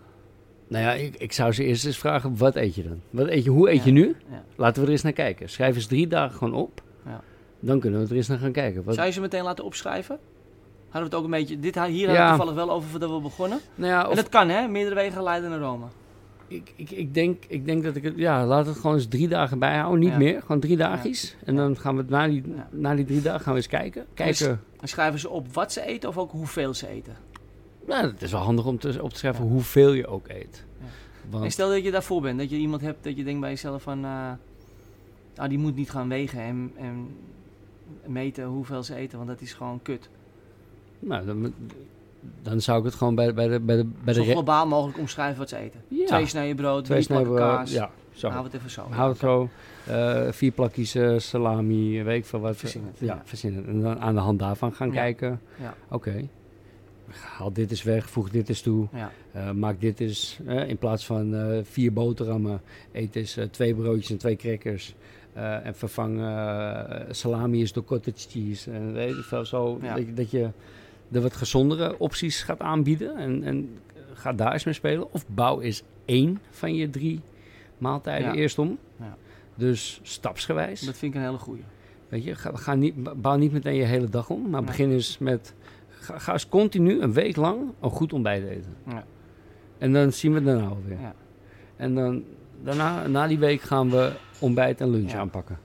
nou 0.68 0.84
ja 0.84 0.94
ik, 0.94 1.16
ik 1.16 1.32
zou 1.32 1.52
ze 1.52 1.64
eerst 1.64 1.86
eens 1.86 1.98
vragen, 1.98 2.38
wat 2.38 2.56
eet 2.56 2.76
je 2.76 2.84
dan? 2.84 3.02
Wat 3.10 3.28
eet 3.28 3.44
je, 3.44 3.50
hoe 3.50 3.70
eet 3.70 3.78
Ja. 3.78 3.86
je 3.86 3.92
nu? 3.92 4.16
Ja. 4.30 4.44
Laten 4.56 4.82
we 4.82 4.88
er 4.88 4.92
eens 4.94 5.02
naar 5.02 5.12
kijken. 5.14 5.50
Schrijf 5.50 5.76
eens 5.76 5.86
drie 5.88 6.08
dagen 6.08 6.38
gewoon 6.38 6.54
op. 6.54 6.82
Ja. 7.06 7.22
Dan 7.60 7.80
kunnen 7.80 8.02
we 8.02 8.08
er 8.10 8.16
eens 8.16 8.28
naar 8.28 8.38
gaan 8.38 8.52
kijken. 8.52 8.84
Wat, 8.84 8.96
Zou 8.96 9.08
je 9.08 9.14
ze 9.14 9.22
meteen 9.22 9.44
laten 9.44 9.64
opschrijven? 9.66 10.20
Hadden 10.96 11.12
we 11.12 11.18
het 11.18 11.26
ook 11.26 11.34
een 11.34 11.40
beetje... 11.40 11.60
Dit, 11.60 11.76
hier 11.76 12.08
hadden 12.08 12.24
we 12.24 12.30
toevallig 12.30 12.54
wel 12.54 12.72
over 12.72 12.90
voordat 12.90 13.10
we 13.10 13.20
begonnen. 13.20 13.60
nou 13.76 13.92
ja, 13.92 14.10
En 14.10 14.16
dat 14.16 14.30
kan 14.30 14.50
hè, 14.50 14.68
meerdere 14.68 14.96
wegen 14.96 15.24
leiden 15.24 15.50
naar 15.50 15.60
Rome. 15.60 15.86
ik, 16.48 16.74
ik, 16.76 16.90
ik, 16.92 17.14
denk, 17.14 17.44
ik 17.48 17.66
denk 17.66 17.84
dat 17.84 17.96
ik 17.96 18.04
het... 18.04 18.14
Ja, 18.16 18.46
laat 18.46 18.66
het 18.66 18.76
gewoon 18.76 18.96
eens 18.96 19.08
drie 19.08 19.28
dagen 19.28 19.60
bijhouden. 19.60 20.00
Niet 20.00 20.10
Ja. 20.10 20.18
meer. 20.18 20.42
Gewoon 20.42 20.60
drie 20.60 20.78
dagjes. 20.78 21.36
En 21.46 21.56
dan 21.56 21.78
gaan 21.78 21.96
we 21.96 22.06
na 22.08 22.28
die, 22.28 22.44
na 22.70 22.96
die 22.96 23.06
drie 23.06 23.22
dagen 23.22 23.40
gaan 23.42 23.54
we 23.54 23.60
eens 23.60 23.68
kijken. 23.68 24.06
Kijken. 24.14 24.62
En 24.80 24.88
schrijven 24.88 25.20
ze 25.20 25.30
op 25.30 25.54
wat 25.54 25.74
ze 25.74 25.82
eten 25.82 26.10
of 26.10 26.18
ook 26.18 26.32
hoeveel 26.32 26.74
ze 26.74 26.88
eten. 26.88 27.16
Nou, 27.88 28.08
het 28.08 28.22
is 28.22 28.32
wel 28.32 28.42
handig 28.42 28.66
om 28.66 28.80
te, 28.80 29.04
op 29.04 29.10
te 29.10 29.18
schrijven 29.18 29.46
hoeveel 29.46 29.94
je 29.94 30.08
ook 30.08 30.28
eet. 30.28 30.66
Want, 31.30 31.44
En 31.44 31.52
stel 31.52 31.70
dat 31.70 31.84
je 31.84 31.92
daarvoor 31.92 32.22
bent, 32.22 32.40
dat 32.40 32.50
je 32.50 32.56
iemand 32.58 32.82
hebt 32.82 33.04
dat 33.04 33.18
je 33.18 33.24
denkt 33.24 33.40
bij 33.42 33.50
jezelf 33.50 33.82
van... 33.82 34.06
eh 34.06 34.32
ah, 35.36 35.50
die 35.50 35.58
moet 35.58 35.76
niet 35.76 35.90
gaan 35.90 36.10
wegen 36.10 36.40
en, 36.40 36.72
en 36.78 37.16
meten 38.06 38.46
hoeveel 38.46 38.84
ze 38.84 38.96
eten, 38.96 39.18
want 39.18 39.30
dat 39.30 39.42
is 39.42 39.54
gewoon 39.54 39.82
kut. 39.82 40.10
Nou, 41.00 41.26
dan, 41.26 41.54
dan 42.42 42.62
zou 42.62 42.80
ik 42.80 42.86
het 42.86 42.94
gewoon 42.96 43.16
bij, 43.16 43.34
bij 43.34 43.48
de... 43.48 43.60
Bij 43.60 43.76
de, 43.76 43.86
bij 44.04 44.14
de 44.14 44.24
Zo 44.24 44.32
globaal 44.32 44.68
mogelijk 44.68 44.98
omschrijven 45.00 45.38
wat 45.40 45.50
ze 45.50 45.58
eten. 45.58 45.82
Ja. 45.88 46.06
Twee 46.06 46.26
snijden 46.26 46.56
brood, 46.56 46.86
Twee 46.86 47.02
snijden, 47.02 47.36
kaas. 47.36 47.72
Ja, 47.72 47.90
zo. 48.14 48.30
Hou 48.30 48.44
het 48.44 48.54
even 48.54 48.70
zo. 48.70 48.88
Houd 48.90 49.10
het 49.10 49.20
zo. 49.20 49.50
Eh, 49.86 50.32
vier 50.32 50.52
plakjes 50.52 50.96
eh, 50.96 51.18
salami, 51.18 52.04
weet 52.04 52.18
ik 52.18 52.26
veel 52.26 52.40
wat. 52.40 52.58
Verzinnen 52.58 52.92
Ja, 52.98 53.06
ja. 53.06 53.22
verzinnen. 53.26 53.68
En 53.68 53.82
dan 53.82 54.00
aan 54.00 54.14
de 54.16 54.22
hand 54.22 54.40
daarvan 54.40 54.74
gaan 54.74 54.88
Ja. 54.88 54.94
kijken. 54.94 55.42
Ja. 55.62 55.74
Oké. 55.90 56.28
Haal 57.10 57.54
dit 57.54 57.70
eens 57.72 57.84
weg, 57.84 58.10
voeg 58.10 58.30
dit 58.30 58.50
eens 58.50 58.62
toe. 58.62 58.88
Ja. 58.94 59.12
Eh, 59.32 59.52
maak 59.52 59.82
dit 59.82 60.00
eens, 60.00 60.40
in 60.68 60.78
plaats 60.78 61.06
van 61.06 61.36
vier 61.64 61.94
boterhammen, 61.94 62.62
eet 62.92 63.16
eens 63.16 63.38
twee 63.52 63.76
broodjes 63.76 64.10
en 64.10 64.18
twee 64.18 64.36
crackers. 64.36 64.94
En 65.64 65.76
vervang 65.76 66.20
salami 67.10 67.62
is 67.62 67.74
door 67.74 67.84
cottage 67.86 68.28
cheese. 68.30 68.72
En 68.72 68.94
weet 68.94 69.18
ik 69.18 69.24
veel, 69.24 69.46
zo. 69.46 69.80
Dat 70.16 70.32
je 70.32 70.50
er 71.16 71.22
wat 71.22 71.36
gezondere 71.36 72.00
opties 72.00 72.42
gaat 72.42 72.60
aanbieden. 72.60 73.18
En, 73.18 73.44
en 73.44 73.78
ga 74.14 74.34
daar 74.34 74.54
eens 74.54 74.64
mee 74.64 74.74
spelen. 74.74 75.14
Of 75.14 75.28
bouw 75.28 75.62
eens 75.62 75.84
één 76.06 76.40
van 76.50 76.76
je 76.76 76.90
drie 76.90 77.22
maaltijden 77.78 78.28
Ja. 78.28 78.34
eerst 78.34 78.60
om. 78.60 78.78
Ja. 79.00 79.18
Dus 79.56 80.00
stapsgewijs. 80.04 80.82
Dat 80.82 80.98
vind 80.98 81.14
ik 81.14 81.20
een 81.20 81.26
hele 81.26 81.38
goeie. 81.38 81.64
Weet 82.10 82.24
je, 82.24 82.36
ga, 82.36 82.52
ga 82.56 82.74
niet, 82.76 83.22
bouw 83.22 83.36
niet 83.36 83.52
meteen 83.52 83.76
je 83.76 83.84
hele 83.84 84.10
dag 84.10 84.30
om. 84.30 84.50
Maar 84.50 84.64
begin 84.64 84.92
eens 84.92 85.18
met... 85.18 85.54
Ga, 85.90 86.18
ga 86.20 86.34
eens 86.34 86.48
continu 86.50 87.02
een 87.02 87.14
week 87.14 87.36
lang 87.36 87.60
een 87.82 87.90
goed 87.90 88.14
ontbijt 88.14 88.44
eten. 88.48 88.76
Ja. 88.88 89.04
En 89.78 89.94
dan 89.94 90.12
zien 90.14 90.32
we 90.32 90.38
het 90.38 90.46
daarna 90.46 90.68
alweer. 90.68 91.00
Ja. 91.00 91.14
En 91.76 91.96
dan, 91.96 92.24
daarna, 92.64 93.08
na 93.08 93.28
die 93.28 93.40
week 93.40 93.62
gaan 93.62 93.90
we 93.90 94.12
ontbijt 94.40 94.82
en 94.82 94.90
lunch 94.90 95.14
aanpakken. 95.14 95.58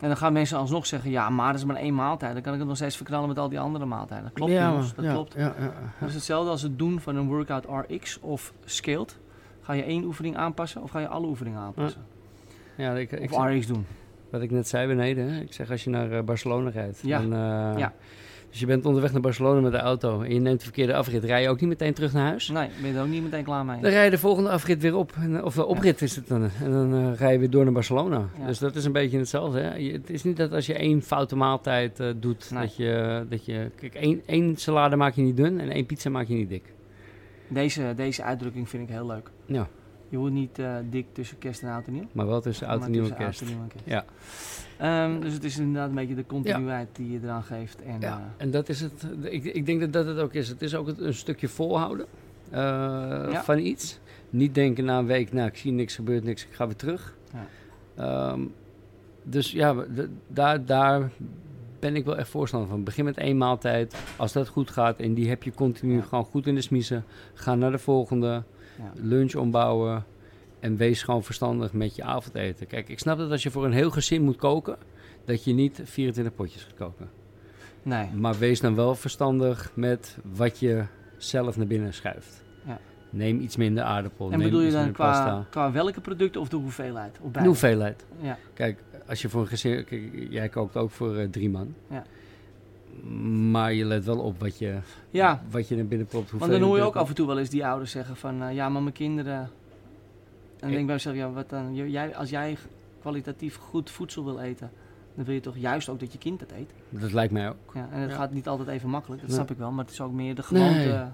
En 0.00 0.08
dan 0.08 0.16
gaan 0.16 0.32
mensen 0.32 0.58
alsnog 0.58 0.86
zeggen, 0.86 1.10
ja, 1.10 1.30
maar 1.30 1.52
dat 1.52 1.60
is 1.60 1.66
maar 1.66 1.76
één 1.76 1.94
maaltijd. 1.94 2.32
Dan 2.32 2.42
kan 2.42 2.52
ik 2.52 2.58
het 2.58 2.68
nog 2.68 2.76
steeds 2.76 2.96
verknallen 2.96 3.28
met 3.28 3.38
al 3.38 3.48
die 3.48 3.60
andere 3.60 3.84
maaltijden. 3.84 4.24
Dat 4.24 4.34
klopt, 4.34 4.52
ja, 4.52 4.68
jongens, 4.68 4.94
dat 4.94 5.04
ja, 5.04 5.12
klopt. 5.12 5.34
Ja. 5.34 5.54
Dat 6.00 6.08
is 6.08 6.14
hetzelfde 6.14 6.50
als 6.50 6.62
het 6.62 6.78
doen 6.78 7.00
van 7.00 7.16
een 7.16 7.26
workout 7.26 7.64
RX 7.88 8.20
of 8.20 8.52
scaled. 8.64 9.18
Ga 9.60 9.72
je 9.72 9.82
één 9.82 10.04
oefening 10.04 10.36
aanpassen 10.36 10.82
of 10.82 10.90
ga 10.90 10.98
je 10.98 11.08
alle 11.08 11.26
oefeningen 11.26 11.60
aanpassen? 11.60 12.02
Ja, 12.76 12.92
ik, 12.92 13.12
ik, 13.12 13.32
of 13.32 13.46
RX 13.46 13.66
doen. 13.66 13.86
wat 14.30 14.42
ik 14.42 14.50
net 14.50 14.68
zei 14.68 14.86
beneden. 14.86 15.32
Hè? 15.32 15.40
Ik 15.40 15.52
zeg 15.52 15.70
als 15.70 15.84
je 15.84 15.90
naar 15.90 16.10
eh, 16.12 16.22
Barcelona 16.22 16.70
rijdt. 16.70 17.08
Dan, 17.08 17.32
eh, 17.32 17.72
Ja. 17.76 17.92
Dus 18.50 18.60
je 18.60 18.66
bent 18.66 18.86
onderweg 18.86 19.12
naar 19.12 19.20
Barcelona 19.20 19.60
met 19.60 19.72
de 19.72 19.78
auto. 19.78 20.20
En 20.22 20.34
je 20.34 20.40
neemt 20.40 20.58
de 20.58 20.64
verkeerde 20.64 20.94
afrit. 20.94 21.24
Rij 21.24 21.42
je 21.42 21.48
ook 21.48 21.60
niet 21.60 21.68
meteen 21.68 21.94
terug 21.94 22.12
naar 22.12 22.26
huis? 22.28 22.48
Nee, 22.48 22.68
ben 22.80 22.90
je 22.90 22.96
er 22.96 23.02
ook 23.02 23.08
niet 23.08 23.22
meteen 23.22 23.44
klaar 23.44 23.64
mee. 23.64 23.80
Dan 23.80 23.90
rij 23.90 24.04
je 24.04 24.10
de 24.10 24.18
volgende 24.18 24.50
afrit 24.50 24.82
weer 24.82 24.96
op. 24.96 25.12
En, 25.20 25.44
of 25.44 25.54
de 25.54 25.66
oprit 25.66 26.02
is 26.02 26.16
het 26.16 26.28
dan. 26.28 26.42
En 26.62 26.70
dan 26.70 26.94
eh, 26.94 27.14
rij 27.18 27.32
je 27.32 27.38
weer 27.38 27.50
door 27.50 27.64
naar 27.64 27.72
Barcelona. 27.72 28.28
Ja. 28.38 28.46
Dus 28.46 28.58
dat 28.58 28.76
is 28.76 28.84
een 28.84 28.92
beetje 28.92 29.18
hetzelfde. 29.18 29.60
Hè? 29.60 29.74
Je- 29.74 29.92
het 29.92 30.10
is 30.10 30.24
niet 30.24 30.36
dat 30.36 30.52
als 30.52 30.66
je 30.66 30.74
één 30.74 31.02
foute 31.02 31.36
maaltijd 31.36 32.00
eh, 32.00 32.08
doet, 32.16 32.50
Nee. 32.50 32.60
dat, 32.62 32.76
je, 32.76 33.26
dat 33.28 33.44
je... 33.44 33.70
Kijk, 33.76 33.94
één, 33.94 34.22
één 34.26 34.56
salade 34.56 34.96
maak 34.96 35.14
je 35.14 35.22
niet 35.22 35.36
dun 35.36 35.60
en 35.60 35.70
één 35.70 35.86
pizza 35.86 36.10
maak 36.10 36.26
je 36.26 36.34
niet 36.34 36.48
dik. 36.48 36.72
Deze, 37.48 37.92
deze 37.96 38.22
uitdrukking 38.22 38.68
vind 38.68 38.82
ik 38.88 38.94
heel 38.94 39.06
leuk. 39.06 39.30
Ja, 39.46 39.68
Je 40.08 40.16
wordt 40.16 40.34
niet 40.34 40.58
eh, 40.58 40.74
dik 40.90 41.06
tussen 41.12 41.38
kerst 41.38 41.62
en 41.62 41.68
oud 41.68 41.86
en 41.86 41.92
nieuw. 41.92 42.06
maar 42.12 42.26
wel 42.26 42.40
tussen 42.40 42.66
oud 42.66 42.84
en 42.84 42.90
nieuw 42.90 43.04
en 43.04 43.16
kerst. 43.16 43.42
Ja. 43.84 44.04
Ehm, 44.78 45.20
dus 45.20 45.32
het 45.32 45.44
is 45.44 45.58
inderdaad 45.58 45.88
een 45.88 45.94
beetje 45.94 46.14
de 46.14 46.26
continuïteit 46.26 46.88
die 46.92 47.10
je 47.12 47.18
eraan 47.22 47.42
geeft. 47.42 47.82
En, 47.82 48.00
Ja, 48.00 48.18
eh, 48.18 48.44
en 48.44 48.50
dat 48.50 48.68
is 48.68 48.80
het. 48.80 49.06
Ik, 49.22 49.44
ik 49.44 49.66
denk 49.66 49.80
dat 49.80 49.92
dat 49.92 50.06
het 50.06 50.18
ook 50.18 50.32
is. 50.34 50.48
Het 50.48 50.62
is 50.62 50.74
ook 50.74 50.86
het- 50.86 51.00
een 51.00 51.14
stukje 51.14 51.48
volhouden 51.48 52.06
eh, 52.50 52.58
Ja. 53.30 53.42
van 53.44 53.58
iets. 53.58 53.98
Niet 54.30 54.54
denken 54.54 54.84
na 54.84 54.98
een 54.98 55.06
week, 55.06 55.32
nou 55.32 55.46
ik 55.48 55.56
zie 55.56 55.72
niks, 55.72 55.94
gebeurt 55.94 56.24
niks, 56.24 56.46
ik 56.46 56.52
ga 56.54 56.66
weer 56.66 56.76
terug. 56.76 57.14
Ja. 57.32 57.46
Ehm, 58.32 58.40
dus 59.22 59.50
ja, 59.52 59.74
daar, 60.28 60.64
daar 60.64 61.10
ben 61.78 61.96
ik 61.96 62.04
wel 62.04 62.16
echt 62.16 62.28
voorstander 62.28 62.68
van. 62.68 62.84
Begin 62.84 63.04
met 63.04 63.16
één 63.18 63.36
maaltijd. 63.36 63.94
Als 64.16 64.32
dat 64.32 64.48
goed 64.48 64.70
gaat 64.70 64.98
en 64.98 65.14
die 65.14 65.28
heb 65.28 65.42
je 65.42 65.52
continu 65.52 66.02
gewoon 66.02 66.24
goed 66.24 66.46
in 66.46 66.54
de 66.54 66.60
smiezen. 66.60 67.04
Ga 67.34 67.54
naar 67.54 67.70
de 67.70 67.78
volgende. 67.78 68.42
Lunch 68.94 69.34
ombouwen. 69.34 70.04
En 70.60 70.76
wees 70.76 71.02
gewoon 71.02 71.24
verstandig 71.24 71.72
met 71.72 71.96
je 71.96 72.02
avondeten. 72.02 72.66
Kijk, 72.66 72.88
ik 72.88 72.98
snap 72.98 73.18
dat 73.18 73.30
als 73.30 73.42
je 73.42 73.50
voor 73.50 73.64
een 73.64 73.72
heel 73.72 73.90
gezin 73.90 74.22
moet 74.22 74.36
koken, 74.36 74.76
dat 75.24 75.44
je 75.44 75.52
niet 75.52 75.80
24 75.84 76.34
potjes 76.34 76.62
gaat 76.62 76.74
koken. 76.74 77.10
Nee, 77.82 78.06
Maar 78.14 78.38
wees 78.38 78.60
dan 78.60 78.74
wel 78.74 78.94
verstandig 78.94 79.70
met 79.74 80.18
wat 80.32 80.58
je 80.58 80.84
zelf 81.16 81.56
naar 81.56 81.66
binnen 81.66 81.94
schuift. 81.94 82.44
Ja. 82.66 82.78
Neem 83.10 83.40
iets 83.40 83.56
minder 83.56 83.84
aardappel. 83.84 84.30
en 84.32 84.38
neem 84.38 84.48
bedoel 84.48 84.60
je 84.64 84.70
dan 84.70 84.92
qua, 84.92 85.46
qua 85.50 85.72
welke 85.72 86.00
producten 86.00 86.40
of 86.40 86.48
de 86.48 86.56
hoeveelheid? 86.56 87.18
Of 87.22 87.32
De 87.32 87.44
hoeveelheid. 87.44 88.04
Ja, 88.20 88.38
Kijk, 88.54 88.78
als 89.06 89.22
je 89.22 89.28
voor 89.28 89.40
een 89.40 89.46
gezin... 89.46 89.84
Kijk, 89.84 90.26
jij 90.30 90.48
kookt 90.48 90.76
ook 90.76 90.90
voor 90.90 91.16
eh, 91.16 91.28
drie 91.28 91.50
man. 91.50 91.74
Ja. 91.90 92.04
Maar 93.50 93.72
je 93.72 93.84
let 93.84 94.04
wel 94.04 94.18
op 94.18 94.40
wat 94.40 94.58
je, 94.58 94.78
ja 95.10 95.42
wat 95.50 95.68
je 95.68 95.76
naar 95.76 95.86
binnen 95.86 96.06
propt. 96.06 96.30
want 96.30 96.50
dan 96.50 96.60
hoor 96.60 96.76
je 96.76 96.82
ook 96.82 96.96
af 96.96 97.08
en 97.08 97.14
toe 97.14 97.26
wel 97.26 97.38
eens 97.38 97.50
die 97.50 97.66
ouders 97.66 97.90
zeggen 97.90 98.16
van... 98.16 98.42
eh, 98.42 98.54
ja, 98.54 98.68
maar 98.68 98.82
mijn 98.82 98.94
kinderen... 98.94 99.50
En 100.60 100.64
dan 100.64 100.68
denk 100.68 100.80
ik 100.80 100.86
bij 100.86 100.94
mezelf, 100.94 101.16
ja, 101.16 101.30
wat 101.30 101.50
dan? 101.50 101.74
Jij, 101.74 102.16
als 102.16 102.30
jij 102.30 102.56
kwalitatief 103.00 103.56
goed 103.56 103.90
voedsel 103.90 104.24
wil 104.24 104.40
eten... 104.40 104.70
dan 105.14 105.24
wil 105.24 105.34
je 105.34 105.40
toch 105.40 105.56
juist 105.56 105.88
ook 105.88 106.00
dat 106.00 106.12
je 106.12 106.18
kind 106.18 106.38
dat 106.40 106.50
eet? 106.52 106.70
Dat 106.88 107.12
lijkt 107.12 107.32
mij 107.32 107.48
ook. 107.48 107.56
Ja, 107.74 107.88
en 107.92 108.00
het 108.00 108.10
Ja. 108.10 108.16
gaat 108.16 108.32
niet 108.32 108.48
altijd 108.48 108.68
even 108.68 108.88
makkelijk, 108.88 109.20
dat 109.20 109.30
Nee. 109.30 109.38
snap 109.38 109.50
ik 109.50 109.56
wel. 109.58 109.70
Maar 109.70 109.84
het 109.84 109.92
is 109.92 110.00
ook 110.00 110.12
meer 110.12 110.34
de 110.34 110.42
gewoonte... 110.42 110.74
Nee. 110.78 111.04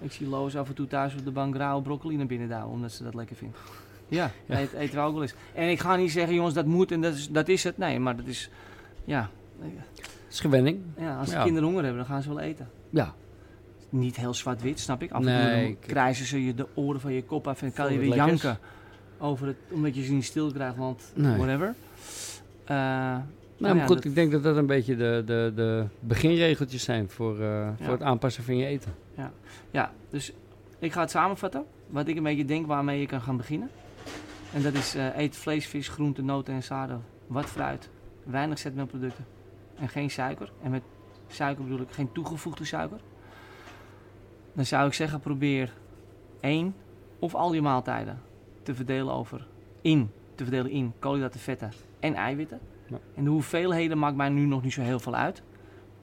Ik 0.00 0.12
zie 0.12 0.28
Loos 0.28 0.56
af 0.56 0.68
en 0.68 0.74
toe 0.74 0.86
thuis 0.86 1.14
op 1.14 1.24
de 1.24 1.30
bank 1.30 1.56
rauwe 1.56 1.82
broccoli 1.82 2.16
naar 2.16 2.26
binnen 2.26 2.48
douwen, 2.48 2.70
omdat 2.70 2.92
ze 2.92 3.02
dat 3.04 3.14
lekker 3.14 3.36
vindt. 3.36 3.56
Ja, 4.10 4.30
Ja. 4.46 4.58
Eet, 4.60 4.72
eten 4.72 4.94
we 4.94 5.00
ook 5.00 5.12
wel 5.12 5.22
eens. 5.22 5.34
En 5.54 5.68
ik 5.70 5.80
ga 5.80 5.96
niet 5.96 6.10
zeggen, 6.10 6.34
jongens, 6.34 6.54
dat 6.54 6.66
moet 6.66 6.92
en 6.92 7.00
dat 7.00 7.14
is, 7.14 7.28
dat 7.28 7.48
is 7.48 7.64
het. 7.64 7.78
Nee, 7.78 7.98
maar 8.00 8.16
dat 8.16 8.26
is... 8.26 8.50
Ja, 9.04 9.30
Het 9.60 9.70
is 10.30 10.40
gewenning. 10.40 10.80
ja 10.98 11.18
als 11.18 11.28
de 11.28 11.34
Ja. 11.34 11.42
kinderen 11.42 11.68
honger 11.68 11.84
hebben, 11.84 12.02
dan 12.02 12.10
gaan 12.12 12.22
ze 12.22 12.28
wel 12.28 12.40
eten. 12.40 12.68
Ja. 12.90 13.14
niet 13.90 14.16
heel 14.16 14.34
zwart-wit, 14.34 14.80
snap 14.80 15.02
ik. 15.02 15.10
Af 15.10 15.16
en 15.20 15.22
toe 15.26 15.32
Nee, 15.32 15.60
dan 15.62 15.70
ik- 15.70 15.80
krijgen 15.80 16.26
ze 16.26 16.44
je 16.44 16.54
de 16.54 16.66
oren 16.74 17.00
van 17.00 17.12
je 17.12 17.24
kop 17.24 17.48
af 17.48 17.62
en 17.62 17.72
kan 17.72 17.92
je 17.92 17.98
weer 17.98 18.08
lekkers. 18.08 18.42
janken. 18.42 18.60
Over 19.18 19.46
het, 19.46 19.56
omdat 19.70 19.94
je 19.94 20.02
ze 20.04 20.12
niet 20.12 20.24
stil 20.24 20.52
krijgt, 20.52 20.76
want 20.76 21.12
Nee. 21.14 21.36
whatever. 21.36 21.74
Eh, 22.64 22.76
Nou, 22.76 23.72
ja, 23.72 23.74
maar 23.78 23.86
goed, 23.86 23.96
dat- 23.96 24.04
ik 24.04 24.14
denk 24.14 24.32
dat 24.32 24.42
dat 24.42 24.56
een 24.56 24.66
beetje 24.66 24.96
de, 24.96 25.22
de, 25.26 25.52
de 25.54 25.84
beginregeltjes 26.00 26.82
zijn 26.84 27.08
voor, 27.10 27.40
eh, 27.40 27.68
voor 27.80 27.92
het 27.92 28.02
aanpassen 28.02 28.42
van 28.44 28.56
je 28.56 28.66
eten. 28.66 28.94
Ja, 29.70 29.92
dus 30.10 30.32
ik 30.78 30.92
ga 30.92 31.00
het 31.00 31.10
samenvatten. 31.10 31.64
Wat 31.86 32.08
ik 32.08 32.16
een 32.16 32.22
beetje 32.22 32.44
denk 32.44 32.66
waarmee 32.66 33.00
je 33.00 33.06
kan 33.06 33.20
gaan 33.20 33.36
beginnen. 33.36 33.70
En 34.54 34.62
dat 34.62 34.72
is 34.74 34.94
eh, 34.94 35.16
eet 35.18 35.36
vlees, 35.36 35.66
vis, 35.66 35.88
groenten, 35.88 36.24
noten 36.24 36.54
en 36.54 36.62
zaden. 36.62 37.02
Wat 37.26 37.44
fruit. 37.46 37.88
Weinig 38.24 38.58
zetmeelproducten. 38.58 39.24
En 39.78 39.88
geen 39.88 40.10
suiker. 40.10 40.50
En 40.62 40.70
met 40.70 40.82
suiker 41.28 41.64
bedoel 41.64 41.80
ik 41.80 41.90
geen 41.90 42.12
toegevoegde 42.12 42.64
suiker. 42.64 42.98
Dan 44.52 44.64
zou 44.66 44.86
ik 44.86 44.92
zeggen 44.94 45.20
probeer 45.20 45.72
één 46.40 46.74
of 47.18 47.34
al 47.34 47.52
je 47.52 47.62
maaltijden 47.62 48.20
te 48.68 48.74
verdelen 48.74 49.14
over 49.14 49.46
in. 49.80 50.10
Te 50.34 50.42
verdelen 50.42 50.70
in 50.70 50.92
koolhydraten, 50.98 51.40
vetten 51.40 51.72
en 52.00 52.14
eiwitten. 52.14 52.60
Ja. 52.86 52.98
En 53.14 53.24
de 53.24 53.30
hoeveelheden 53.30 53.98
maakt 53.98 54.16
mij 54.16 54.28
nu 54.28 54.44
nog 54.44 54.62
niet 54.62 54.72
zo 54.72 54.80
heel 54.80 55.00
veel 55.00 55.14
uit. 55.14 55.42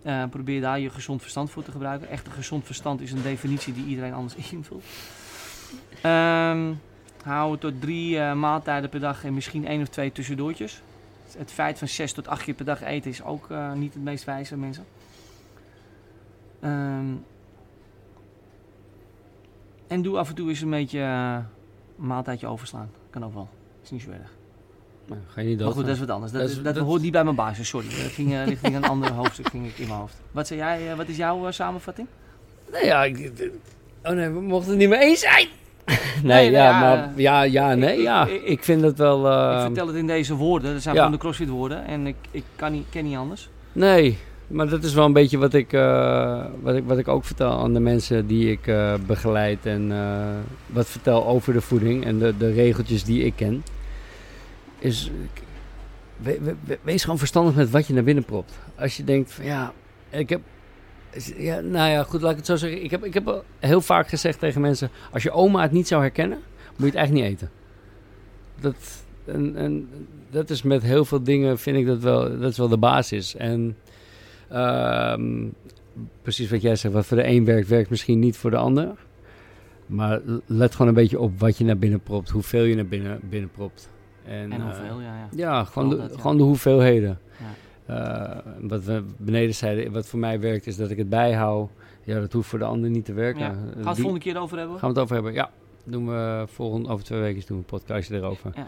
Eh, 0.01 0.24
probeer 0.30 0.61
daar 0.61 0.80
je 0.80 0.89
gezond 0.89 1.22
verstand 1.22 1.51
voor 1.51 1.63
te 1.63 1.72
gebruiken. 1.72 2.09
Echt 2.09 2.26
een 2.26 2.34
gezond 2.34 2.66
verstand 2.66 3.01
is 3.01 3.11
een 3.11 3.22
definitie 3.22 3.74
die 3.74 3.86
iedereen 3.86 4.13
anders 4.13 4.36
invult. 4.51 4.84
Ehm 6.01 6.74
hou 7.24 7.51
het 7.51 7.61
tot 7.61 7.82
drie 7.82 8.20
eh, 8.20 8.34
maaltijden 8.34 8.89
per 8.89 8.99
dag 8.99 9.24
en 9.24 9.34
misschien 9.34 9.68
één 9.68 9.82
of 9.82 9.88
twee 9.88 10.11
tussendoortjes. 10.11 10.82
Het 11.38 11.51
feit 11.51 11.78
van 11.78 11.88
zes 11.88 12.13
tot 12.13 12.28
acht 12.28 12.43
keer 12.43 12.53
per 12.53 12.66
dag 12.66 12.82
eten 12.82 13.11
is 13.11 13.24
ook 13.24 13.51
eh, 13.51 13.74
niet 13.74 13.93
het 13.93 14.03
meest 14.03 14.24
wijze, 14.24 14.57
mensen. 14.57 14.86
Ehm, 16.59 17.13
en 19.88 20.01
doe 20.01 20.18
af 20.18 20.30
en 20.30 20.36
toe 20.36 20.49
eens 20.49 20.61
een 20.61 20.70
beetje 20.70 20.99
een 21.99 22.07
maaltijdje 22.07 22.47
overslaan. 22.47 22.89
Kan 23.09 23.25
ook 23.25 23.33
wel. 23.33 23.49
Is 23.83 23.91
niet 23.91 24.01
zo 24.01 24.09
erg. 24.09 24.31
Nou, 25.07 25.21
ga 25.27 25.41
je 25.41 25.47
niet 25.47 25.55
Maar 25.57 25.65
dood. 25.65 25.75
goed, 25.75 25.85
dat 25.85 25.93
is 25.93 25.99
wat 25.99 26.09
anders. 26.09 26.31
Dat, 26.31 26.41
Dat 26.41 26.49
is- 26.49 26.61
dat, 26.61 26.75
dat- 26.75 26.83
hoort 26.85 27.01
niet 27.01 27.11
bij 27.11 27.23
mijn 27.23 27.35
basis, 27.35 27.67
sorry. 27.67 27.87
Dat 27.87 27.97
ging 27.97 28.33
eh, 28.33 28.45
richting 28.45 28.75
een 28.75 28.85
ander 28.85 29.11
hoofdstuk 29.21 29.49
ging 29.49 29.67
ik 29.67 29.77
in 29.77 29.87
mijn 29.87 29.99
hoofd. 29.99 30.21
Wat, 30.31 30.47
zei 30.47 30.59
jij, 30.59 30.91
eh, 30.91 30.97
wat 30.97 31.07
is 31.07 31.17
jouw 31.17 31.45
eh, 31.45 31.51
samenvatting? 31.51 32.07
Nee, 32.71 32.85
ja, 32.85 33.03
ik, 33.03 33.31
oh 34.03 34.11
nee, 34.11 34.29
we 34.29 34.41
mochten 34.41 34.69
het 34.69 34.79
niet 34.79 34.89
meer 34.89 34.99
eens 34.99 35.19
zijn. 35.19 35.47
nee, 35.85 36.01
Nee, 36.23 36.51
ja, 36.51 36.63
ja, 36.69 36.79
maar 36.79 37.11
ja, 37.15 37.41
ja, 37.43 37.73
nee, 37.75 37.97
ik- 37.97 38.03
ja. 38.03 38.25
ik- 38.25 38.41
Ik, 38.43 38.63
vind 38.63 38.81
het 38.81 38.97
wel... 38.97 39.19
ik 39.19 39.55
eh, 39.57 39.61
vertel 39.61 39.87
het 39.87 39.95
in 39.95 40.07
deze 40.07 40.35
woorden. 40.35 40.73
Dat 40.73 40.81
zijn 40.81 40.95
ja. 40.95 41.01
gewoon 41.01 41.15
de 41.17 41.21
CrossFit 41.23 41.49
woorden. 41.49 41.85
En 41.85 42.07
ik, 42.07 42.15
ik 42.31 42.43
kan 42.55 42.71
niet, 42.71 42.85
ken 42.89 43.03
niet 43.05 43.17
anders. 43.17 43.49
Nee, 43.71 44.17
maar 44.47 44.69
dat 44.69 44.83
is 44.83 44.93
wel 44.93 45.05
een 45.05 45.13
beetje 45.13 45.37
wat 45.37 45.53
ik, 45.53 45.73
eh, 45.73 46.45
wat 46.61 46.75
ik, 46.75 46.83
wat 46.85 46.97
ik 46.97 47.07
ook 47.07 47.25
vertel 47.25 47.59
aan 47.59 47.73
de 47.73 47.79
mensen 47.79 48.27
die 48.27 48.51
ik 48.51 48.67
eh, 48.67 48.93
begeleid. 49.07 49.65
En 49.65 49.91
eh, 49.91 50.27
wat 50.65 50.87
vertel 50.87 51.27
over 51.27 51.53
de 51.53 51.61
voeding 51.61 52.05
en 52.05 52.19
de, 52.19 52.37
de 52.37 52.51
regeltjes 52.51 53.03
die 53.03 53.23
ik 53.23 53.33
ken. 53.35 53.63
Is, 54.79 55.11
wees 56.81 57.03
gewoon 57.03 57.17
verstandig 57.17 57.55
met 57.55 57.69
wat 57.69 57.87
je 57.87 57.93
naar 57.93 58.03
binnen 58.03 58.25
propt. 58.25 58.59
Als 58.75 58.97
je 58.97 59.03
denkt 59.03 59.33
van 59.33 59.45
ja, 59.45 59.73
ik 60.09 60.29
heb... 60.29 60.41
Ja, 61.37 61.59
nou 61.59 61.89
ja, 61.89 62.03
goed, 62.03 62.21
laat 62.21 62.31
ik 62.31 62.37
het 62.37 62.45
zo 62.45 62.55
zeggen. 62.55 62.83
Ik 62.83 62.91
heb, 62.91 63.05
ik 63.05 63.13
heb 63.13 63.43
heel 63.59 63.81
vaak 63.81 64.07
gezegd 64.07 64.39
tegen 64.39 64.61
mensen... 64.61 64.89
als 65.11 65.23
je 65.23 65.31
oma 65.31 65.61
het 65.61 65.71
niet 65.71 65.87
zou 65.87 66.01
herkennen, 66.01 66.37
moet 66.75 66.77
je 66.77 66.85
het 66.85 66.95
eigenlijk 66.95 67.27
niet 67.27 67.35
eten. 67.35 67.51
Dat, 68.59 68.75
en, 69.25 69.55
en 69.55 69.89
dat 70.29 70.49
is 70.49 70.61
met 70.61 70.81
heel 70.81 71.05
veel 71.05 71.23
dingen, 71.23 71.59
vind 71.59 71.77
ik 71.77 71.85
dat 71.85 71.99
wel, 71.99 72.39
dat 72.39 72.51
is 72.51 72.57
wel 72.57 72.67
de 72.67 72.77
basis. 72.77 73.35
En 73.35 73.75
ehm, 74.49 75.47
precies 76.21 76.49
wat 76.49 76.61
jij 76.61 76.75
zegt, 76.75 76.93
wat 76.93 77.05
voor 77.05 77.17
de 77.17 77.27
een 77.27 77.45
werkt, 77.45 77.67
werkt 77.67 77.89
misschien 77.89 78.19
niet 78.19 78.37
voor 78.37 78.49
de 78.49 78.57
ander. 78.57 78.89
Maar 79.85 80.21
let 80.45 80.71
gewoon 80.71 80.87
een 80.87 80.93
beetje 80.93 81.19
op 81.19 81.39
wat 81.39 81.57
je 81.57 81.63
naar 81.63 81.77
binnen 81.77 81.99
propt, 81.99 82.29
hoeveel 82.29 82.63
je 82.63 82.75
naar 82.75 82.85
binnen, 82.87 83.19
binnen 83.29 83.49
propt. 83.49 83.89
En, 84.23 84.51
En 84.51 84.51
eh, 84.51 84.63
hoeveel, 84.63 85.01
ja. 85.01 85.15
ja. 85.15 85.27
ja, 85.35 85.63
gewoon 85.63 85.89
de, 85.89 85.95
ja. 85.95 86.07
gewoon 86.19 86.37
de 86.37 86.43
hoeveelheden. 86.43 87.19
Ja. 87.37 87.53
Eh, 87.85 88.37
wat 88.61 88.83
we 88.83 89.03
beneden 89.17 89.55
zeiden, 89.55 89.91
wat 89.91 90.07
voor 90.07 90.19
mij 90.19 90.39
werkt, 90.39 90.67
is 90.67 90.75
dat 90.75 90.89
ik 90.89 90.97
het 90.97 91.09
bijhoud. 91.09 91.69
Ja, 92.03 92.19
dat 92.19 92.33
hoeft 92.33 92.49
voor 92.49 92.59
de 92.59 92.65
ander 92.65 92.89
niet 92.89 93.05
te 93.05 93.13
werken. 93.13 93.41
Ja. 93.41 93.47
Gaan 93.47 93.59
we 93.63 93.75
het 93.75 93.83
die- 93.83 94.03
volgende 94.03 94.19
keer 94.19 94.37
over 94.39 94.57
hebben? 94.57 94.79
Gaan 94.79 94.89
we 94.89 94.95
het 94.95 95.03
over 95.03 95.15
hebben? 95.15 95.33
Ja, 95.33 95.49
doen 95.83 96.07
we 96.07 96.43
volgende, 96.47 96.89
over 96.89 97.05
twee 97.05 97.19
weken 97.19 97.39
doen 97.47 97.57
we 97.57 97.63
een 97.63 97.79
podcastje 97.79 98.15
erover. 98.15 98.51
Ja. 98.55 98.67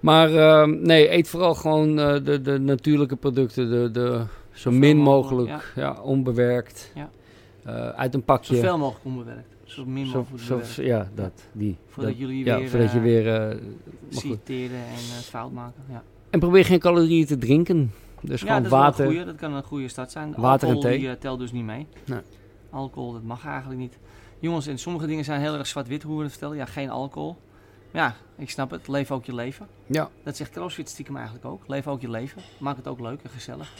Maar 0.00 0.34
ehm, 0.34 0.82
nee, 0.82 1.12
eet 1.12 1.28
vooral 1.28 1.54
gewoon 1.54 1.98
eh, 1.98 2.24
de, 2.24 2.40
de 2.40 2.58
natuurlijke 2.58 3.16
producten, 3.16 3.70
de, 3.70 3.90
de, 3.90 4.22
zo 4.52 4.70
min 4.70 4.96
mogelijk, 4.96 5.48
mogelijk, 5.50 5.72
ja. 5.76 6.00
onbewerkt. 6.02 6.92
Ja. 6.94 7.10
Eh, 7.64 7.88
uit 7.88 8.14
een 8.14 8.24
pakje. 8.24 8.54
Zoveel 8.54 8.78
mogelijk 8.78 9.04
onbewerkt. 9.04 9.54
Zo 9.64 9.84
min 9.84 10.06
mogelijk 10.06 10.64
zo- 10.66 10.82
ja, 10.82 11.08
dat, 11.14 11.32
die. 11.52 11.76
Voordat 11.88 12.12
dat- 12.12 12.20
jullie 12.20 12.44
ja, 12.44 12.58
weer, 12.58 12.68
voordat 12.68 12.90
je 12.92 12.96
eh, 12.96 13.02
weer... 13.02 13.34
eh, 13.34 13.38
maar 13.40 13.56
goed. 14.12 14.20
citeren 14.20 14.76
en 14.76 14.82
eh, 14.92 15.16
het 15.16 15.24
fout 15.24 15.52
maken. 15.52 15.82
Ja, 15.88 16.02
En 16.30 16.40
probeer 16.40 16.64
geen 16.64 16.78
calorieën 16.78 17.26
te 17.26 17.38
drinken. 17.38 17.92
Dus 18.20 18.40
ja 18.40 18.46
gewoon 18.46 18.62
dat 18.62 18.70
water. 18.72 19.04
goeie. 19.06 19.24
Dat 19.24 19.36
kan 19.36 19.52
een 19.52 19.62
goede 19.62 19.88
start 19.88 20.10
zijn. 20.10 20.34
Water 20.36 20.68
en 20.68 20.74
Alcohol 20.74 20.80
thee. 20.80 20.98
die 20.98 21.08
eh, 21.08 21.14
telt 21.14 21.38
dus 21.38 21.52
niet 21.52 21.64
mee. 21.64 21.86
Nee. 22.04 22.20
Alcohol, 22.70 23.12
dat 23.12 23.22
mag 23.22 23.46
eigenlijk 23.46 23.80
niet. 23.80 23.98
Jongens, 24.38 24.66
en 24.66 24.78
sommige 24.78 25.06
dingen 25.06 25.24
zijn 25.24 25.40
heel 25.40 25.54
erg 25.58 25.66
zwart-wit, 25.66 26.02
hoe 26.02 26.16
we 26.16 26.22
het 26.22 26.30
vertellen. 26.30 26.56
Ja, 26.56 26.64
geen 26.64 26.90
alcohol. 26.90 27.36
Ja, 27.92 28.14
ik 28.36 28.50
snap 28.50 28.70
het. 28.70 28.88
Leef 28.88 29.10
ook 29.10 29.24
je 29.24 29.34
leven. 29.34 29.66
Ja, 29.86 30.08
Dat 30.22 30.36
zegt 30.36 30.50
CrossFit 30.50 30.88
stiekem 30.88 31.16
eigenlijk 31.16 31.44
ook. 31.46 31.62
Leef 31.66 31.86
ook 31.86 32.00
je 32.00 32.10
leven. 32.10 32.42
Maak 32.58 32.76
het 32.76 32.88
ook 32.88 33.00
leuk 33.00 33.20
en 33.22 33.30
gezellig. 33.30 33.72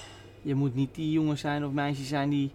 Je 0.43 0.55
moet 0.55 0.75
niet 0.75 0.95
die 0.95 1.11
jongen 1.11 1.39
zijn 1.39 1.65
of 1.65 1.73
meisje 1.73 2.05
zijn 2.05 2.31
die 2.31 2.51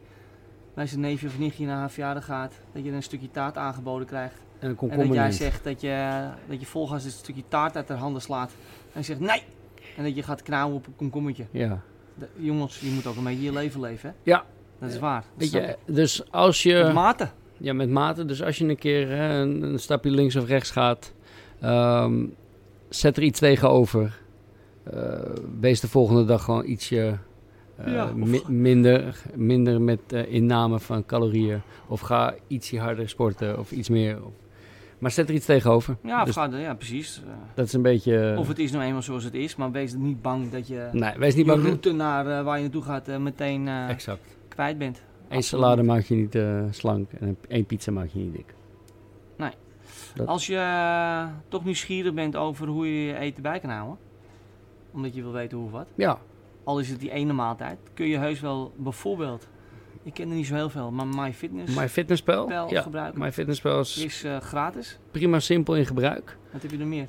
bij 0.73 0.87
zijn 0.87 1.01
neefje 1.01 1.27
of 1.27 1.39
nichtje 1.39 1.65
naar 1.65 1.77
haar 1.77 1.91
verjaardag 1.91 2.25
gaat. 2.25 2.53
Dat 2.73 2.83
je 2.83 2.91
een 2.91 3.03
stukje 3.03 3.31
taart 3.31 3.57
aangeboden 3.57 4.07
krijgt. 4.07 4.35
en 4.59 4.77
een 4.79 4.89
En 4.89 4.97
dat 4.97 5.13
jij 5.13 5.31
zegt 5.31 5.63
dat 5.63 5.81
je, 5.81 6.27
dat 6.47 6.59
je 6.59 6.65
volgens 6.65 7.03
het 7.03 7.13
stukje 7.13 7.43
taart 7.47 7.75
uit 7.75 7.89
haar 7.89 7.97
handen 7.97 8.21
slaat. 8.21 8.51
En 8.93 9.03
zegt 9.03 9.19
nee! 9.19 9.43
En 9.97 10.03
dat 10.03 10.15
je 10.15 10.23
gaat 10.23 10.41
knauwen 10.41 10.75
op 10.75 10.87
een 10.87 10.95
komkommertje. 10.95 11.45
Ja. 11.51 11.81
De- 12.15 12.27
jongens, 12.35 12.79
je 12.79 12.89
moet 12.89 13.05
ook 13.05 13.15
een 13.15 13.23
beetje 13.23 13.43
je 13.43 13.51
leven 13.51 13.81
leven, 13.81 14.09
hè? 14.09 14.15
Ja. 14.31 14.45
Dat 14.79 14.89
is 14.89 14.99
waar. 14.99 15.23
Weet 15.35 15.51
je, 15.51 15.77
dus 15.85 16.31
als 16.31 16.63
je... 16.63 16.73
Met 16.83 16.93
mate. 16.93 17.29
Ja, 17.57 17.73
met 17.73 17.89
mate. 17.89 18.25
Dus 18.25 18.43
als 18.43 18.57
je 18.57 18.65
een 18.65 18.77
keer 18.77 19.07
hè, 19.07 19.41
een, 19.41 19.61
een 19.61 19.79
stapje 19.79 20.11
links 20.11 20.35
of 20.35 20.47
rechts 20.47 20.71
gaat, 20.71 21.13
ehm, 21.59 22.25
zet 22.89 23.17
er 23.17 23.23
iets 23.23 23.39
tegenover. 23.39 24.19
Eh 24.83 25.19
wees 25.59 25.79
de 25.79 25.87
volgende 25.87 26.25
dag 26.25 26.43
gewoon 26.43 26.65
ietsje 26.65 27.17
Ja, 27.85 28.05
of- 28.05 28.13
mi- 28.13 28.43
minder, 28.47 29.21
minder 29.35 29.81
met 29.81 29.99
eh, 30.07 30.33
inname 30.33 30.79
van 30.79 31.05
calorieën. 31.05 31.61
Of 31.87 31.99
ga 32.01 32.33
ietsje 32.47 32.79
harder 32.79 33.09
sporten 33.09 33.59
of 33.59 33.71
iets 33.71 33.89
meer. 33.89 34.23
Of, 34.25 34.31
maar 34.99 35.11
zet 35.11 35.29
er 35.29 35.35
iets 35.35 35.45
tegenover. 35.45 35.97
Ja, 36.03 36.23
Dus 36.23 36.35
ja 36.35 36.73
precies. 36.73 37.21
Eh, 37.27 37.33
dat 37.55 37.65
is 37.65 37.73
een 37.73 37.81
beetje... 37.81 38.35
of 38.37 38.47
het 38.47 38.59
is 38.59 38.71
nou 38.71 38.83
eenmaal 38.83 39.01
zoals 39.01 39.23
het 39.23 39.33
is, 39.33 39.55
maar 39.55 39.71
wees 39.71 39.93
niet 39.93 40.21
bang 40.21 40.49
dat 40.51 40.67
je 40.67 40.89
nee, 40.91 41.13
wees 41.17 41.35
niet 41.35 41.45
je 41.45 41.51
bang. 41.51 41.63
route 41.63 41.91
naar 41.91 42.27
eh, 42.37 42.43
waar 42.43 42.55
je 42.57 42.61
naartoe 42.63 42.81
gaat 42.83 43.07
eh, 43.07 43.17
meteen 43.17 43.67
eh, 43.67 43.89
Exact. 43.89 44.35
kwijt 44.47 44.77
bent. 44.77 45.01
Eén 45.29 45.43
salade 45.43 45.83
maak 45.83 46.03
je 46.03 46.15
niet 46.15 46.35
eh, 46.35 46.63
slank 46.71 47.11
en 47.11 47.37
één 47.47 47.65
pizza 47.65 47.91
maak 47.91 48.07
je 48.13 48.19
niet 48.19 48.33
dik. 48.35 48.55
dat- 50.15 50.27
Als 50.27 50.47
je 50.47 50.55
eh, 50.55 51.25
toch 51.47 51.65
nieuwsgierig 51.65 52.13
bent 52.13 52.35
over 52.35 52.67
hoe 52.67 52.87
je 52.87 53.05
je 53.05 53.17
eten 53.17 53.43
bij 53.43 53.59
kan 53.59 53.69
houden, 53.69 53.97
omdat 54.91 55.15
je 55.15 55.21
wil 55.21 55.31
weten 55.31 55.57
hoe 55.57 55.65
of 55.65 55.71
wat, 55.71 55.87
Ja, 55.95 56.19
al 56.67 56.79
is 56.79 56.89
het 56.89 56.99
die 56.99 57.11
ene 57.11 57.33
maaltijd, 57.33 57.77
kun 57.93 58.07
je 58.07 58.17
heus 58.17 58.39
wel 58.39 58.73
bijvoorbeeld, 58.77 59.47
ik 60.03 60.13
ken 60.13 60.29
er 60.29 60.35
niet 60.35 60.45
zo 60.47 60.53
heel 60.55 60.69
veel, 60.69 60.91
maar 60.91 61.07
MyFitness 61.07 61.75
MyFitnessPal. 61.75 62.43
spel 62.45 62.69
Ja, 62.69 62.81
gebruiken. 62.81 63.19
MyFitnessPal 63.21 63.79
is 63.79 63.97
is 64.03 64.23
eh, 64.23 64.37
gratis. 64.39 64.99
prima 65.11 65.39
simpel 65.39 65.75
in 65.75 65.85
gebruik. 65.85 66.37
Wat 66.51 66.61
heb 66.61 66.71
je 66.71 66.77
er 66.77 66.87
meer? 66.87 67.07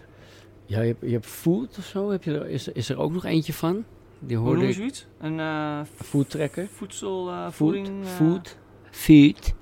Ja, 0.66 0.80
je 0.80 0.86
hebt, 0.86 1.00
je 1.00 1.10
hebt 1.12 1.26
food 1.26 1.78
of 1.78 1.84
zo. 1.84 2.10
Heb 2.10 2.22
je 2.24 2.38
er, 2.38 2.48
is, 2.48 2.68
is 2.68 2.88
er 2.88 2.98
ook 2.98 3.12
nog 3.12 3.24
eentje 3.24 3.52
van? 3.52 3.84
Die 4.18 4.36
Hoe 4.36 4.46
hoorde 4.46 4.60
noem 4.60 4.68
je 4.68 4.72
ik. 4.74 4.78
zoiets? 4.78 5.06
Een 5.18 5.40
eh, 5.40 5.80
Food 5.94 6.30
tracker. 6.30 6.66
voedsel, 6.68 7.28
eh, 7.28 7.42
Food. 7.42 7.52
voeding, 7.54 8.06
Food. 8.06 8.56
Feed. 8.90 9.54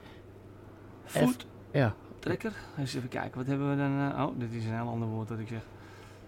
food 1.04 1.46
Ja. 1.72 1.94
tracker. 2.18 2.52
Eens 2.78 2.94
even 2.94 3.08
kijken, 3.08 3.38
wat 3.38 3.46
hebben 3.46 3.70
we 3.70 3.76
dan? 3.76 4.22
oh, 4.26 4.38
dit 4.38 4.52
is 4.54 4.64
een 4.64 4.74
heel 4.74 4.88
ander 4.88 5.08
woord 5.08 5.28
dat 5.28 5.38
ik 5.38 5.48
zeg. 5.48 5.62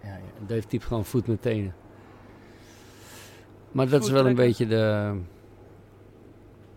ja, 0.03 0.09
ja. 0.17 0.47
Dave 0.47 0.67
typt 0.67 0.85
gewoon 0.85 1.05
food 1.05 1.27
met 1.27 1.43
tenen. 1.43 1.75
Maar 3.73 3.89
dat 3.89 4.05
is 4.05 4.11
wel 4.11 4.27
een 4.27 4.35
beetje 4.35 4.67
de... 4.67 5.13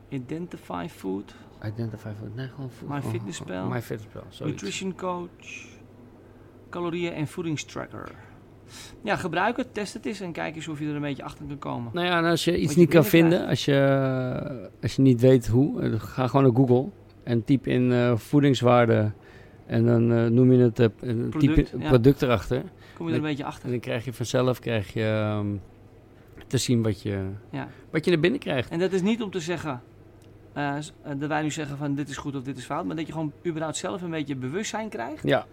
Identify 0.09 0.87
food, 0.89 1.35
Identify 1.65 2.09
food. 2.19 2.35
Nee, 2.35 2.47
gewoon 2.47 2.69
food. 2.69 2.89
MyFitnessPal. 2.89 3.67
MyFitnessPal. 3.67 4.23
zoiets. 4.29 4.39
nutrition 4.61 4.95
coach, 4.95 5.67
calorieën 6.69 7.13
en 7.13 7.27
voedingstracker. 7.27 8.11
Ja, 9.03 9.15
gebruik 9.15 9.57
het, 9.57 9.73
test 9.73 9.93
het 9.93 10.05
eens 10.05 10.19
en 10.19 10.31
kijk 10.31 10.55
eens 10.55 10.67
of 10.67 10.79
je 10.79 10.87
er 10.87 10.95
een 10.95 11.01
beetje 11.01 11.23
achter 11.23 11.45
kan 11.45 11.57
komen. 11.57 11.91
Nou 11.93 12.05
ja, 12.07 12.17
en 12.17 12.25
als 12.25 12.43
je 12.45 12.57
iets 12.59 12.73
je 12.73 12.79
niet 12.79 12.89
kan 12.89 13.05
vinden, 13.05 13.47
als 13.47 13.65
je, 13.65 14.69
als 14.81 14.95
je 14.95 15.01
niet 15.01 15.21
weet 15.21 15.47
hoe, 15.47 15.81
eh, 15.81 15.93
ga 15.99 16.27
gewoon 16.27 16.43
naar 16.45 16.55
Google 16.55 16.89
en 17.23 17.43
typ 17.43 17.67
in 17.67 17.91
eh, 17.91 18.15
voedingswaarde 18.17 19.11
en 19.65 19.85
dan 19.85 20.11
eh, 20.11 20.25
noem 20.25 20.51
je 20.51 20.57
het 20.63 20.79
een 20.79 21.29
Product, 21.29 21.39
typ 21.55 21.73
in- 21.73 21.79
ja. 21.79 21.87
product 21.87 22.21
erachter. 22.21 22.63
Kom 22.97 23.05
je 23.07 23.11
er 23.11 23.17
een 23.17 23.25
beetje 23.25 23.43
En 23.43 23.49
achter. 23.49 23.69
dan 23.69 23.79
krijg 23.79 24.05
je 24.05 24.13
vanzelf 24.13 24.59
krijg 24.59 24.93
je, 24.93 25.03
ehm, 25.03 25.47
te 26.51 26.57
zien 26.57 26.81
wat 26.83 27.01
je, 27.01 27.29
Ja. 27.51 27.67
wat 27.89 28.05
je 28.05 28.11
naar 28.11 28.19
binnen 28.19 28.39
krijgt. 28.39 28.69
En 28.69 28.79
dat 28.79 28.91
is 28.91 29.01
niet 29.01 29.21
om 29.21 29.31
te 29.31 29.39
zeggen, 29.39 29.81
eh, 30.53 30.75
dat 31.17 31.29
wij 31.29 31.41
nu 31.41 31.51
zeggen 31.51 31.77
van 31.77 31.95
dit 31.95 32.09
is 32.09 32.17
goed 32.17 32.35
of 32.35 32.43
dit 32.43 32.57
is 32.57 32.65
fout. 32.65 32.85
Maar 32.85 32.95
dat 32.95 33.05
je 33.07 33.11
gewoon 33.11 33.31
überhaupt 33.45 33.77
zelf 33.77 34.01
een 34.01 34.09
beetje 34.09 34.35
bewustzijn 34.35 34.89
krijgt. 34.89 35.23
Ja. 35.23 35.45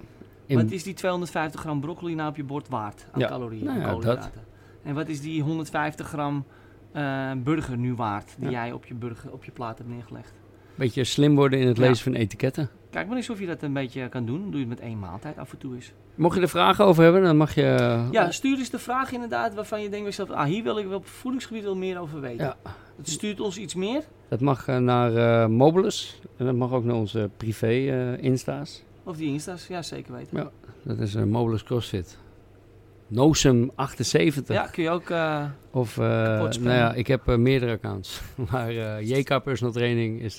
In- 0.47 0.57
Wat 0.57 0.71
is 0.71 0.83
die 0.83 0.95
250 0.95 1.61
gram 1.61 1.81
broccoli 1.81 2.15
nou 2.15 2.29
op 2.31 2.37
je 2.37 2.45
bord 2.45 2.69
waard 2.69 3.07
aan 3.13 3.21
Ja. 3.21 3.29
calorieën 3.29 3.65
Nou 3.65 3.77
en 3.77 3.83
ja, 3.85 3.91
koolhydraten? 3.91 4.43
En 4.83 4.95
wat 4.95 5.09
is 5.09 5.21
die 5.21 5.43
150 5.43 6.09
gram 6.09 6.45
eh, 6.93 7.31
burger 7.37 7.77
nu 7.77 7.95
waard 7.95 8.35
die 8.39 8.51
jij 8.51 8.73
op 8.73 8.85
je, 8.87 8.95
burger, 8.95 9.33
op 9.33 9.45
je 9.45 9.51
plaat 9.51 9.79
hebt 9.79 9.91
neergelegd? 9.91 10.33
beetje 10.75 11.05
slim 11.05 11.35
worden 11.35 11.59
in 11.59 11.67
het 11.67 11.79
lezen 11.79 12.05
van 12.05 12.15
etiketten. 12.15 12.69
Kijk 12.91 13.07
maar 13.09 13.17
eens 13.17 13.31
of 13.31 13.41
je 13.41 13.47
dat 13.47 13.63
een 13.63 13.73
beetje 13.73 14.09
kan 14.09 14.25
doen. 14.27 14.43
Doe 14.43 14.53
je 14.53 14.59
het 14.59 14.69
met 14.69 14.81
één 14.81 14.99
maaltijd 14.99 15.39
af 15.39 15.53
en 15.53 15.59
toe 15.59 15.75
eens. 15.75 15.93
Mocht 16.15 16.35
je 16.37 16.41
er 16.43 16.49
vragen 16.49 16.85
over 16.85 17.03
hebben, 17.03 17.23
dan 17.23 17.37
mag 17.37 17.55
je... 17.55 17.63
eh, 17.63 18.09
Ja, 18.11 18.31
stuur 18.31 18.59
eens 18.59 18.71
de 18.71 18.79
vraag 18.79 19.13
inderdaad 19.13 19.55
waarvan 19.55 19.83
je 19.83 19.89
denkt 19.89 20.05
bij 20.07 20.15
jezelf, 20.17 20.31
ah, 20.31 20.45
hier 20.47 20.63
wil 20.63 20.79
ik 20.79 20.87
wel 20.87 20.97
op 20.97 21.07
voedingsgebied 21.07 21.63
wel 21.63 21.77
meer 21.77 21.99
over 22.01 22.21
weten. 22.21 22.45
Ja. 22.45 22.57
Het 22.97 23.09
stuurt 23.09 23.41
ons 23.41 23.59
iets 23.59 23.75
meer. 23.75 24.03
Dat 24.29 24.41
mag 24.41 24.69
eh, 24.69 24.77
naar 24.77 25.51
Mobilus. 25.51 26.21
En 26.37 26.47
dat 26.47 26.55
mag 26.55 26.73
ook 26.73 26.85
naar 26.85 26.95
onze 26.97 27.31
privé 27.37 28.17
insta's. 28.21 28.83
Of 29.05 29.17
die 29.17 29.33
insta's, 29.33 29.67
ja 29.67 29.83
zeker 29.83 30.13
weten. 30.15 30.51
Dat 30.83 30.99
is 30.99 31.15
eh, 31.15 31.23
Mobilus 31.25 31.63
CrossFit. 31.63 32.19
Nosum 33.07 33.71
78. 33.75 34.55
Ja, 34.57 34.67
kun 34.67 34.83
je 34.83 34.91
ook... 34.91 35.11
eh, 35.11 35.45
Of, 35.71 35.97
nou 35.97 36.59
ja, 36.63 36.93
ik 36.95 37.07
heb 37.07 37.27
meerdere 37.37 37.73
accounts. 37.73 38.21
maar 38.51 38.73
JK 39.03 39.43
Personal 39.43 39.73
Training 39.73 40.21
is 40.23 40.39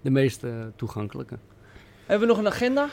de 0.00 0.10
meest 0.10 0.44
toegankelijke. 0.76 1.38
Hebben 2.08 2.28
we 2.28 2.34
nog 2.34 2.42
een 2.44 2.46
agenda? 2.52 2.88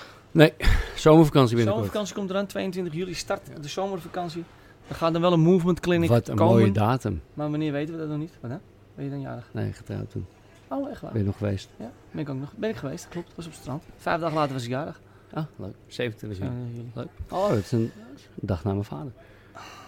Zomervakantie 0.95 1.55
binnenkort. 1.55 1.85
Zomervakantie 1.85 2.15
komt 2.15 2.29
eraan, 2.29 2.45
22 2.45 2.93
juli 2.93 3.13
start 3.13 3.61
de 3.61 3.67
zomervakantie. 3.67 4.43
Er 4.87 4.95
gaat 4.95 5.13
dan 5.13 5.21
wel 5.21 5.33
een 5.33 5.39
movement 5.39 5.79
clinic 5.79 6.09
Wat 6.09 6.27
een 6.27 6.35
komen. 6.35 6.53
mooie 6.53 6.71
datum. 6.71 7.21
Maar 7.33 7.49
wanneer 7.49 7.71
weten 7.71 7.93
we 7.93 7.99
dat 7.99 8.09
nog 8.09 8.17
niet? 8.17 8.31
Wat 8.39 8.49
dan? 8.51 8.59
Ben 8.95 9.05
je 9.05 9.11
dan 9.11 9.21
jarig? 9.21 9.49
Nee, 9.51 9.73
getrouwd 9.73 10.09
toen. 10.11 10.25
Oh, 10.67 10.89
echt 10.89 11.01
waar? 11.01 11.11
Ben 11.11 11.19
je 11.19 11.25
nog 11.25 11.37
geweest? 11.37 11.69
Ja, 11.77 11.91
ben 12.11 12.21
ik 12.21 12.29
ook 12.29 12.39
nog. 12.39 12.53
Ben 12.55 12.69
ik 12.69 12.75
geweest, 12.75 13.07
klopt. 13.07 13.35
Was 13.35 13.45
op 13.45 13.51
het 13.51 13.61
strand. 13.61 13.83
Vijf 13.97 14.19
dagen 14.19 14.35
later 14.37 14.53
was 14.53 14.63
ik 14.63 14.69
jarig. 14.69 15.01
Ah, 15.33 15.43
leuk. 15.55 15.75
27 15.87 16.39
juli. 16.39 16.51
27 16.51 16.93
juli. 16.95 17.07
Oh, 17.29 17.49
dat 17.49 17.57
is 17.57 17.71
een 17.71 17.91
dag 18.35 18.63
na 18.63 18.71
mijn 18.71 18.83
vader. 18.83 19.11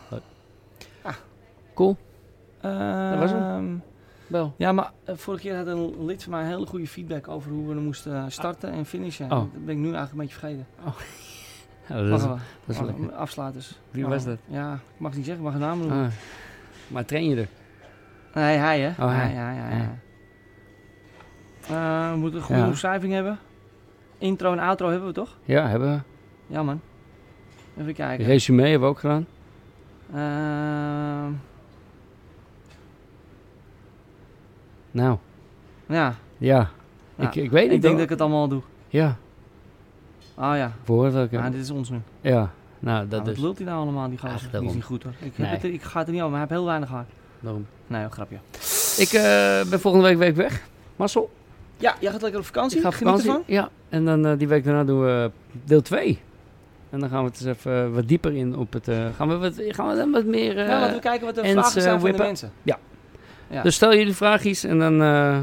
Leuk. 0.10 0.22
Ah. 1.02 1.16
Cool. 1.74 1.98
was 2.62 3.32
hem. 3.32 3.84
Wel. 4.28 4.54
Ja, 4.58 4.72
maar 4.72 4.92
eh, 5.04 5.16
vorige 5.16 5.44
keer 5.44 5.56
had 5.56 5.68
een 5.68 6.06
lid 6.06 6.24
van 6.24 6.32
mij 6.32 6.42
een 6.42 6.48
hele 6.48 6.66
goede 6.66 6.88
feedback 6.88 7.28
over 7.28 7.52
hoe 7.52 7.68
we 7.68 7.80
moesten 7.82 8.16
eh, 8.16 8.24
starten 8.28 8.72
en 8.72 8.86
finishen. 8.86 9.26
Oh. 9.26 9.30
Dat 9.32 9.66
ben 9.66 9.76
ik 9.76 9.82
nu 9.82 9.94
eigenlijk 9.94 10.12
een 10.12 10.18
beetje 10.18 10.40
vergeten. 10.40 10.66
Ja, 11.90 11.96
dat 11.96 12.20
is, 12.20 12.26
dat 12.78 12.90
Oh. 12.90 13.18
Afsluiters. 13.18 13.80
Wie 13.92 14.04
Oh, 14.04 14.10
was 14.10 14.24
dat? 14.26 14.38
Ja, 14.46 14.74
ik 14.74 15.00
mag 15.00 15.10
het 15.10 15.18
niet 15.18 15.26
zeggen, 15.28 15.46
ik 15.46 15.52
mag 15.52 15.54
een 15.62 15.68
naam 15.68 15.80
noemen. 15.80 16.06
Ah. 16.06 16.12
Maar 16.88 17.06
train 17.06 17.30
je 17.30 17.36
er? 17.36 17.48
Nee, 18.34 18.58
hij 18.58 18.80
hè? 18.80 19.04
Oh, 19.04 19.12
hij. 19.16 19.34
Ja, 19.34 19.52
ja, 19.52 19.70
ja. 19.70 19.78
Ja. 19.78 19.98
Eh, 22.08 22.12
we 22.12 22.18
moeten 22.18 22.40
een 22.40 22.46
goede 22.46 22.62
Ja. 22.62 22.68
omschrijving 22.68 23.14
hebben. 23.14 23.40
Intro 24.18 24.52
en 24.52 24.60
outro 24.60 24.90
hebben 24.90 25.08
we 25.08 25.14
toch? 25.14 25.38
Ja, 25.44 25.68
hebben 25.68 25.94
we. 25.94 26.00
Ja 26.54 26.64
man. 26.64 26.82
Even 27.80 27.94
kijken. 27.94 28.26
Resume 28.26 28.62
hebben 28.62 28.80
we 28.82 28.88
ook 28.88 29.00
gedaan. 29.00 29.26
Ehm, 30.14 31.32
Nou, 34.98 35.18
ja, 35.88 36.16
ja. 36.38 36.70
Ja, 37.16 37.28
ik, 37.28 37.36
ik 37.36 37.52
weet 37.52 37.66
ik 37.66 37.72
niet 37.72 37.82
denk 37.82 37.94
dat 37.94 38.04
ik 38.04 38.10
het 38.10 38.22
allemaal 38.22 38.48
doe. 38.48 38.62
Ja, 38.88 39.18
Oh 40.36 40.52
ja, 40.56 40.72
ook. 41.16 41.32
ja 41.32 41.44
Ja, 41.44 41.50
dit 41.50 41.62
is 41.62 41.70
ons 41.70 41.90
nu. 41.90 41.98
ja. 42.22 42.52
nou 42.80 43.00
dat 43.02 43.10
Nou, 43.10 43.24
wat 43.24 43.28
is 43.34 43.40
lult 43.40 43.58
hij 43.58 43.66
nou 43.68 43.80
allemaal, 43.82 44.10
die 44.10 44.18
daarom. 44.52 44.70
is 44.70 44.76
niet 44.76 44.84
goed 44.84 45.04
hoor. 45.04 45.12
Ik, 45.12 45.20
heb 45.36 45.38
Nee. 45.38 45.50
het 45.50 45.64
ik 45.64 45.82
ga 45.82 45.98
het 46.00 46.08
er 46.08 46.14
niet 46.14 46.22
over, 46.22 46.38
maar 46.38 46.48
hij 46.48 46.50
heeft 46.50 46.62
heel 46.62 46.70
weinig 46.70 46.90
haar. 46.90 47.06
daarom. 47.40 47.66
Nee, 47.88 48.04
een 48.04 48.12
grapje. 48.12 48.38
Ik 48.98 49.10
eh, 49.14 49.70
ben 49.70 49.80
volgende 49.80 50.08
week, 50.08 50.18
week 50.18 50.36
weg. 50.36 50.62
Marcel, 50.96 51.30
Ja, 51.78 51.96
jij 52.00 52.12
gaat 52.12 52.22
lekker 52.22 52.40
op 52.40 52.46
vakantie. 52.46 52.78
ik 52.78 52.84
ga 52.84 52.90
op 52.90 52.96
vakantie. 52.96 53.28
ervan. 53.30 53.44
Ja, 53.46 53.70
en 53.90 54.06
dan 54.06 54.26
eh, 54.26 54.38
die 54.38 54.48
week 54.48 54.64
daarna 54.64 54.84
doen 54.84 55.02
we 55.02 55.32
deel 55.52 55.82
2. 55.82 56.20
En 56.90 57.00
dan 57.00 57.10
gaan 57.10 57.24
we 57.24 57.30
het 57.30 57.40
eens 57.46 57.58
even 57.58 57.84
eh, 57.86 57.94
wat 57.94 58.08
dieper 58.08 58.36
in 58.36 58.56
op 58.58 58.74
het... 58.74 58.88
eh, 58.88 59.06
gaan, 59.16 59.28
we 59.28 59.38
wat, 59.38 59.54
gaan 59.58 59.88
we 59.88 59.96
dan 59.96 60.12
wat 60.12 60.26
meer... 60.26 60.58
eh, 60.58 60.68
ja, 60.68 60.80
laten 60.80 60.96
we 60.96 61.02
kijken 61.02 61.26
wat 61.26 61.36
de 61.36 61.42
en 61.42 61.52
vragen 61.52 61.82
zijn 61.82 62.00
van 62.00 62.12
de 62.12 62.18
mensen. 62.18 62.52
Ja. 62.64 62.78
Ja. 63.50 63.62
Dus 63.62 63.76
stel 63.76 63.96
jullie 63.96 64.16
vraagjes 64.16 64.64
en 64.64 64.80
dan 64.80 65.02
eh, 65.02 65.38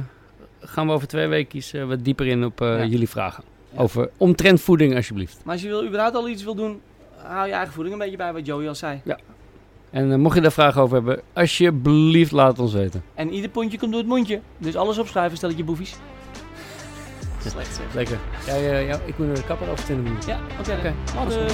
gaan 0.60 0.86
we 0.86 0.92
over 0.92 1.08
twee 1.08 1.26
weken 1.26 1.88
wat 1.88 2.04
dieper 2.04 2.26
in 2.26 2.44
op 2.44 2.60
eh, 2.60 2.78
Ja. 2.78 2.84
jullie 2.84 3.08
vragen. 3.08 3.44
Ja. 3.70 3.78
Over 3.80 4.10
omtrent 4.16 4.60
voeding 4.60 4.94
alsjeblieft. 4.96 5.40
Maar 5.44 5.52
als 5.52 5.62
je 5.62 5.68
wil, 5.68 5.84
überhaupt 5.86 6.14
al 6.16 6.28
iets 6.28 6.44
wil 6.44 6.54
doen, 6.54 6.80
hou 7.16 7.46
je 7.46 7.52
eigen 7.52 7.72
voeding 7.72 7.94
een 7.94 8.00
beetje 8.00 8.16
bij 8.16 8.32
wat 8.32 8.46
Joey 8.46 8.68
al 8.68 8.74
zei. 8.74 9.00
En 9.90 10.12
eh, 10.12 10.18
mocht 10.18 10.34
je 10.34 10.40
daar 10.40 10.52
vragen 10.52 10.82
over 10.82 10.94
hebben, 10.96 11.20
alsjeblieft 11.32 12.32
laat 12.32 12.48
het 12.48 12.58
ons 12.58 12.72
weten. 12.72 13.02
En 13.14 13.32
ieder 13.32 13.50
pondje 13.50 13.78
komt 13.78 13.90
door 13.90 14.00
het 14.00 14.10
mondje. 14.10 14.40
Dus 14.58 14.76
alles 14.76 14.98
opschrijven, 14.98 15.36
stel 15.36 15.50
je 15.50 15.64
boefies. 15.64 15.96
Slecht 17.46 17.74
zeg. 17.76 17.94
Lekker. 17.94 18.18
Ja, 18.46 18.54
ja, 18.54 18.78
ja, 18.78 18.98
ik 19.04 19.18
moet 19.18 19.26
naar 19.26 19.36
de 19.36 19.44
kapper 19.44 19.68
over 19.70 19.84
20 19.84 20.04
minuten. 20.06 20.28
Ja, 20.28 20.38
oké. 20.60 20.72
Oké. 20.72 20.94
Later. 21.14 21.50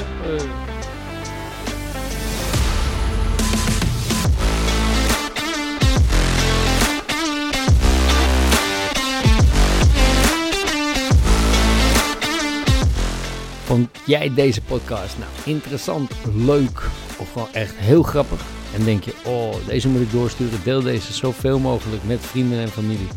Vond 13.71 13.89
jij 14.07 14.35
deze 14.35 14.63
podcast 14.63 15.19
nou 15.19 15.31
interessant, 15.45 16.13
leuk 16.35 16.83
of 17.19 17.33
gewoon 17.33 17.53
echt 17.53 17.75
heel 17.77 18.03
grappig? 18.03 18.41
En 18.75 18.85
denk 18.85 19.05
je, 19.05 19.13
oh, 19.25 19.55
deze 19.67 19.89
moet 19.89 20.01
ik 20.01 20.13
doorsturen. 20.13 20.59
Deel 20.65 20.83
deze 20.83 21.13
zoveel 21.13 21.59
mogelijk 21.59 22.05
met 22.05 22.19
vrienden 22.21 22.59
en 22.59 22.69
familie. 22.69 23.09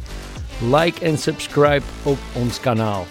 Like 0.71 1.05
en 1.05 1.17
subscribe 1.17 1.83
op 2.03 2.17
ons 2.33 2.59
kanaal. 2.59 3.05